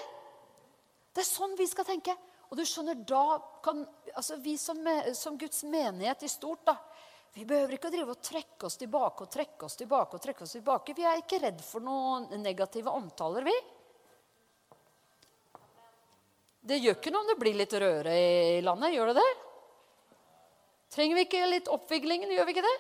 Det 1.15 1.23
er 1.23 1.31
sånn 1.31 1.57
vi 1.59 1.67
skal 1.71 1.87
tenke. 1.87 2.15
Og 2.51 2.59
du 2.59 2.65
skjønner, 2.69 2.99
da 3.09 3.39
kan 3.65 3.87
altså 4.13 4.37
Vi 4.45 4.59
som, 4.61 4.83
som, 5.17 5.39
Guds 5.41 5.63
menighet 5.65 6.27
i 6.27 6.29
stort, 6.29 6.67
da, 6.67 6.75
vi 7.33 7.45
behøver 7.49 7.79
ikke 7.79 7.89
å 7.89 7.93
drive 7.95 8.13
og 8.13 8.25
trekke 8.25 8.67
oss 8.69 8.77
tilbake 8.77 9.25
og 9.25 9.31
trekke 9.33 9.65
oss 9.65 9.79
tilbake. 9.81 10.17
og 10.17 10.23
trekke 10.23 10.45
oss 10.45 10.53
tilbake. 10.53 10.95
Vi 10.97 11.07
er 11.09 11.23
ikke 11.23 11.41
redd 11.41 11.63
for 11.65 11.81
noen 11.81 12.29
negative 12.43 12.93
omtaler, 12.93 13.47
vi. 13.47 13.55
Det 16.61 16.77
gjør 16.79 16.99
ikke 16.99 17.11
noe 17.11 17.25
om 17.25 17.31
det 17.33 17.39
blir 17.41 17.57
litt 17.59 17.73
røre 17.73 18.13
i 18.13 18.61
landet. 18.63 18.93
Gjør 18.95 19.11
det 19.11 19.23
det? 19.23 19.31
Trenger 20.93 21.17
vi 21.17 21.25
ikke 21.27 21.49
litt 21.49 21.73
oppviglingen? 21.73 22.31
Gjør 22.37 22.47
vi 22.47 22.55
ikke 22.55 22.69
det? 22.69 22.77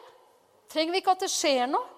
Trenger 0.71 0.93
vi 0.93 1.01
ikke 1.01 1.17
at 1.17 1.25
det 1.25 1.33
skjer 1.33 1.67
noe? 1.73 1.89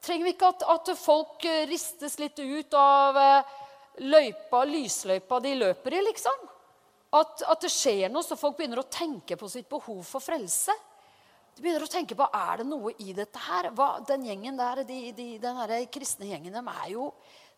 Trenger 0.00 0.24
vi 0.24 0.32
ikke 0.32 0.48
at, 0.48 0.64
at 0.64 0.90
folk 0.96 1.44
eh, 1.44 1.66
ristes 1.68 2.16
litt 2.18 2.40
ut 2.40 2.74
av 2.74 3.18
eh, 3.20 3.56
løypa, 4.00 4.64
lysløypa 4.64 5.40
de 5.44 5.58
løper 5.60 5.98
i, 5.98 6.00
liksom? 6.08 6.46
At, 7.12 7.42
at, 7.44 7.60
det 7.60 7.68
skjer 7.74 8.08
noe, 8.08 8.24
så 8.24 8.38
folk 8.38 8.56
begynner 8.56 8.80
å 8.80 8.88
tenke 8.88 9.36
på 9.36 9.48
sitt 9.50 9.68
behov 9.68 10.00
for 10.08 10.24
frelse. 10.24 10.72
De 11.56 11.64
begynner 11.64 11.84
å 11.84 11.90
tenke 11.90 12.16
på 12.16 12.26
er 12.32 12.60
det 12.60 12.66
noe 12.68 12.94
i 13.02 13.12
dette 13.16 13.40
her. 13.44 13.70
Hva, 13.76 13.92
den 14.06 14.24
gjengen 14.28 14.58
der, 14.60 14.82
de, 14.86 14.98
de, 15.16 15.28
den 15.42 15.58
her 15.60 15.76
kristne 15.92 16.30
gjengen, 16.30 16.56
de 16.56 16.76
er 16.82 16.90
jo 16.94 17.10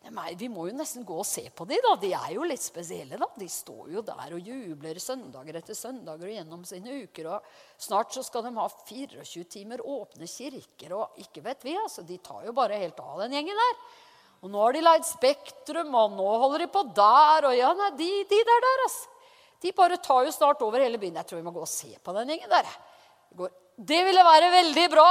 de 0.03 0.11
er, 0.11 0.33
Vi 0.35 0.49
må 0.51 0.65
jo 0.67 0.75
nesten 0.75 1.05
gå 1.07 1.15
og 1.15 1.27
se 1.27 1.45
på 1.55 1.65
dem. 1.67 1.79
da. 1.85 1.93
De 2.01 2.09
er 2.11 2.33
jo 2.35 2.43
litt 2.43 2.63
spesielle. 2.63 3.17
da. 3.17 3.29
De 3.39 3.47
står 3.47 3.93
jo 3.93 4.01
der 4.03 4.35
og 4.35 4.49
jubler 4.49 4.99
søndager 4.99 5.59
etter 5.61 5.77
søndager 5.77 6.27
og 6.27 6.35
gjennom 6.35 6.65
sine 6.67 6.97
uker. 7.05 7.29
og 7.31 7.45
Snart 7.79 8.11
så 8.11 8.23
skal 8.25 8.43
de 8.43 8.51
ha 8.57 8.67
24 8.67 9.45
timer 9.47 9.79
åpne 9.79 10.27
kirker. 10.27 10.97
og 10.97 11.23
ikke 11.23 11.45
vet 11.45 11.63
vi, 11.63 11.77
altså. 11.79 12.03
De 12.03 12.17
tar 12.17 12.43
jo 12.45 12.51
bare 12.51 12.81
helt 12.83 12.99
av, 12.99 13.21
den 13.23 13.37
gjengen 13.37 13.63
der. 13.63 13.79
Og 14.43 14.51
nå 14.51 14.59
har 14.59 14.75
de 14.75 14.83
leid 14.83 15.07
Spektrum, 15.07 15.95
og 15.95 16.11
nå 16.19 16.29
holder 16.43 16.65
de 16.65 16.67
på 16.67 16.83
der. 16.91 17.47
og 17.47 17.55
ja, 17.55 17.71
nei, 17.73 17.91
de, 17.95 18.11
de 18.27 18.43
der 18.43 18.63
der, 18.67 18.85
altså. 18.89 19.09
De 19.63 19.71
bare 19.71 19.95
tar 20.03 20.25
jo 20.25 20.31
snart 20.35 20.61
over 20.61 20.83
hele 20.83 20.99
byen. 20.99 21.15
Jeg 21.15 21.29
tror 21.29 21.39
vi 21.39 21.47
må 21.47 21.55
gå 21.55 21.61
og 21.63 21.71
se 21.71 21.95
på 22.03 22.11
den 22.17 22.33
gjengen 22.33 22.51
der. 22.51 22.67
Det 23.31 23.62
ville 23.77 24.25
være 24.25 24.51
veldig 24.53 24.85
bra. 24.91 25.07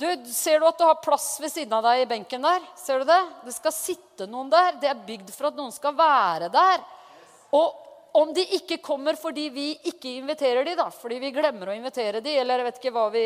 Du, 0.00 0.08
ser 0.26 0.58
du 0.58 0.66
at 0.66 0.78
du 0.78 0.84
har 0.88 0.98
plass 1.04 1.36
ved 1.40 1.52
siden 1.52 1.74
av 1.76 1.84
deg 1.86 2.02
i 2.02 2.10
benken 2.10 2.42
der? 2.42 2.62
Ser 2.78 3.02
du 3.02 3.08
det? 3.08 3.20
Det 3.46 3.54
skal 3.54 3.74
sitte 3.76 4.26
noen 4.26 4.50
der. 4.50 4.74
Det 4.82 4.90
er 4.90 5.06
bygd 5.06 5.30
for 5.34 5.50
at 5.50 5.58
noen 5.58 5.74
skal 5.74 5.94
være 5.94 6.50
der. 6.50 6.82
Og 7.54 7.80
om 8.14 8.30
de 8.34 8.42
ikke 8.56 8.78
kommer 8.82 9.18
fordi 9.18 9.48
vi 9.54 9.68
ikke 9.90 10.16
inviterer 10.20 10.66
de 10.66 10.76
da, 10.78 10.88
fordi 10.90 11.18
vi 11.22 11.32
glemmer 11.34 11.70
å 11.70 11.74
invitere 11.74 12.22
de, 12.22 12.34
eller 12.38 12.62
jeg 12.62 12.68
vet 12.68 12.76
ikke 12.80 12.94
hva 12.94 13.08
vi, 13.10 13.24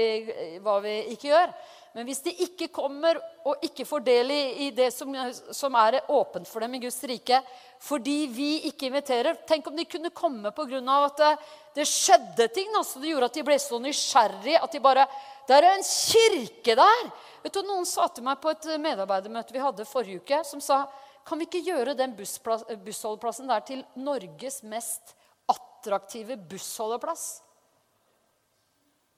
hva 0.65 0.79
vi 0.85 0.95
ikke 1.13 1.29
gjør 1.29 1.53
Men 1.97 2.07
hvis 2.07 2.21
de 2.25 2.35
ikke 2.45 2.69
kommer 2.75 3.17
og 3.49 3.65
ikke 3.65 3.87
får 3.89 4.03
del 4.07 4.33
i, 4.35 4.69
det 4.77 4.91
som, 4.95 5.15
som, 5.57 5.77
er 5.81 6.01
åpent 6.13 6.49
for 6.49 6.65
dem 6.65 6.77
i 6.77 6.83
Guds 6.83 7.01
rike 7.09 7.41
fordi 7.83 8.17
vi 8.33 8.51
ikke 8.69 8.89
inviterer 8.91 9.39
Tenk 9.49 9.71
om 9.71 9.77
de 9.79 9.87
kunne 9.89 10.11
komme 10.11 10.53
pga. 10.53 10.81
at 11.07 11.17
det, 11.23 11.33
det, 11.79 11.89
skjedde 11.89 12.49
ting 12.55 12.71
da, 12.75 12.83
så 12.85 13.01
det 13.01 13.13
gjorde 13.13 13.31
at 13.31 13.41
de 13.41 13.47
ble 13.47 13.59
så 13.63 13.81
nysgjerrige 13.83 14.63
at 14.63 14.73
de 14.73 14.85
bare 14.85 15.07
Det 15.49 15.57
er 15.57 15.71
en 15.73 15.87
kirke 15.87 16.77
der! 16.77 17.11
Vet 17.43 17.55
du, 17.55 17.63
Noen 17.63 17.87
sa 17.87 18.09
til 18.13 18.27
meg 18.27 18.41
på 18.43 18.51
et 18.53 18.67
medarbeidermøte 18.83 19.55
vi 19.55 19.63
hadde 19.63 19.89
forrige 19.89 20.21
uke, 20.21 20.43
som 20.45 20.61
sa 20.61 20.85
kan 21.29 21.41
vi 21.41 21.45
ikke 21.45 21.67
gjøre 21.67 21.97
den 21.97 22.15
bussholdeplassen 22.17 23.51
der 23.51 23.61
til 23.69 23.83
Norges 24.01 24.63
mest 24.65 25.15
attraktive 25.49 26.39
bussholdeplass? 26.49 27.48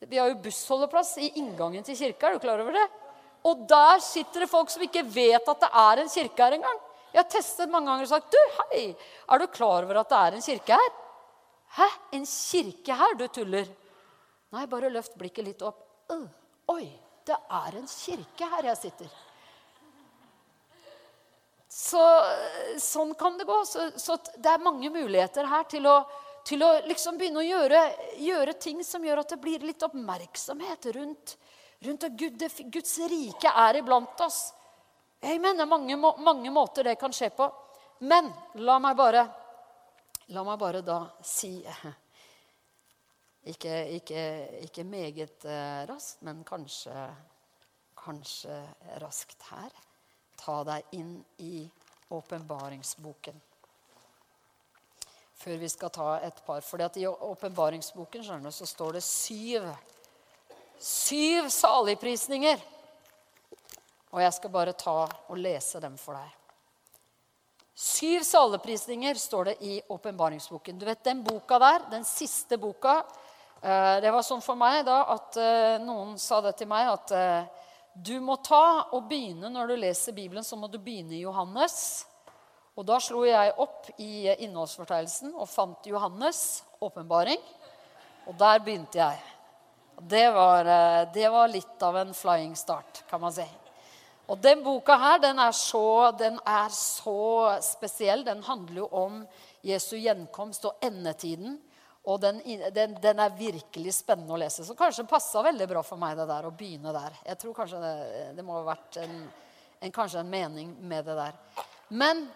Vi 0.09 0.18
har 0.18 0.30
jo 0.30 0.40
bussholdeplass 0.40 1.18
i 1.20 1.32
inngangen 1.42 1.84
til 1.84 1.98
kirka. 1.98 2.28
Er 2.28 2.38
du 2.38 2.44
klar 2.44 2.62
over 2.62 2.76
det? 2.76 2.86
Og 3.48 3.66
der 3.68 4.01
sitter 4.05 4.44
det 4.44 4.53
folk 4.53 4.72
som 4.72 4.84
ikke 4.84 5.05
vet 5.05 5.48
at 5.48 5.64
det 5.64 5.70
er 5.82 6.01
en 6.03 6.12
kirke 6.12 6.44
her 6.44 6.57
engang. 6.57 6.80
Jeg 7.11 7.22
har 7.22 7.30
testet 7.32 7.72
mange 7.72 7.90
ganger 7.90 8.07
og 8.07 8.12
sagt 8.12 8.32
du, 8.32 8.40
hei, 8.61 8.82
er 8.94 9.40
du 9.40 9.46
klar 9.51 9.84
over 9.84 10.01
at 10.01 10.11
det 10.12 10.18
er 10.20 10.36
en 10.36 10.44
kirke 10.44 10.78
her? 10.78 10.90
Hæ? 11.76 11.88
En 12.18 12.26
kirke 12.28 12.96
her? 13.01 13.16
Du 13.18 13.26
tuller. 13.28 13.70
Nei, 14.55 14.66
bare 14.70 14.90
løft 14.92 15.16
blikket 15.18 15.46
litt 15.46 15.64
opp. 15.66 15.82
Uh, 16.11 16.26
oi, 16.72 16.86
det 17.26 17.36
er 17.36 17.76
en 17.78 17.90
kirke 17.90 18.48
her 18.55 18.70
jeg 18.70 18.80
sitter. 18.80 19.11
Så, 21.70 22.03
sånn 22.82 23.12
kan 23.18 23.36
det 23.38 23.46
gå. 23.46 23.61
Så, 23.68 23.92
så, 24.01 24.16
det 24.36 24.51
er 24.51 24.64
mange 24.64 24.90
muligheter 24.90 25.46
her 25.51 25.68
til 25.70 25.86
å, 25.86 26.01
til 26.47 26.62
å 26.64 26.70
liksom 26.88 27.18
begynne 27.20 27.43
å 27.43 27.47
gjøre, 27.47 27.80
gjøre, 28.22 28.55
ting 28.61 28.84
som 28.86 29.05
gjør 29.05 29.22
at 29.22 29.34
det 29.34 29.41
blir 29.43 29.64
litt 29.66 29.82
oppmerksomhet 29.86 30.91
rundt, 30.97 31.36
rundt 31.86 32.07
at 32.09 32.16
Gud, 32.18 32.38
det, 32.41 32.51
Guds 32.72 32.97
rike 33.11 33.53
er 33.64 33.80
iblant 33.80 34.24
oss. 34.24 34.41
Jeg 35.20 35.41
mener 35.43 35.68
mange, 35.68 35.97
mange 35.97 36.53
måter 36.53 36.88
det 36.88 36.97
kan 37.01 37.12
skje 37.12 37.30
på. 37.36 37.49
Men 38.09 38.30
la 38.64 38.78
meg 38.80 38.97
bare, 38.97 39.26
la 40.32 40.45
meg 40.47 40.61
bare 40.61 40.84
da 40.84 41.03
si 41.24 41.59
Ikke, 43.51 43.72
ikke, 43.97 44.22
ikke 44.66 44.82
meget 44.84 45.47
eh, 45.49 45.86
raskt, 45.88 46.18
men 46.28 46.43
kanskje, 46.45 46.93
kanskje 47.97 48.59
raskt 49.01 49.47
her 49.49 49.72
ta 50.36 50.59
deg 50.68 50.93
inn 50.97 51.14
i 51.41 51.64
åpenbaringsboken. 52.12 53.41
Før 55.41 55.57
vi 55.57 55.68
skal 55.72 55.88
ta 55.88 56.09
et 56.20 56.43
par. 56.45 56.61
For 56.61 56.82
i 57.01 57.07
åpenbaringsboken 57.07 58.51
så 58.53 58.66
står 58.66 58.99
det 58.99 59.01
syv. 59.01 59.70
Syv 60.76 61.49
saligprisninger. 61.49 62.61
Og 64.11 64.20
jeg 64.20 64.34
skal 64.36 64.53
bare 64.53 64.74
ta 64.76 65.07
og 65.07 65.38
lese 65.38 65.80
dem 65.80 65.97
for 65.97 66.18
deg. 66.18 66.36
Syv 67.72 68.26
saligprisninger 68.28 69.14
står 69.14 69.45
det 69.45 69.57
i 69.64 69.80
åpenbaringsboken. 69.88 70.78
Du 70.78 70.84
vet 70.84 71.05
den 71.05 71.24
boka 71.24 71.59
der, 71.59 71.88
den 71.91 72.05
siste 72.05 72.59
boka 72.61 72.99
eh, 73.62 73.97
Det 74.05 74.12
var 74.12 74.26
sånn 74.26 74.45
for 74.45 74.61
meg 74.61 74.82
da 74.84 74.99
at 75.14 75.41
eh, 75.41 75.78
noen 75.80 76.18
sa 76.20 76.43
det 76.45 76.59
til 76.59 76.68
meg 76.68 76.91
at 76.91 77.16
eh, 77.16 77.64
du 77.97 78.18
må 78.20 78.36
ta 78.45 78.91
og 78.93 79.09
begynne 79.09 79.49
Når 79.49 79.72
du 79.72 79.76
leser 79.80 80.12
Bibelen, 80.12 80.45
så 80.45 80.59
må 80.61 80.68
du 80.68 80.76
begynne 80.76 81.16
i 81.16 81.24
Johannes. 81.24 82.05
Og 82.80 82.86
da 82.88 82.96
slo 82.96 83.26
jeg 83.28 83.52
opp 83.60 83.90
i 84.00 84.30
innholdsfortegnelsen 84.40 85.34
og 85.36 85.48
fant 85.52 85.84
Johannes' 85.84 86.62
åpenbaring. 86.80 87.42
Og 88.24 88.38
der 88.40 88.62
begynte 88.64 89.02
jeg. 89.02 89.18
Det 90.00 90.30
var, 90.32 90.64
eh, 90.64 91.12
det 91.12 91.28
var, 91.28 91.48
litt 91.52 91.82
av 91.84 91.98
en 92.00 92.14
flying 92.14 92.54
start, 92.56 93.02
kan 93.10 93.20
man 93.20 93.34
si. 93.36 93.44
Og 94.32 94.38
den 94.40 94.64
boka 94.64 94.96
her, 94.96 95.18
den 95.20 95.38
er, 95.38 95.52
så, 95.52 96.10
den 96.16 96.40
er 96.46 96.72
så 96.72 97.60
spesiell. 97.60 98.24
Den 98.24 98.40
handler 98.42 98.80
jo 98.80 98.88
om 98.96 99.20
Jesu 99.60 99.98
gjenkomst 99.98 100.64
og 100.64 100.80
endetiden. 100.80 101.60
Og 102.08 102.20
den, 102.22 102.40
den, 102.72 102.96
den, 103.02 103.20
er 103.20 103.36
virkelig 103.36 103.98
spennende 103.98 104.32
å 104.32 104.40
lese. 104.40 104.64
Så 104.64 104.78
kanskje 104.78 105.04
passa 105.04 105.44
veldig 105.44 105.68
bra 105.68 105.84
for 105.84 106.00
meg 106.00 106.16
det 106.16 106.30
der, 106.32 106.48
å 106.48 106.56
begynne 106.56 106.96
der. 106.96 107.20
Jeg 107.26 107.42
tror 107.42 107.60
kanskje 107.60 107.84
det, 107.84 107.96
det 108.38 108.46
må 108.46 108.56
ha 108.56 108.68
vært 108.72 109.02
en, 109.04 109.26
en, 109.82 109.92
kanskje 109.92 110.24
en 110.24 110.32
mening 110.32 110.72
med 110.80 111.04
det 111.04 111.18
der. 111.20 111.66
Men 111.90 112.30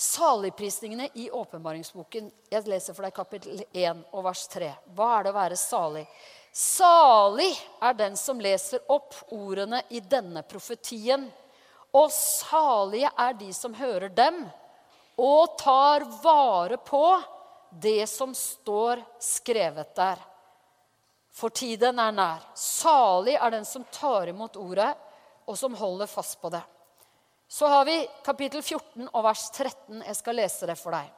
saligprisningene 0.00 1.08
i 1.14 1.30
åpenbaringsboken 1.30 2.30
Jeg 2.48 2.64
leser 2.64 2.96
for 2.96 3.04
deg 3.04 3.12
kapittel 3.12 3.58
1 3.68 3.98
og 4.16 4.24
vers 4.24 4.46
3. 4.48 4.70
Hva 4.96 5.08
er 5.18 5.26
det 5.26 5.32
å 5.32 5.36
være 5.36 5.58
salig? 5.60 6.04
Salig 6.56 7.50
er 7.84 7.98
den 7.98 8.16
som 8.16 8.40
leser 8.40 8.80
opp 8.88 9.12
ordene 9.36 9.82
i 9.92 10.00
denne 10.00 10.40
profetien. 10.48 11.28
Og 11.92 12.08
salige 12.16 13.12
er 13.12 13.36
de 13.42 13.50
som 13.52 13.76
hører 13.76 14.08
dem 14.08 14.40
og 15.20 15.58
tar 15.60 16.08
vare 16.22 16.80
på 16.80 17.04
det 17.70 18.08
som 18.08 18.32
står 18.34 19.04
skrevet 19.20 19.92
der. 20.00 20.16
For 21.28 21.52
tiden 21.52 22.00
er 22.00 22.16
nær. 22.16 22.48
Salig 22.56 23.36
er 23.36 23.52
den 23.52 23.68
som 23.68 23.84
tar 23.92 24.32
imot 24.32 24.56
ordet, 24.56 24.94
og 25.44 25.58
som 25.58 25.76
holder 25.76 26.08
fast 26.08 26.40
på 26.40 26.48
det. 26.56 26.64
Så 27.50 27.66
har 27.66 27.84
vi 27.84 27.96
kapittel 28.22 28.62
14 28.62 29.08
og 29.10 29.24
vers 29.26 29.48
13. 29.50 30.04
Jeg 30.06 30.16
skal 30.16 30.38
lese 30.38 30.68
det 30.70 30.76
for 30.78 30.94
deg. 30.94 31.08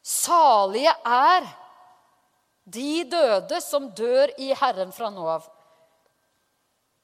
Salige 0.00 0.94
er 1.04 1.44
de 2.64 3.04
døde 3.10 3.60
som 3.60 3.90
dør 3.94 4.32
i 4.40 4.52
Herren 4.56 4.94
fra 4.96 5.10
nå 5.12 5.26
av. 5.36 5.44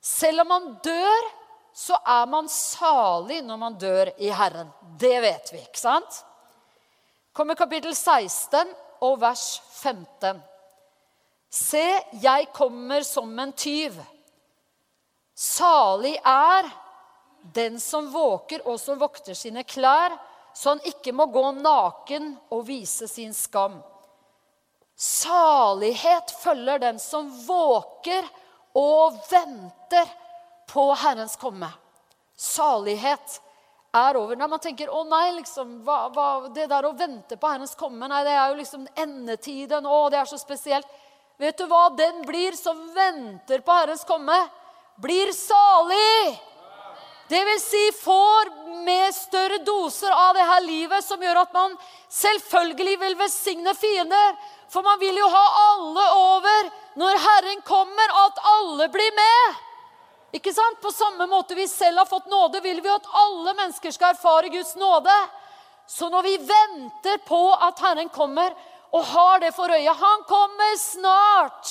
Selv 0.03 0.43
om 0.43 0.51
man 0.51 0.71
dør, 0.83 1.29
så 1.77 1.99
er 2.09 2.25
man 2.31 2.49
salig 2.51 3.43
når 3.45 3.61
man 3.61 3.77
dør 3.81 4.11
i 4.17 4.33
Herren. 4.35 4.73
Det 4.99 5.15
vet 5.23 5.53
vi, 5.53 5.61
ikke 5.63 5.83
sant? 5.83 6.23
kommer 7.33 7.57
kapittel 7.57 7.95
16 7.97 8.73
og 9.03 9.21
vers 9.23 9.47
15. 9.81 10.41
Se, 11.53 11.85
jeg 12.21 12.49
kommer 12.53 13.05
som 13.05 13.31
en 13.41 13.53
tyv. 13.57 13.97
Salig 15.33 16.15
er 16.17 16.69
den 17.43 17.81
som 17.81 18.11
våker 18.13 18.63
og 18.69 18.81
som 18.81 18.99
vokter 19.01 19.35
sine 19.35 19.65
klær, 19.65 20.15
så 20.55 20.75
han 20.75 20.83
ikke 20.87 21.15
må 21.17 21.27
gå 21.33 21.45
naken 21.59 22.35
og 22.53 22.67
vise 22.69 23.09
sin 23.09 23.33
skam. 23.35 23.81
Salighet 24.97 26.31
følger 26.43 26.79
den 26.79 26.99
som 27.03 27.31
våker 27.47 28.27
og 28.79 29.17
venter 29.31 30.11
på 30.71 30.93
Herrens 30.95 31.37
komme. 31.41 31.71
Salighet 32.37 33.41
er 33.93 34.17
over. 34.17 34.37
Når 34.37 34.49
man 34.49 34.61
tenker 34.61 34.89
'Å 34.89 35.03
nei, 35.09 35.33
liksom, 35.33 35.83
hva, 35.85 36.09
hva, 36.09 36.49
det 36.55 36.69
der 36.69 36.85
å 36.85 36.97
vente 36.97 37.37
på 37.37 37.49
Herrens 37.49 37.75
komme' 37.75 38.09
Nei, 38.09 38.23
det 38.25 38.33
er 38.33 38.49
jo 38.49 38.61
liksom 38.61 38.87
endetiden. 38.97 39.87
Å, 39.87 40.11
det 40.11 40.19
er 40.19 40.25
så 40.25 40.39
spesielt. 40.39 40.87
Vet 41.39 41.59
du 41.59 41.67
hva? 41.67 41.89
Den 41.97 42.23
blir 42.23 42.53
som 42.53 42.79
venter 42.95 43.61
på 43.61 43.73
Herrens 43.73 44.05
komme, 44.05 44.49
blir 44.97 45.33
salig. 45.33 46.41
Det 47.29 47.45
vil 47.45 47.61
si 47.61 47.83
får 48.03 48.51
med 48.85 49.15
større 49.15 49.59
doser 49.65 50.11
av 50.11 50.35
det 50.35 50.47
her 50.49 50.65
livet 50.67 51.05
som 51.05 51.23
gjør 51.23 51.43
at 51.45 51.53
man 51.55 51.77
selvfølgelig 52.11 52.97
vil 53.01 53.19
velsigne 53.19 53.75
fiender. 53.79 54.35
For 54.73 54.83
man 54.83 54.99
vil 55.01 55.17
jo 55.21 55.29
ha 55.29 55.45
alle 55.67 56.07
over 56.17 56.71
når 57.01 57.21
Herren 57.27 57.63
kommer, 57.65 58.17
at 58.27 58.43
alle 58.55 58.89
blir 58.93 59.15
med. 59.17 59.61
Ikke 60.33 60.53
sant? 60.57 60.81
På 60.81 60.93
samme 60.93 61.27
måte 61.29 61.55
vi 61.55 61.69
selv 61.69 62.03
har 62.03 62.09
fått 62.09 62.29
nåde, 62.33 62.61
vil 62.65 62.81
vi 62.81 62.89
at 62.89 63.09
alle 63.21 63.53
mennesker 63.55 63.93
skal 63.93 64.15
erfare 64.15 64.49
Guds 64.53 64.75
nåde. 64.81 65.17
Så 65.87 66.09
når 66.09 66.23
vi 66.23 66.37
venter 66.37 67.21
på 67.29 67.41
at 67.53 67.81
Herren 67.85 68.09
kommer, 68.09 68.55
og 68.93 69.05
har 69.09 69.41
det 69.41 69.55
for 69.57 69.73
øye 69.73 69.93
Han 69.97 70.25
kommer 70.29 70.77
snart! 70.77 71.71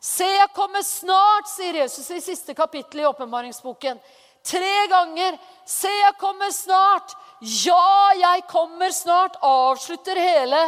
Se, 0.00 0.24
jeg 0.24 0.48
kommer 0.56 0.80
snart, 0.82 1.48
sier 1.48 1.82
Jesus 1.82 2.06
i 2.10 2.22
siste 2.24 2.54
kapittel 2.56 3.02
i 3.02 3.04
åpenbaringsboken. 3.04 3.98
Tre 4.46 4.86
ganger. 4.90 5.38
Se, 5.66 5.90
jeg 5.90 6.16
kommer 6.20 6.50
snart. 6.54 7.16
Ja, 7.40 8.12
jeg 8.18 8.46
kommer 8.50 8.90
snart. 8.94 9.36
Avslutter 9.42 10.16
hele, 10.16 10.62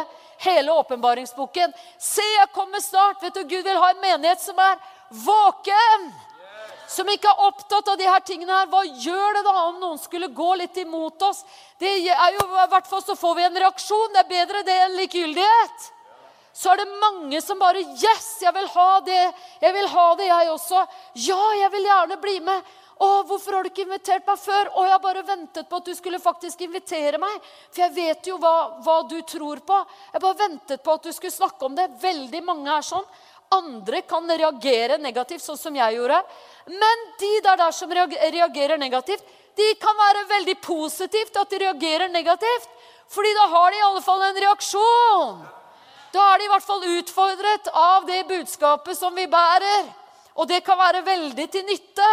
hele 0.45 0.75
åpenbaringsboken. 0.83 1.73
Se, 1.99 2.25
jeg 2.37 2.51
kommer 2.53 2.81
snart. 2.81 3.23
Vet 3.23 3.39
du, 3.39 3.43
Gud 3.43 3.63
vil 3.63 3.81
ha 3.81 3.93
en 3.93 4.03
menighet 4.03 4.41
som 4.43 4.59
er 4.59 4.77
våken 5.23 6.13
som 6.93 7.09
ikke 7.09 7.29
er 7.29 7.47
opptatt 7.47 7.87
av 7.89 7.97
de 7.97 8.07
her 8.07 8.21
tingene 8.25 8.53
her, 8.53 8.69
hva 8.69 8.83
gjør 8.85 9.37
det 9.37 9.43
da 9.47 9.53
om 9.65 9.79
noen 9.81 9.99
skulle 10.01 10.29
gå 10.35 10.49
litt 10.59 10.77
imot 10.81 11.25
oss? 11.25 11.41
Det 11.81 11.89
er 12.11 12.37
jo, 12.37 12.45
i 12.45 12.69
hvert 12.69 12.89
fall 12.89 13.03
så 13.05 13.15
får 13.17 13.35
vi 13.39 13.45
en 13.47 13.59
reaksjon. 13.65 14.13
Det 14.13 14.21
er 14.21 14.29
bedre 14.29 14.63
det 14.67 14.77
enn 14.85 14.97
likegyldighet. 14.99 15.89
så 16.53 16.69
er 16.69 16.83
det 16.83 16.99
mange 17.01 17.41
som 17.41 17.57
bare 17.59 17.81
Yes, 17.81 18.27
jeg 18.41 18.53
vil 18.53 18.67
ha 18.75 18.99
det! 19.05 19.23
Jeg 19.61 19.73
vil 19.73 19.87
ha 19.89 20.07
det, 20.19 20.27
jeg 20.29 20.51
også. 20.51 20.85
Ja, 21.15 21.41
jeg 21.63 21.71
vil 21.73 21.89
gjerne 21.89 22.19
bli 22.21 22.39
med. 22.45 22.73
Å, 23.01 23.09
hvorfor 23.25 23.57
har 23.57 23.65
du 23.65 23.71
ikke 23.71 23.85
invitert 23.87 24.27
meg 24.27 24.39
før? 24.39 24.69
Å, 24.69 24.85
jeg 24.85 24.93
har 24.93 25.01
bare 25.01 25.25
ventet 25.25 25.69
på 25.69 25.79
at 25.79 25.87
du 25.89 25.93
skulle 25.97 26.21
faktisk 26.21 26.61
invitere 26.65 27.19
meg. 27.21 27.37
For 27.71 27.83
jeg 27.83 27.95
vet 27.95 28.29
jo 28.29 28.37
hva, 28.41 28.55
hva 28.85 28.97
du 29.09 29.17
tror 29.27 29.63
på. 29.65 29.79
Jeg 30.13 30.23
bare 30.23 30.41
ventet 30.43 30.83
på 30.83 30.97
at 30.97 31.07
du 31.07 31.11
skulle 31.15 31.33
snakke 31.33 31.65
om 31.65 31.77
det. 31.77 31.89
Veldig 32.01 32.43
mange 32.45 32.69
er 32.73 32.85
sånn. 32.85 33.07
Andre 33.53 34.01
kan 34.09 34.29
reagere 34.29 34.97
negativt, 35.01 35.43
sånn 35.45 35.59
som 35.59 35.75
jeg 35.77 35.97
gjorde. 35.97 36.19
Men 36.69 37.07
de 37.21 37.31
der, 37.45 37.57
der 37.59 37.73
som 37.75 37.91
reagerer 37.93 38.79
negativt, 38.81 39.25
de 39.57 39.67
kan 39.81 39.97
være 39.97 40.27
veldig 40.29 40.55
positivt 40.61 41.35
at 41.37 41.51
de 41.51 41.61
reagerer 41.65 42.09
negativt. 42.13 42.69
Fordi 43.13 43.33
da 43.37 43.49
har 43.51 43.73
de 43.73 43.77
i 43.77 43.85
alle 43.85 44.01
fall 44.05 44.23
en 44.25 44.39
reaksjon. 44.45 45.43
Da 46.13 46.29
er 46.29 46.39
de 46.39 46.45
i 46.45 46.53
hvert 46.53 46.65
fall 46.65 46.87
utfordret 46.99 47.69
av 47.73 48.07
det 48.09 48.23
budskapet 48.29 48.97
som 48.97 49.13
vi 49.17 49.27
bærer. 49.29 49.91
Og 50.37 50.49
det 50.49 50.63
kan 50.65 50.77
være 50.79 51.03
veldig 51.05 51.45
til 51.53 51.65
nytte. 51.67 52.09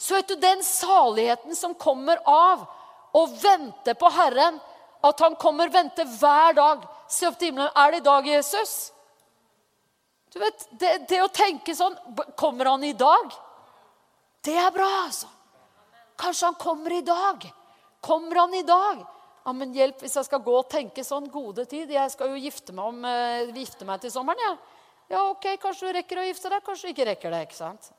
Så 0.00 0.16
vet 0.16 0.28
du, 0.28 0.36
den 0.40 0.62
saligheten 0.64 1.56
som 1.56 1.74
kommer 1.76 2.22
av 2.24 2.64
å 3.12 3.26
vente 3.28 3.92
på 4.00 4.08
Herren, 4.16 4.56
at 5.04 5.20
han 5.20 5.36
kommer 5.40 5.68
vente 5.72 6.06
hver 6.18 6.56
dag 6.56 6.88
Se 7.10 7.26
opp 7.26 7.40
til 7.40 7.50
himmelen. 7.50 7.72
Er 7.74 7.90
det 7.90 7.98
i 7.98 8.06
dag, 8.06 8.26
Jesus? 8.28 8.74
Du 10.30 10.38
vet, 10.38 10.66
det, 10.78 10.90
det 11.10 11.18
å 11.24 11.30
tenke 11.34 11.74
sånn 11.74 11.96
Kommer 12.38 12.70
han 12.70 12.84
i 12.86 12.92
dag? 12.94 13.32
Det 14.46 14.54
er 14.54 14.70
bra, 14.70 14.86
altså. 15.08 15.26
Kanskje 16.20 16.52
han 16.52 16.58
kommer 16.60 16.94
i 16.94 17.02
dag. 17.02 17.48
Kommer 18.00 18.44
han 18.44 18.54
i 18.54 18.62
dag? 18.62 19.02
Ja, 19.42 19.52
men 19.56 19.74
hjelp 19.74 20.04
hvis 20.04 20.14
jeg 20.16 20.28
skal 20.28 20.42
gå 20.44 20.54
og 20.54 20.70
tenke 20.70 21.02
sånn 21.04 21.26
gode 21.32 21.66
tid. 21.68 21.90
Jeg 21.90 22.12
skal 22.14 22.30
jo 22.30 22.40
gifte 22.40 22.76
meg, 22.76 22.92
om, 22.92 23.02
uh, 23.04 23.50
gifte 23.58 23.88
meg 23.88 24.04
til 24.04 24.14
sommeren. 24.14 24.40
Ja. 24.46 24.54
ja, 25.16 25.24
ok, 25.32 25.50
kanskje 25.60 25.90
du 25.90 25.98
rekker 25.98 26.22
å 26.22 26.28
gifte 26.28 26.52
deg, 26.52 26.62
kanskje 26.64 26.88
du 26.88 26.94
ikke 26.94 27.08
rekker 27.10 27.34
det. 27.34 27.42
ikke 27.48 27.58
sant? 27.58 27.90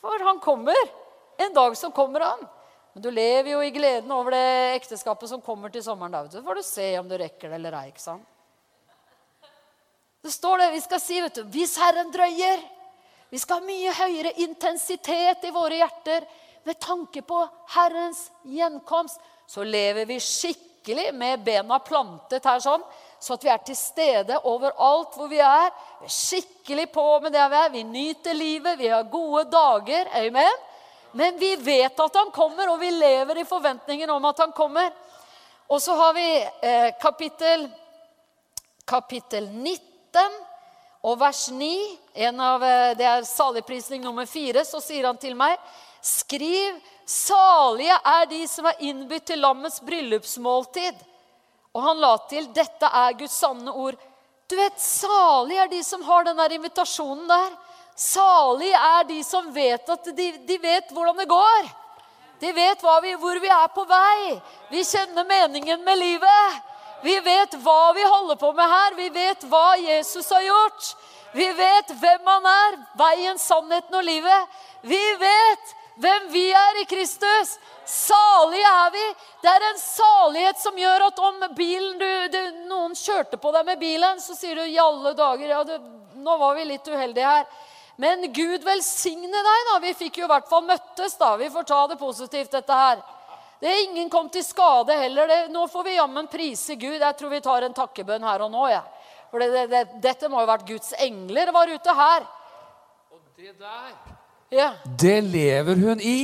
For 0.00 0.26
han 0.26 0.40
kommer. 0.42 0.80
En 1.36 1.54
dag 1.54 1.76
så 1.76 1.90
kommer 1.90 2.20
han. 2.20 2.46
Men 2.92 3.02
du 3.02 3.10
lever 3.10 3.50
jo 3.50 3.60
i 3.60 3.70
gleden 3.70 4.12
over 4.12 4.32
det 4.32 4.76
ekteskapet 4.78 5.28
som 5.28 5.40
kommer 5.44 5.68
til 5.68 5.82
sommeren. 5.84 6.12
da, 6.12 6.28
Så 6.30 6.42
får 6.42 6.54
du 6.54 6.62
se 6.62 6.98
om 6.98 7.08
du 7.08 7.18
rekker 7.18 7.48
det 7.48 7.58
eller 7.58 7.74
ei. 7.76 7.88
ikke 7.88 8.00
sant? 8.00 8.24
Det 10.22 10.32
står 10.32 10.58
det 10.58 10.70
vi 10.72 10.80
skal 10.80 11.00
si, 11.00 11.20
vet 11.20 11.34
du, 11.34 11.44
hvis 11.44 11.76
Herren 11.78 12.08
drøyer 12.10 12.64
Vi 13.30 13.38
skal 13.42 13.58
ha 13.58 13.66
mye 13.66 13.92
høyere 13.92 14.32
intensitet 14.38 15.44
i 15.44 15.50
våre 15.50 15.80
hjerter 15.80 16.24
med 16.64 16.78
tanke 16.80 17.22
på 17.26 17.40
Herrens 17.74 18.30
gjenkomst. 18.46 19.18
Så 19.46 19.64
lever 19.66 20.06
vi 20.06 20.20
skikkelig 20.22 21.10
med 21.14 21.42
bena 21.44 21.80
plantet 21.82 22.46
her 22.46 22.62
sånn, 22.62 22.84
så 23.18 23.34
at 23.34 23.44
vi 23.44 23.50
er 23.50 23.64
til 23.66 23.76
stede 23.76 24.38
overalt 24.46 25.18
hvor 25.18 25.28
vi 25.28 25.42
er. 25.42 25.68
Vi 26.00 26.06
er 26.06 26.14
skikkelig 26.16 26.86
på 26.94 27.06
med 27.24 27.34
det 27.34 27.44
vi 27.50 27.60
er. 27.60 27.74
Vi 27.74 27.82
nyter 27.82 28.38
livet, 28.38 28.78
vi 28.78 28.88
har 28.94 29.10
gode 29.10 29.44
dager. 29.50 30.08
Amen. 30.22 30.65
Men 31.16 31.38
vi 31.38 31.56
vet 31.56 32.00
at 32.00 32.16
han 32.16 32.30
kommer, 32.30 32.68
og 32.68 32.80
vi 32.80 32.90
lever 32.92 33.38
i 33.40 33.48
forventningen 33.48 34.10
om 34.12 34.24
at 34.28 34.42
han 34.44 34.50
kommer. 34.52 34.90
Og 35.72 35.80
så 35.82 35.94
har 35.96 36.12
vi 36.12 36.26
eh, 36.44 36.90
kapittel, 37.00 37.64
kapittel 38.84 39.48
19 39.48 40.36
og 41.08 41.16
vers 41.18 41.46
9. 41.56 41.70
Av, 42.36 42.66
eh, 42.68 42.92
det 43.00 43.08
er 43.08 43.24
saligprisning 43.24 44.04
nummer 44.04 44.28
4. 44.28 44.60
Så 44.68 44.82
sier 44.84 45.08
han 45.08 45.16
til 45.16 45.38
meg, 45.38 45.56
skriv 46.04 46.76
Salige 47.06 47.96
er 48.02 48.24
de 48.26 48.40
som 48.50 48.66
er 48.66 48.80
innbytt 48.82 49.28
til 49.30 49.38
lammets 49.38 49.78
bryllupsmåltid. 49.86 51.00
Og 51.72 51.84
han 51.84 52.00
la 52.02 52.16
til 52.28 52.48
dette 52.52 52.88
er 52.90 53.14
Guds 53.16 53.36
sanne 53.40 53.72
ord. 53.72 53.96
Du 54.50 54.56
vet, 54.58 54.76
Salige 54.82 55.64
er 55.64 55.70
de 55.70 55.80
som 55.86 56.02
har 56.02 56.26
den 56.26 56.36
der 56.44 56.56
invitasjonen 56.58 57.24
der. 57.30 57.54
Salige 57.96 58.76
er 58.76 59.04
de 59.08 59.22
som 59.24 59.48
vet 59.54 59.88
at 59.88 60.08
de, 60.16 60.30
de 60.44 60.58
vet 60.60 60.90
hvordan 60.92 61.16
det 61.16 61.28
går. 61.30 61.68
De 62.40 62.52
vet 62.52 62.82
vi, 63.02 63.14
hvor 63.16 63.38
vi 63.40 63.48
er 63.48 63.68
på 63.72 63.84
vei. 63.88 64.40
Vi 64.70 64.84
kjenner 64.84 65.24
meningen 65.24 65.84
med 65.84 65.98
livet. 65.98 66.58
Vi 67.02 67.14
vet 67.20 67.54
hva 67.64 67.92
vi 67.96 68.04
holder 68.04 68.36
på 68.36 68.52
med 68.52 68.68
her. 68.68 68.96
Vi 68.96 69.08
vet 69.14 69.44
hva 69.48 69.76
Jesus 69.80 70.28
har 70.30 70.44
gjort. 70.44 70.90
Vi 71.32 71.46
vet 71.52 71.94
hvem 72.00 72.28
han 72.28 72.46
er. 72.50 72.76
Veien, 73.00 73.38
sannheten 73.40 73.96
og 73.96 74.04
livet. 74.04 74.60
Vi 74.82 75.02
vet 75.20 75.74
hvem 75.96 76.28
vi 76.32 76.50
er 76.52 76.82
i 76.82 76.84
Kristus. 76.84 77.56
Salige 77.88 78.68
er 78.68 78.90
vi. 78.92 79.04
Det 79.40 79.52
er 79.54 79.66
en 79.70 79.80
salighet 79.80 80.60
som 80.60 80.76
gjør 80.76 81.06
at 81.08 81.22
om 81.22 81.44
bilen 81.56 81.96
du, 82.00 82.10
du, 82.32 82.40
noen 82.68 82.96
kjørte 82.98 83.40
på 83.40 83.52
deg 83.54 83.64
med 83.68 83.80
bilen, 83.80 84.20
så 84.20 84.36
sier 84.36 84.58
du 84.58 84.64
i 84.66 84.80
alle 84.82 85.14
dager 85.16 85.54
ja, 85.54 85.62
du, 85.64 85.76
nå 86.20 86.36
var 86.40 86.58
vi 86.58 86.66
litt 86.68 86.88
uheldige 86.90 87.30
her. 87.30 87.48
Men 87.96 88.26
Gud 88.32 88.64
velsigne 88.64 89.42
deg, 89.48 89.68
da. 89.70 89.76
Vi 89.82 89.92
fikk 89.96 90.20
jo 90.20 90.26
i 90.26 90.30
hvert 90.30 90.48
fall 90.48 90.66
møttes, 90.66 91.16
da. 91.20 91.34
Vi 91.40 91.48
får 91.52 91.68
ta 91.68 91.78
det 91.92 91.98
positivt, 92.00 92.50
dette 92.52 92.80
her. 92.80 93.00
Det 93.60 93.70
er 93.70 93.84
Ingen 93.86 94.10
kom 94.12 94.28
til 94.28 94.44
skade 94.44 94.98
heller. 95.00 95.30
Det, 95.30 95.38
nå 95.52 95.64
får 95.72 95.86
vi 95.86 95.96
jammen 95.96 96.28
prise 96.28 96.76
Gud. 96.76 97.00
Jeg 97.00 97.16
tror 97.16 97.32
vi 97.32 97.40
tar 97.44 97.64
en 97.64 97.76
takkebønn 97.76 98.26
her 98.28 98.44
og 98.44 98.52
nå. 98.52 98.66
Ja. 98.68 98.82
For 99.30 99.42
det, 99.42 99.64
det, 99.72 99.86
dette 100.04 100.28
må 100.28 100.42
jo 100.42 100.44
ha 100.44 100.52
vært 100.52 100.68
Guds 100.68 100.92
engler 101.00 101.52
var 101.56 101.72
ute 101.72 101.96
her. 101.96 102.28
Og 103.12 103.22
det 103.40 103.56
der 103.56 103.96
ja. 104.52 104.70
Det 104.84 105.20
lever 105.24 105.74
hun 105.74 106.00
i. 106.00 106.20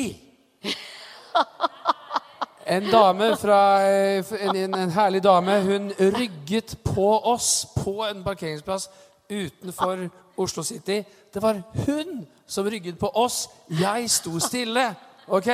En 2.66 2.84
dame 2.86 3.32
fra, 3.36 3.58
en, 3.82 4.56
en, 4.56 4.74
en, 4.78 4.90
herlig 4.94 5.22
dame. 5.24 5.56
Hun 5.64 5.90
rygget 5.98 6.76
på 6.84 7.08
oss 7.32 7.66
på 7.74 8.04
en 8.06 8.22
parkeringsplass 8.22 8.86
utenfor 9.28 10.06
Oslo 10.36 10.62
City. 10.62 11.02
Det 11.32 11.42
var 11.42 11.62
hun 11.86 12.26
som 12.46 12.66
rygget 12.66 12.98
på 12.98 13.10
oss. 13.14 13.48
Jeg 13.68 14.10
sto 14.10 14.38
stille. 14.40 14.94
Ok? 15.28 15.48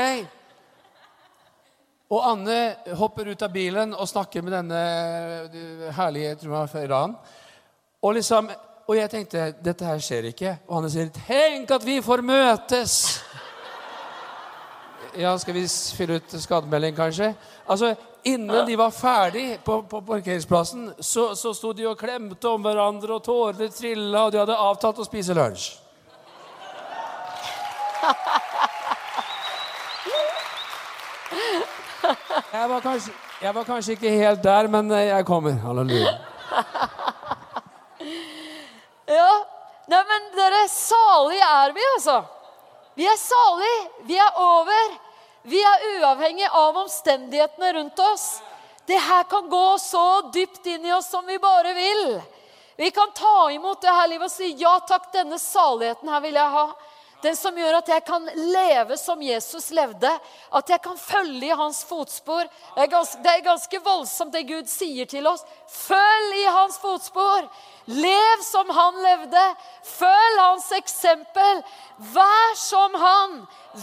Og 2.09 2.24
Anne 2.24 2.95
hopper 2.97 3.29
ut 3.29 3.43
av 3.43 3.53
bilen 3.53 3.93
og 3.93 4.09
snakker 4.09 4.43
med 4.43 4.55
denne 4.57 5.93
herlige 5.93 6.39
tror 6.41 6.61
jeg, 6.61 6.72
fra 6.72 6.87
Iran. 6.87 7.18
Og 8.03 8.14
liksom 8.16 8.49
og 8.89 8.97
jeg 8.97 9.11
tenkte 9.12 9.51
dette 9.61 9.85
her 9.85 9.99
skjer 10.01 10.31
ikke. 10.31 10.55
Og 10.66 10.79
Anne 10.79 10.89
sier, 10.91 11.11
'Tenk 11.12 11.70
at 11.70 11.85
vi 11.85 12.01
får 12.01 12.22
møtes'. 12.24 13.20
Ja, 15.18 15.37
skal 15.37 15.55
vi 15.55 15.66
fylle 15.68 16.16
ut 16.16 16.41
skademelding, 16.41 16.97
kanskje? 16.97 17.35
Altså, 17.68 17.95
Innen 18.29 18.66
de 18.66 18.76
var 18.76 18.91
ferdig 18.93 19.59
på, 19.64 19.83
på 19.89 20.01
parkeringsplassen, 20.05 20.93
så, 20.99 21.31
så 21.39 21.55
sto 21.57 21.72
de 21.72 21.87
og 21.89 21.99
klemte 22.01 22.51
om 22.51 22.64
hverandre, 22.66 23.16
og 23.16 23.24
tårene 23.24 23.68
trilla, 23.72 24.26
og 24.26 24.33
de 24.35 24.43
hadde 24.43 24.57
avtalt 24.68 25.01
å 25.01 25.07
spise 25.07 25.37
lunsj. 25.39 25.68
Jeg 32.53 32.68
var, 32.68 32.81
kanskje, 32.81 33.12
jeg 33.43 33.55
var 33.55 33.64
kanskje 33.68 33.95
ikke 33.95 34.12
helt 34.12 34.43
der, 34.45 34.68
men 34.72 34.91
jeg 34.93 35.24
kommer. 35.29 35.57
Halleluja. 35.62 36.16
Ja, 39.09 39.31
Nei, 39.89 40.03
men 40.05 40.26
dere, 40.37 40.66
salige 40.68 41.45
er 41.49 41.72
vi, 41.72 41.85
altså. 41.95 42.18
Vi 42.99 43.07
er 43.09 43.16
salige. 43.16 43.76
Vi 44.05 44.18
er 44.20 44.41
over. 44.43 44.97
Vi 45.49 45.61
er 45.64 45.84
uavhengig 45.94 46.49
av 46.53 46.76
omstendighetene 46.76 47.72
rundt 47.72 47.99
oss. 48.05 48.26
Det 48.88 48.99
her 49.01 49.22
kan 49.28 49.49
gå 49.49 49.78
så 49.80 50.05
dypt 50.32 50.66
inn 50.66 50.84
i 50.86 50.92
oss 50.92 51.09
som 51.12 51.26
vi 51.26 51.38
bare 51.40 51.72
vil. 51.76 52.20
Vi 52.76 52.90
kan 52.90 53.11
ta 53.16 53.51
imot 53.51 53.80
det 53.80 53.92
her 53.92 54.09
livet 54.09 54.28
og 54.28 54.32
si 54.32 54.53
ja 54.61 54.74
takk, 54.86 55.09
denne 55.12 55.38
saligheten 55.40 56.09
her 56.12 56.20
vil 56.24 56.36
jeg 56.36 56.55
ha. 56.55 56.66
Den 57.23 57.35
som 57.37 57.57
gjør 57.59 57.81
at 57.81 57.89
jeg 57.91 58.05
kan 58.07 58.29
leve 58.37 58.97
som 59.01 59.23
Jesus 59.23 59.71
levde. 59.75 60.11
At 60.55 60.71
jeg 60.71 60.83
kan 60.83 60.99
følge 60.99 61.49
i 61.49 61.57
hans 61.59 61.81
fotspor. 61.89 62.47
Det 62.77 62.85
er, 62.85 62.91
ganske, 62.93 63.23
det 63.25 63.33
er 63.33 63.47
ganske 63.47 63.81
voldsomt 63.83 64.35
det 64.35 64.45
Gud 64.47 64.71
sier 64.71 65.09
til 65.11 65.27
oss. 65.27 65.43
Følg 65.66 66.37
i 66.39 66.47
hans 66.47 66.79
fotspor. 66.79 67.49
Lev 67.91 68.45
som 68.47 68.71
han 68.71 69.03
levde. 69.03 69.45
Følg 69.99 70.43
hans 70.45 70.71
eksempel. 70.79 71.62
Vær 72.14 72.55
som 72.61 72.95
han. 72.95 73.39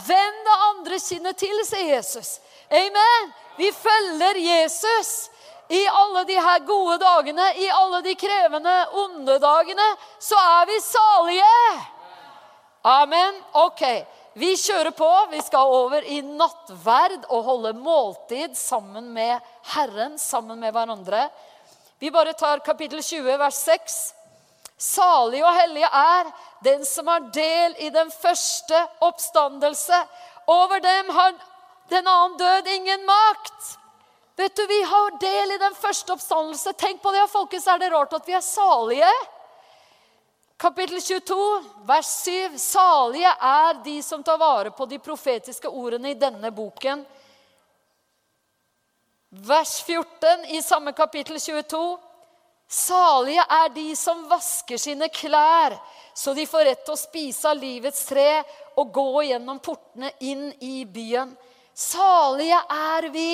Vend 0.07 0.43
det 0.47 0.59
andre 0.69 0.99
kinnet 1.03 1.39
til, 1.43 1.63
sier 1.67 1.97
Jesus. 1.97 2.37
Amen. 2.71 3.33
Vi 3.59 3.71
følger 3.75 4.39
Jesus 4.39 5.29
i 5.69 5.81
alle 5.89 6.23
de 6.29 6.37
her 6.39 6.63
gode 6.65 6.97
dagene, 7.01 7.49
i 7.57 7.67
alle 7.73 8.01
de 8.05 8.15
krevende, 8.15 8.75
onde 8.93 9.39
dagene, 9.41 9.87
så 10.19 10.37
er 10.37 10.65
vi 10.69 10.79
salige. 10.85 11.94
Amen. 12.85 13.37
Ok, 13.51 13.81
vi 14.33 14.51
kjører 14.61 14.91
på. 14.93 15.07
Vi 15.31 15.39
skal 15.41 15.71
over 15.73 16.05
i 16.05 16.19
nattverd 16.21 17.23
og 17.33 17.47
holde 17.47 17.71
måltid 17.81 18.53
sammen 18.59 19.07
med 19.15 19.41
Herren, 19.71 20.19
sammen 20.21 20.61
med 20.61 20.75
hverandre. 20.75 21.23
Vi 21.97 22.11
bare 22.13 22.35
tar 22.37 22.61
kapittel 22.61 23.01
20, 23.01 23.39
vers 23.41 23.63
6. 23.65 23.97
Salig 24.77 25.41
og 25.41 25.57
hellig 25.57 25.81
er 25.87 26.29
den 26.67 26.85
som 26.85 27.09
har 27.09 27.25
del 27.33 27.73
i 27.81 27.89
den 27.89 28.13
første 28.13 28.83
oppstandelse. 29.07 30.05
Over 30.45 30.83
dem 30.85 31.09
har 31.15 31.33
den 31.89 32.05
annen 32.05 32.37
død 32.37 32.69
ingen 32.69 33.05
makt. 33.09 33.77
Vet 34.37 34.53
du, 34.55 34.67
Vi 34.67 34.83
har 34.83 35.17
del 35.25 35.57
i 35.57 35.57
den 35.57 35.73
første 35.73 36.13
oppstandelse. 36.13 36.77
Tenk 36.77 37.01
på 37.01 37.17
det, 37.17 37.25
folkens. 37.33 37.65
Er 37.65 37.81
det 37.81 37.89
rart 37.89 38.13
at 38.13 38.27
vi 38.27 38.37
er 38.37 38.45
salige? 38.45 39.09
Kapittel 40.57 41.01
22, 41.01 41.63
vers 41.83 42.05
7. 42.23 42.59
Salige 42.59 43.31
er 43.41 43.83
de 43.83 44.03
som 44.03 44.23
tar 44.23 44.37
vare 44.39 44.71
på 44.71 44.85
de 44.87 44.99
profetiske 45.03 45.67
ordene 45.67 46.13
i 46.13 46.19
denne 46.19 46.51
boken. 46.51 47.01
Vers 49.29 49.81
14 49.83 50.45
i 50.55 50.61
samme 50.63 50.93
kapittel 50.95 51.39
22. 51.39 51.81
Salige 52.71 53.43
er 53.51 53.73
de 53.75 53.95
som 53.99 54.23
vasker 54.31 54.79
sine 54.79 55.09
klær, 55.11 55.75
så 56.15 56.33
de 56.33 56.47
får 56.47 56.65
rett 56.69 56.85
til 56.87 56.95
å 56.95 57.03
spise 57.03 57.51
av 57.51 57.59
livets 57.59 58.05
tre 58.07 58.39
og 58.79 58.95
gå 58.95 59.25
gjennom 59.27 59.59
portene 59.59 60.13
inn 60.23 60.47
i 60.63 60.85
byen. 60.87 61.35
Salige 61.75 62.63
er 62.71 63.09
vi 63.11 63.27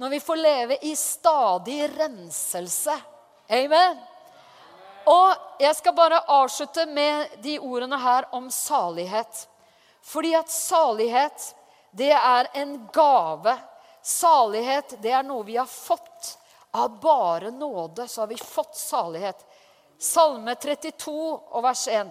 når 0.00 0.16
vi 0.16 0.24
får 0.24 0.40
leve 0.40 0.80
i 0.88 0.96
stadig 0.96 1.92
renselse. 1.92 2.96
Amen. 3.52 4.13
Og 5.10 5.60
jeg 5.60 5.76
skal 5.76 5.96
bare 5.96 6.22
avslutte 6.32 6.86
med 6.86 7.36
de 7.44 7.58
ordene 7.58 7.98
her 8.00 8.28
om 8.34 8.50
salighet. 8.50 9.48
Fordi 10.04 10.34
at 10.36 10.50
salighet, 10.50 11.54
det 11.90 12.12
er 12.12 12.48
en 12.54 12.76
gave. 12.92 13.56
Salighet, 14.02 14.96
det 15.02 15.12
er 15.12 15.24
noe 15.24 15.44
vi 15.44 15.56
har 15.56 15.68
fått. 15.68 16.38
Av 16.74 17.00
bare 17.00 17.50
nåde 17.50 18.08
så 18.08 18.22
har 18.22 18.26
vi 18.32 18.36
fått 18.36 18.76
salighet. 18.76 19.44
Salme 19.98 20.54
32 20.54 21.12
og 21.32 21.62
vers 21.62 21.86
1. 21.88 22.10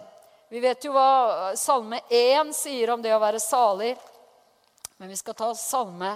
Vi 0.49 0.61
vet 0.63 0.85
jo 0.85 0.93
hva 0.93 1.53
Salme 1.57 1.99
1 2.09 2.53
sier 2.55 2.93
om 2.93 3.01
det 3.01 3.13
å 3.13 3.21
være 3.21 3.41
salig. 3.41 3.95
Men 4.97 5.09
vi 5.09 5.17
skal 5.17 5.35
ta 5.35 5.49
Salme 5.57 6.15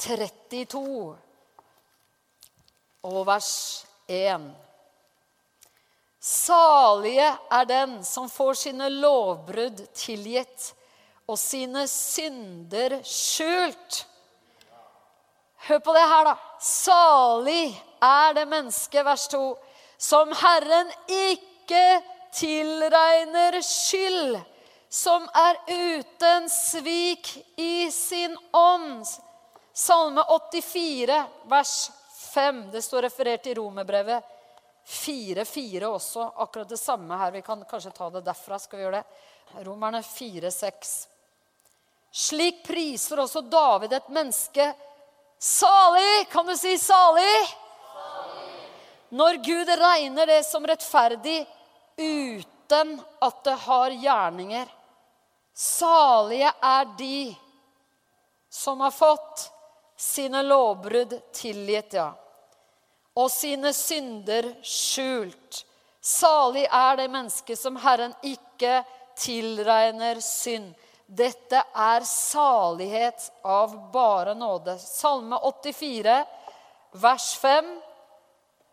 32 0.00 0.84
og 3.08 3.22
vers 3.26 3.52
1. 4.06 4.50
Salige 6.20 7.36
er 7.50 7.64
den 7.64 8.04
som 8.04 8.28
får 8.28 8.58
sine 8.60 8.90
lovbrudd 8.92 9.78
tilgitt 9.96 10.74
og 11.24 11.38
sine 11.40 11.86
synder 11.88 12.98
skjult. 13.08 14.02
Hør 15.64 15.78
på 15.80 15.94
det 15.96 16.02
her, 16.10 16.28
da. 16.28 16.34
Salig 16.60 17.72
er 18.04 18.34
det 18.36 18.44
menneske, 18.50 19.04
vers 19.04 19.24
2, 19.32 19.40
som 19.96 20.32
Herren 20.42 20.90
ikke 21.08 21.84
tilregner 22.36 23.56
skyld, 23.64 24.36
som 24.92 25.24
er 25.36 25.56
uten 25.70 26.50
svik 26.52 27.32
i 27.56 27.88
sin 27.94 28.36
ånd. 28.52 29.06
Salme 29.72 30.24
84, 30.28 31.22
vers 31.48 31.74
5. 32.34 32.60
Det 32.74 32.84
står 32.84 33.08
referert 33.08 33.48
i 33.48 33.56
romerbrevet 33.56 34.36
4-4 34.90 35.84
også. 35.84 36.32
Akkurat 36.36 36.68
det 36.68 36.76
samme 36.76 37.16
her. 37.16 37.32
Vi 37.32 37.42
kan 37.42 37.64
kanskje 37.64 37.90
ta 37.90 38.10
det 38.10 38.24
derfra. 38.26 38.58
skal 38.58 38.78
vi 38.78 38.84
gjøre 38.84 39.02
det? 39.02 39.64
Romerne 39.64 40.02
4-6. 40.02 41.06
Slik 42.10 42.64
priser 42.66 43.22
også 43.22 43.40
David 43.40 43.92
et 43.92 44.08
menneske 44.08 44.72
salig. 45.38 46.26
Kan 46.30 46.46
du 46.46 46.56
si 46.56 46.78
salig? 46.78 47.22
salig? 47.94 48.56
Når 49.08 49.38
Gud 49.46 49.70
regner 49.78 50.26
det 50.26 50.42
som 50.46 50.66
rettferdig 50.66 51.46
uten 51.96 52.96
at 53.20 53.44
det 53.44 53.54
har 53.66 53.90
gjerninger. 53.90 54.66
Salige 55.54 56.50
er 56.62 56.90
de 56.98 57.36
som 58.50 58.80
har 58.80 58.90
fått 58.90 59.46
sine 60.00 60.42
lovbrudd 60.42 61.14
tilgitt, 61.36 61.94
ja 61.94 62.10
og 63.18 63.30
sine 63.32 63.72
synder 63.74 64.46
skjult. 64.62 65.64
Salig 66.00 66.64
er 66.64 66.96
det 66.96 67.10
mennesket 67.12 67.58
som 67.58 67.76
Herren 67.80 68.14
ikke 68.24 68.80
tilregner 69.20 70.20
synd. 70.24 70.72
Dette 71.06 71.58
er 71.74 72.06
salighet 72.06 73.26
av 73.42 73.74
bare 73.92 74.34
nåde. 74.38 74.76
Salme 74.78 75.36
84, 75.42 76.20
vers 77.02 77.28
5. 77.42 77.70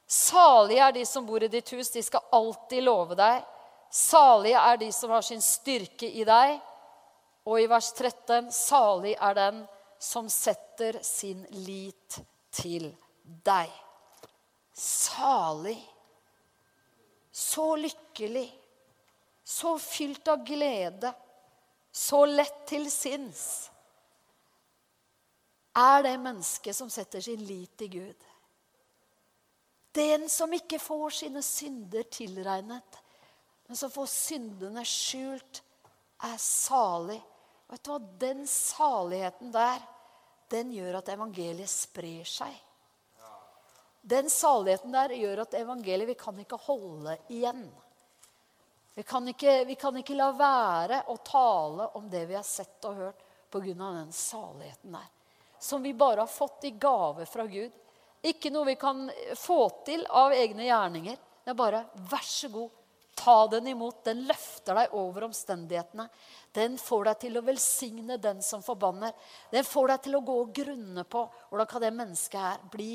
Salige 0.08 0.86
er 0.86 0.94
de 0.96 1.06
som 1.10 1.26
bor 1.28 1.44
i 1.44 1.50
ditt 1.52 1.74
hus, 1.74 1.90
de 1.92 2.04
skal 2.06 2.30
alltid 2.32 2.86
love 2.86 3.18
deg. 3.18 3.42
Salige 3.92 4.62
er 4.62 4.78
de 4.80 4.92
som 4.94 5.12
har 5.12 5.26
sin 5.26 5.42
styrke 5.42 6.08
i 6.08 6.24
deg. 6.28 6.60
Og 7.48 7.64
i 7.64 7.68
vers 7.72 7.90
13.: 7.96 8.52
Salig 8.52 9.16
er 9.18 9.36
den 9.36 9.60
som 10.00 10.30
setter 10.30 11.02
sin 11.02 11.44
lit 11.66 12.22
til 12.54 12.92
deg 13.26 13.87
salig, 14.78 15.80
så 17.32 17.76
lykkelig, 17.76 18.48
så 19.44 19.78
fylt 19.80 20.28
av 20.28 20.44
glede, 20.46 21.14
så 21.92 22.26
lett 22.30 22.66
til 22.70 22.86
sinns, 22.92 23.72
er 25.78 26.04
det 26.06 26.16
mennesket 26.22 26.78
som 26.78 26.90
setter 26.90 27.22
sin 27.22 27.42
lit 27.46 27.74
til 27.78 27.90
Gud. 27.94 28.28
Den 29.98 30.28
som 30.30 30.54
ikke 30.54 30.80
får 30.82 31.16
sine 31.24 31.42
synder 31.46 32.06
tilregnet, 32.14 33.02
men 33.68 33.78
som 33.78 33.94
får 33.94 34.10
syndene 34.10 34.86
skjult, 34.86 35.64
er 36.26 36.38
salig. 36.42 37.20
Vet 37.70 37.84
du 37.86 37.92
hva? 37.92 38.00
Den 38.22 38.46
saligheten 38.50 39.52
der, 39.54 39.82
den 40.50 40.72
gjør 40.74 41.00
at 41.02 41.12
evangeliet 41.14 41.70
sprer 41.70 42.26
seg. 42.30 42.54
Den 44.08 44.30
saligheten 44.30 44.94
der 44.96 45.12
gjør 45.20 45.42
at 45.44 45.56
evangeliet 45.60 46.08
Vi 46.08 46.14
kan 46.16 46.38
ikke 46.40 46.60
holde 46.64 47.18
igjen. 47.28 47.66
Vi 48.96 49.04
kan 49.04 49.28
ikke, 49.28 49.66
vi 49.68 49.76
kan 49.76 49.98
ikke 50.00 50.16
la 50.16 50.30
være 50.32 51.02
å 51.12 51.18
tale 51.28 51.90
om 52.00 52.08
det 52.10 52.24
vi 52.30 52.38
har 52.38 52.46
sett 52.48 52.88
og 52.88 52.96
hørt 52.96 53.26
pga. 53.52 53.74
den 53.76 54.14
saligheten 54.16 54.96
der. 54.96 55.10
Som 55.60 55.84
vi 55.84 55.94
bare 55.94 56.24
har 56.24 56.32
fått 56.32 56.64
i 56.64 56.72
gave 56.72 57.26
fra 57.26 57.46
Gud. 57.46 57.72
Ikke 58.22 58.50
noe 58.50 58.66
vi 58.66 58.76
kan 58.76 59.12
få 59.36 59.60
til 59.86 60.08
av 60.10 60.32
egne 60.32 60.64
gjerninger. 60.70 61.20
Det 61.44 61.52
er 61.52 61.60
bare 61.60 61.84
vær 62.10 62.24
så 62.24 62.48
god, 62.50 62.72
ta 63.16 63.38
den 63.48 63.68
imot. 63.68 64.04
Den 64.06 64.24
løfter 64.24 64.76
deg 64.76 64.96
over 64.96 65.28
omstendighetene. 65.28 66.08
Den 66.56 66.80
får 66.80 67.12
deg 67.12 67.20
til 67.26 67.38
å 67.38 67.46
velsigne 67.46 68.18
den 68.18 68.42
som 68.42 68.64
forbanner. 68.64 69.12
Den 69.52 69.68
får 69.68 69.94
deg 69.94 70.04
til 70.08 70.16
å 70.16 70.26
gå 70.26 70.42
og 70.42 70.52
grunne 70.56 71.04
på 71.04 71.28
hvordan 71.50 71.70
kan 71.70 71.84
det 71.84 71.96
mennesket 72.00 72.42
her 72.42 72.68
bli 72.72 72.92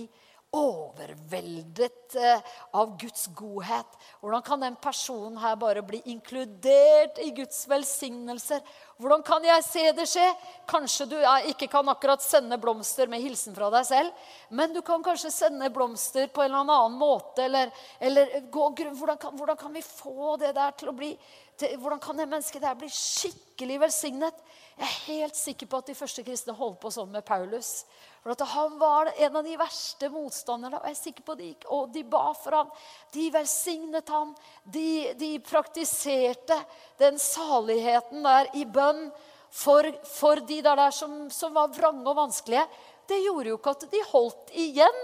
overveldet 0.52 2.14
eh, 2.14 2.40
av 2.70 2.98
Guds 3.00 3.26
godhet. 3.26 3.86
Hvordan 4.20 4.42
kan 4.44 4.60
den 4.60 4.74
personen 4.76 5.38
her 5.40 5.56
bare 5.56 5.82
bli 5.82 6.02
inkludert 6.12 7.16
i 7.24 7.30
Guds 7.32 7.64
velsignelser? 7.68 8.60
Hvordan 9.00 9.24
kan 9.24 9.44
jeg 9.48 9.64
se 9.64 9.84
det 9.96 10.04
skje? 10.10 10.26
Kanskje 10.68 11.06
du 11.08 11.16
ikke 11.48 11.70
kan 11.72 11.88
akkurat 11.88 12.22
sende 12.22 12.58
blomster 12.60 13.08
med 13.08 13.24
hilsen 13.24 13.56
fra 13.56 13.70
deg 13.72 13.88
selv, 13.88 14.28
men 14.52 14.76
du 14.76 14.82
kan 14.84 15.02
kanskje 15.02 15.32
sende 15.32 15.72
blomster 15.72 16.28
på 16.28 16.44
en 16.44 16.52
eller 16.52 16.76
annen 16.76 17.00
måte. 17.00 17.48
Eller, 17.48 17.72
eller 17.98 18.36
gå, 18.52 18.68
hvordan, 18.76 19.16
kan, 19.16 19.34
hvordan, 19.38 19.56
kan, 19.56 19.72
vi 19.72 19.82
få 19.86 20.36
det 20.44 20.52
der 20.58 20.76
til 20.76 20.92
å 20.92 20.96
bli 21.00 21.14
til, 21.56 21.78
Hvordan 21.80 22.00
kan 22.00 22.20
det 22.20 22.28
mennesket 22.28 22.62
der 22.64 22.76
bli 22.76 22.92
skikkelig 22.92 23.80
velsignet? 23.86 24.46
Jeg 24.76 24.84
er 24.84 25.02
helt 25.08 25.36
sikker 25.36 25.68
på 25.68 25.80
at 25.80 25.88
de 25.88 25.96
første 25.96 26.24
kristne 26.26 26.56
holdt 26.56 26.80
på 26.84 26.92
sånn 26.92 27.12
med 27.12 27.24
Paulus. 27.24 27.82
For 28.22 28.44
Han 28.44 28.78
var 28.78 29.12
en 29.16 29.36
av 29.36 29.44
de 29.44 29.56
verste 29.58 30.08
motstanderne. 30.08 30.78
Og 30.78 30.86
jeg 30.86 30.94
er 30.94 31.00
sikker 31.00 31.24
på 31.26 31.34
de, 31.38 31.48
og 31.74 31.90
de 31.90 32.04
ba 32.06 32.28
for 32.38 32.54
ham. 32.54 32.70
De 33.14 33.26
velsignet 33.34 34.08
ham. 34.14 34.30
De, 34.62 35.10
de 35.18 35.32
praktiserte 35.42 36.58
den 37.02 37.18
saligheten 37.18 38.22
der 38.22 38.52
i 38.54 38.64
bønn 38.64 39.08
for, 39.50 39.88
for 40.06 40.40
de 40.46 40.60
der, 40.62 40.78
der 40.78 40.94
som, 40.94 41.26
som, 41.34 41.54
var 41.54 41.74
vrange 41.74 42.06
og 42.06 42.16
vanskelige. 42.16 42.64
Det 43.10 43.18
gjorde 43.24 43.50
jo 43.50 43.58
ikke 43.58 43.74
at 43.74 43.90
de 43.90 44.04
holdt 44.12 44.54
igjen. 44.54 45.02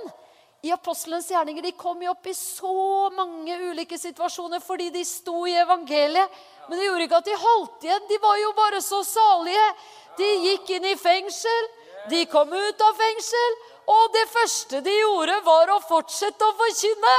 I 0.62 0.72
apostelens 0.74 1.28
gjerninger 1.30 1.62
de 1.62 1.74
kom 1.78 2.00
jo 2.02 2.10
opp 2.14 2.26
i 2.26 2.34
så 2.34 3.10
mange 3.14 3.58
ulike 3.68 3.98
situasjoner 3.98 4.62
fordi 4.62 4.88
de 4.94 5.04
sto 5.06 5.42
i 5.46 5.58
evangeliet. 5.58 6.38
Men 6.68 6.78
det 6.78 6.86
gjorde 6.86 7.04
ikke 7.08 7.20
at 7.20 7.28
de 7.28 7.42
holdt 7.42 7.86
igjen. 7.86 8.08
De 8.10 8.22
var 8.22 8.38
jo 8.38 8.54
bare 8.54 8.80
så 8.82 9.02
salige. 9.06 9.66
De 10.18 10.30
gikk 10.46 10.72
inn 10.78 10.88
i 10.90 10.96
fengsel. 10.98 11.70
De 12.09 12.24
kom 12.30 12.53
ut 12.53 12.86
av 12.86 13.03
fengsel, 13.03 13.59
og 13.88 14.14
det 14.14 14.24
første 14.30 14.80
de 14.84 14.94
gjorde, 15.01 15.40
var 15.44 15.74
å 15.74 15.82
fortsette 15.84 16.44
å 16.44 16.57
forkynne. 16.59 17.18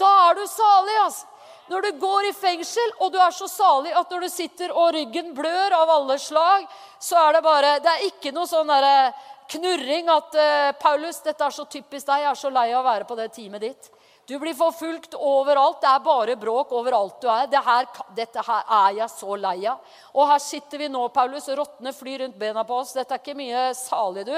Da 0.00 0.10
er 0.28 0.38
du 0.40 0.46
salig, 0.50 0.96
altså. 1.02 1.26
Når 1.70 1.84
du 1.86 1.98
går 2.02 2.26
i 2.26 2.32
fengsel, 2.34 2.88
og 2.98 3.12
du 3.14 3.18
er 3.22 3.30
så 3.30 3.46
salig 3.46 3.92
at 3.94 4.10
når 4.10 4.24
du 4.26 4.28
sitter 4.32 4.72
og 4.74 4.88
ryggen 4.96 5.28
blør 5.36 5.76
av 5.76 5.92
alle 5.94 6.16
slag, 6.18 6.64
så 6.98 7.14
er 7.20 7.36
det 7.36 7.42
bare 7.46 7.76
Det 7.78 7.92
er 7.92 8.06
ikke 8.08 8.32
noe 8.34 8.50
sånn 8.50 8.66
derre 8.66 9.12
knurring 9.50 10.10
at 10.10 10.34
uh, 10.34 10.72
'Paulus, 10.80 11.22
dette 11.22 11.46
er 11.46 11.54
så 11.54 11.64
typisk 11.70 12.08
deg. 12.08 12.24
Jeg 12.24 12.30
er 12.32 12.40
så 12.42 12.50
lei 12.50 12.72
av 12.72 12.82
å 12.82 12.88
være 12.88 13.06
på 13.06 13.18
det 13.18 13.30
teamet 13.38 13.62
ditt.' 13.62 13.90
Du 14.30 14.38
blir 14.38 14.54
forfulgt 14.54 15.14
overalt. 15.18 15.80
Det 15.82 15.88
er 15.90 16.02
bare 16.04 16.36
bråk 16.38 16.70
overalt 16.78 17.16
du 17.18 17.26
er. 17.26 17.48
Det 17.50 17.58
her, 17.66 17.86
dette 18.14 18.42
her 18.46 18.68
er 18.76 18.92
jeg 19.00 19.10
så 19.10 19.34
lei 19.34 19.56
av. 19.66 19.80
Og 20.14 20.28
her 20.30 20.38
sitter 20.44 20.78
vi 20.78 20.86
nå, 20.92 21.00
Paulus, 21.10 21.48
rottene 21.58 21.90
flyr 21.90 22.22
rundt 22.22 22.36
bena 22.38 22.62
på 22.68 22.76
oss. 22.78 22.92
Dette 22.94 23.16
er 23.16 23.18
ikke 23.18 23.34
mye 23.34 23.64
salig, 23.74 24.22
du. 24.28 24.36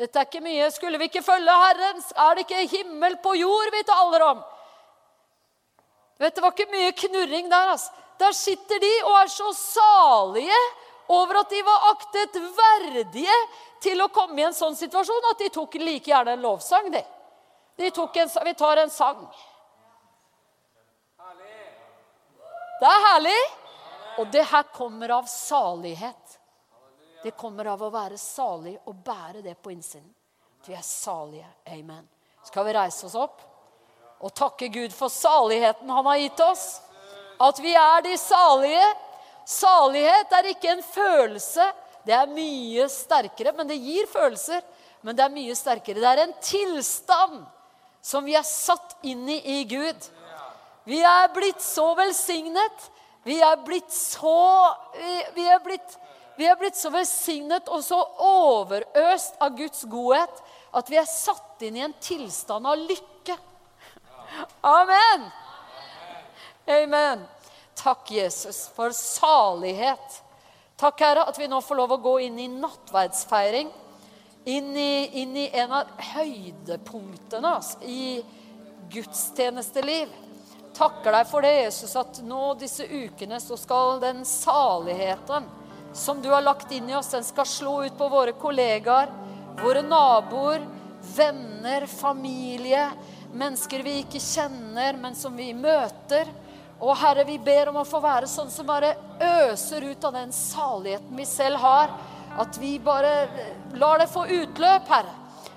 Dette 0.00 0.22
er 0.22 0.28
ikke 0.28 0.40
mye 0.44 0.70
Skulle 0.72 1.00
vi 1.02 1.08
ikke 1.10 1.24
følge 1.26 1.56
Herren? 1.60 2.00
Er 2.24 2.38
det 2.38 2.46
ikke 2.46 2.62
himmel 2.70 3.18
på 3.20 3.34
jord 3.36 3.74
vi 3.74 3.82
taler 3.90 4.24
om? 4.24 4.40
Vet, 6.16 6.34
Det 6.34 6.44
var 6.46 6.54
ikke 6.56 6.72
mye 6.72 6.94
knurring 7.02 7.50
der. 7.52 7.74
altså. 7.74 7.92
Der 8.16 8.32
sitter 8.32 8.80
de 8.80 8.92
og 9.04 9.18
er 9.18 9.28
så 9.34 9.50
salige 9.52 10.62
over 11.12 11.42
at 11.42 11.50
de 11.52 11.60
var 11.66 11.90
aktet 11.90 12.40
verdige 12.56 13.36
til 13.84 14.00
å 14.00 14.08
komme 14.08 14.40
i 14.40 14.46
en 14.48 14.56
sånn 14.56 14.80
situasjon 14.80 15.28
at 15.34 15.44
de 15.44 15.50
tok 15.52 15.76
like 15.84 16.08
gjerne 16.08 16.38
en 16.38 16.48
lovsang. 16.48 16.88
De, 16.88 17.04
de 17.76 17.90
tok 17.90 18.16
en, 18.16 18.30
Vi 18.44 18.54
tar 18.54 18.76
en 18.76 18.90
sang. 18.90 19.26
Det 22.80 22.88
er 22.88 23.06
herlig. 23.10 23.38
Og 24.16 24.28
det 24.32 24.44
her 24.48 24.62
kommer 24.72 25.12
av 25.18 25.28
salighet. 25.28 26.38
Det 27.22 27.34
kommer 27.36 27.68
av 27.72 27.82
å 27.82 27.90
være 27.92 28.18
salig 28.20 28.76
og 28.86 28.94
bære 29.04 29.42
det 29.44 29.56
på 29.60 29.72
innsiden. 29.74 30.08
Vi 30.66 30.74
er 30.74 30.84
salige. 30.84 31.48
Amen. 31.72 32.06
Skal 32.46 32.64
vi 32.66 32.74
reise 32.76 33.06
oss 33.08 33.16
opp 33.18 33.42
og 34.16 34.32
takke 34.32 34.68
Gud 34.72 34.94
for 34.96 35.12
saligheten 35.12 35.90
han 35.92 36.06
har 36.06 36.20
gitt 36.20 36.40
oss? 36.40 36.64
At 37.42 37.58
vi 37.60 37.74
er 37.76 38.04
de 38.06 38.14
salige. 38.20 38.86
Salighet 39.46 40.32
er 40.38 40.48
ikke 40.52 40.72
en 40.72 40.84
følelse. 40.86 41.66
Det 42.06 42.14
er 42.14 42.30
mye 42.30 42.86
sterkere, 42.90 43.52
men 43.56 43.68
det 43.68 43.76
gir 43.82 44.08
følelser. 44.08 44.62
Men 45.04 45.18
det 45.18 45.26
er 45.26 45.34
mye 45.34 45.58
sterkere. 45.58 46.00
Det 46.00 46.12
er 46.12 46.22
en 46.24 46.36
tilstand 46.40 47.44
som 48.06 48.26
vi 48.26 48.36
er 48.38 48.46
satt 48.46 48.94
inn 49.06 49.26
i 49.28 49.40
i 49.58 49.62
Gud. 49.66 50.10
Vi 50.86 51.00
er 51.02 51.32
blitt 51.34 51.62
så 51.62 51.88
velsignet. 51.98 52.90
Vi 53.26 53.40
er 53.42 53.56
blitt 53.66 53.90
så 53.90 54.74
Vi 55.34 55.46
er 55.50 55.58
blitt, 55.64 55.96
vi 56.38 56.46
er 56.46 56.58
blitt 56.60 56.78
så 56.78 56.92
velsignet 56.94 57.66
og 57.72 57.82
så 57.82 57.98
overøst 58.22 59.40
av 59.42 59.56
Guds 59.58 59.82
godhet 59.90 60.42
at 60.76 60.90
vi 60.92 60.98
er 61.00 61.08
satt 61.08 61.64
inn 61.66 61.78
i 61.78 61.82
en 61.86 61.96
tilstand 62.04 62.68
av 62.68 62.78
lykke. 62.78 63.34
Amen. 64.60 65.26
Amen. 66.68 67.24
Takk, 67.76 68.10
Jesus, 68.12 68.66
for 68.76 68.92
salighet. 68.94 70.20
Takk, 70.76 71.00
Herre, 71.00 71.24
at 71.30 71.38
vi 71.40 71.48
nå 71.48 71.62
får 71.64 71.78
lov 71.80 71.96
å 71.96 72.02
gå 72.04 72.14
inn 72.26 72.38
i 72.42 72.48
nattverdsfeiring. 72.52 73.72
Inn 74.46 74.76
i, 74.78 75.22
inn 75.22 75.36
i 75.36 75.48
en 75.58 75.72
av 75.74 75.88
høydepunktene 76.14 77.50
altså, 77.56 77.80
i 77.82 78.22
gudstjenesteliv. 78.94 80.12
Takker 80.76 81.16
deg 81.16 81.26
for 81.26 81.42
det, 81.42 81.54
Jesus, 81.64 81.96
at 81.98 82.20
nå 82.22 82.52
disse 82.60 82.86
ukene 82.86 83.40
så 83.42 83.58
skal 83.58 83.98
den 84.02 84.22
saligheten 84.28 85.48
som 85.96 86.22
du 86.22 86.28
har 86.30 86.44
lagt 86.44 86.72
inn 86.72 86.90
i 86.90 86.94
oss, 86.94 87.10
den 87.10 87.24
skal 87.24 87.46
slå 87.48 87.84
ut 87.86 87.98
på 87.98 88.08
våre 88.12 88.36
kollegaer, 88.36 89.10
våre 89.62 89.82
naboer, 89.82 90.66
venner, 91.16 91.86
familie, 91.88 92.90
mennesker 93.32 93.82
vi 93.82 94.00
ikke 94.02 94.20
kjenner, 94.20 94.98
men 95.00 95.16
som 95.16 95.36
vi 95.36 95.52
møter. 95.56 96.28
Og 96.76 96.92
Herre, 97.00 97.24
vi 97.24 97.38
ber 97.40 97.70
om 97.72 97.80
å 97.80 97.86
få 97.88 98.02
være 98.04 98.28
sånn 98.28 98.52
som 98.52 98.68
bare 98.68 98.92
øser 99.48 99.88
ut 99.88 100.04
av 100.04 100.18
den 100.18 100.34
saligheten 100.36 101.16
vi 101.16 101.24
selv 101.28 101.62
har. 101.64 101.94
At 102.36 102.58
vi 102.60 102.76
bare 102.78 103.12
lar 103.80 104.02
det 104.02 104.10
få 104.12 104.26
utløp, 104.26 104.90
Herre. 104.92 105.14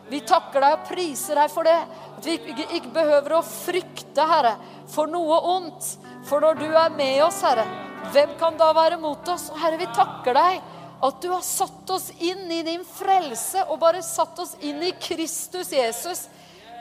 Vi 0.09 0.23
takker 0.25 0.63
deg 0.63 0.77
og 0.77 0.87
priser 0.89 1.37
deg 1.37 1.51
for 1.53 1.67
det. 1.67 1.77
At 2.17 2.25
vi 2.25 2.37
ikke 2.79 2.93
behøver 2.95 3.37
å 3.37 3.45
frykte, 3.45 4.25
Herre, 4.25 4.55
for 4.89 5.11
noe 5.11 5.37
ondt. 5.53 5.91
For 6.27 6.41
når 6.43 6.59
du 6.59 6.67
er 6.71 6.95
med 6.95 7.21
oss, 7.25 7.43
Herre, 7.45 7.67
hvem 8.13 8.33
kan 8.39 8.57
da 8.57 8.71
være 8.73 8.97
mot 9.01 9.27
oss? 9.29 9.49
Herre, 9.59 9.79
vi 9.79 9.89
takker 9.95 10.37
deg 10.37 10.61
at 10.99 11.21
du 11.23 11.29
har 11.31 11.43
satt 11.45 11.91
oss 11.95 12.09
inn 12.19 12.49
i 12.51 12.63
din 12.65 12.81
frelse 12.83 13.63
og 13.69 13.79
bare 13.79 14.01
satt 14.03 14.39
oss 14.43 14.57
inn 14.67 14.81
i 14.83 14.91
Kristus 14.99 15.71
Jesus. 15.71 16.25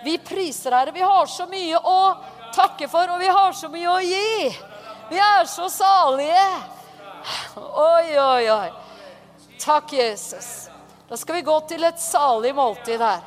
Vi 0.05 0.17
priser 0.23 0.75
Herre. 0.75 0.95
Vi 0.95 1.05
har 1.05 1.31
så 1.31 1.47
mye 1.51 1.79
å 1.79 2.01
takke 2.55 2.89
for, 2.91 3.13
og 3.13 3.21
vi 3.23 3.31
har 3.31 3.55
så 3.55 3.71
mye 3.71 3.93
å 3.93 4.01
gi. 4.03 4.51
Vi 5.11 5.23
er 5.23 5.47
så 5.51 5.69
salige. 5.73 6.49
Oi, 7.59 8.19
oi, 8.19 8.45
oi. 8.55 8.88
Takk, 9.59 9.93
Jesus. 9.93 10.69
Da 11.09 11.17
skal 11.17 11.35
vi 11.35 11.43
gå 11.43 11.57
til 11.71 11.85
et 11.85 12.01
salig 12.01 12.55
måltid 12.55 13.01
her. 13.03 13.25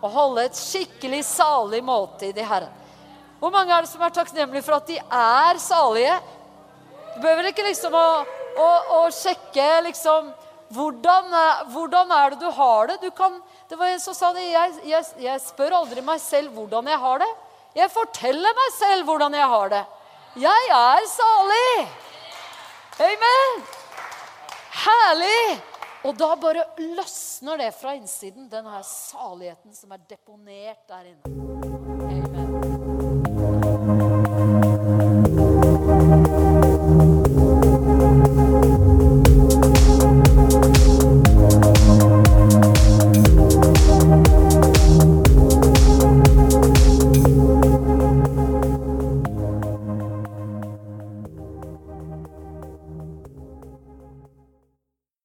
Og 0.00 0.10
holde 0.10 0.46
et 0.48 0.58
skikkelig 0.58 1.22
salig 1.26 1.82
måltid 1.84 2.38
i 2.38 2.46
Herren. 2.46 2.74
Hvor 3.38 3.52
mange 3.54 3.70
er 3.70 3.84
det 3.84 3.90
som 3.90 4.02
er 4.02 4.14
takknemlige 4.14 4.64
for 4.66 4.78
at 4.78 4.88
de 4.90 4.98
er 4.98 5.60
salige? 5.62 6.16
Du 7.14 7.20
behøver 7.22 7.50
ikke 7.50 7.66
liksom 7.66 7.94
å, 7.94 8.06
å, 8.58 8.68
å 8.98 9.00
sjekke 9.14 9.68
liksom 9.86 10.32
hvordan, 10.74 11.30
hvordan, 11.72 12.10
er 12.12 12.34
det 12.34 12.40
du 12.42 12.50
har 12.52 12.90
det? 12.90 12.98
Du 13.02 13.10
kan, 13.14 13.38
det 13.70 13.78
var 13.78 13.92
en 13.92 14.02
som 14.02 14.16
sa 14.16 14.32
det. 14.36 14.48
Jeg, 14.50 14.74
jeg, 14.90 15.06
jeg 15.24 15.44
spør 15.46 15.78
aldri 15.80 16.04
meg 16.04 16.20
selv 16.20 16.52
hvordan 16.58 16.90
jeg 16.90 17.00
har 17.04 17.22
det. 17.22 17.30
Jeg 17.78 17.94
forteller 17.94 18.58
meg 18.58 18.76
selv 18.76 19.08
hvordan 19.08 19.38
jeg 19.38 19.48
har 19.54 19.72
det. 19.76 19.86
Jeg 20.42 20.70
er 20.74 21.08
salig. 21.14 21.88
Amen. 22.98 23.58
Herlig. 24.84 25.67
Og 26.06 26.14
da 26.14 26.28
bare 26.38 26.62
løsner 26.78 27.58
det 27.58 27.72
fra 27.74 27.96
innsiden, 27.98 28.46
den 28.50 28.66
her 28.70 28.82
saligheten 28.86 29.74
som 29.74 29.90
er 29.90 30.04
deponert 30.10 30.86
der 30.88 31.10
inne. 31.10 31.57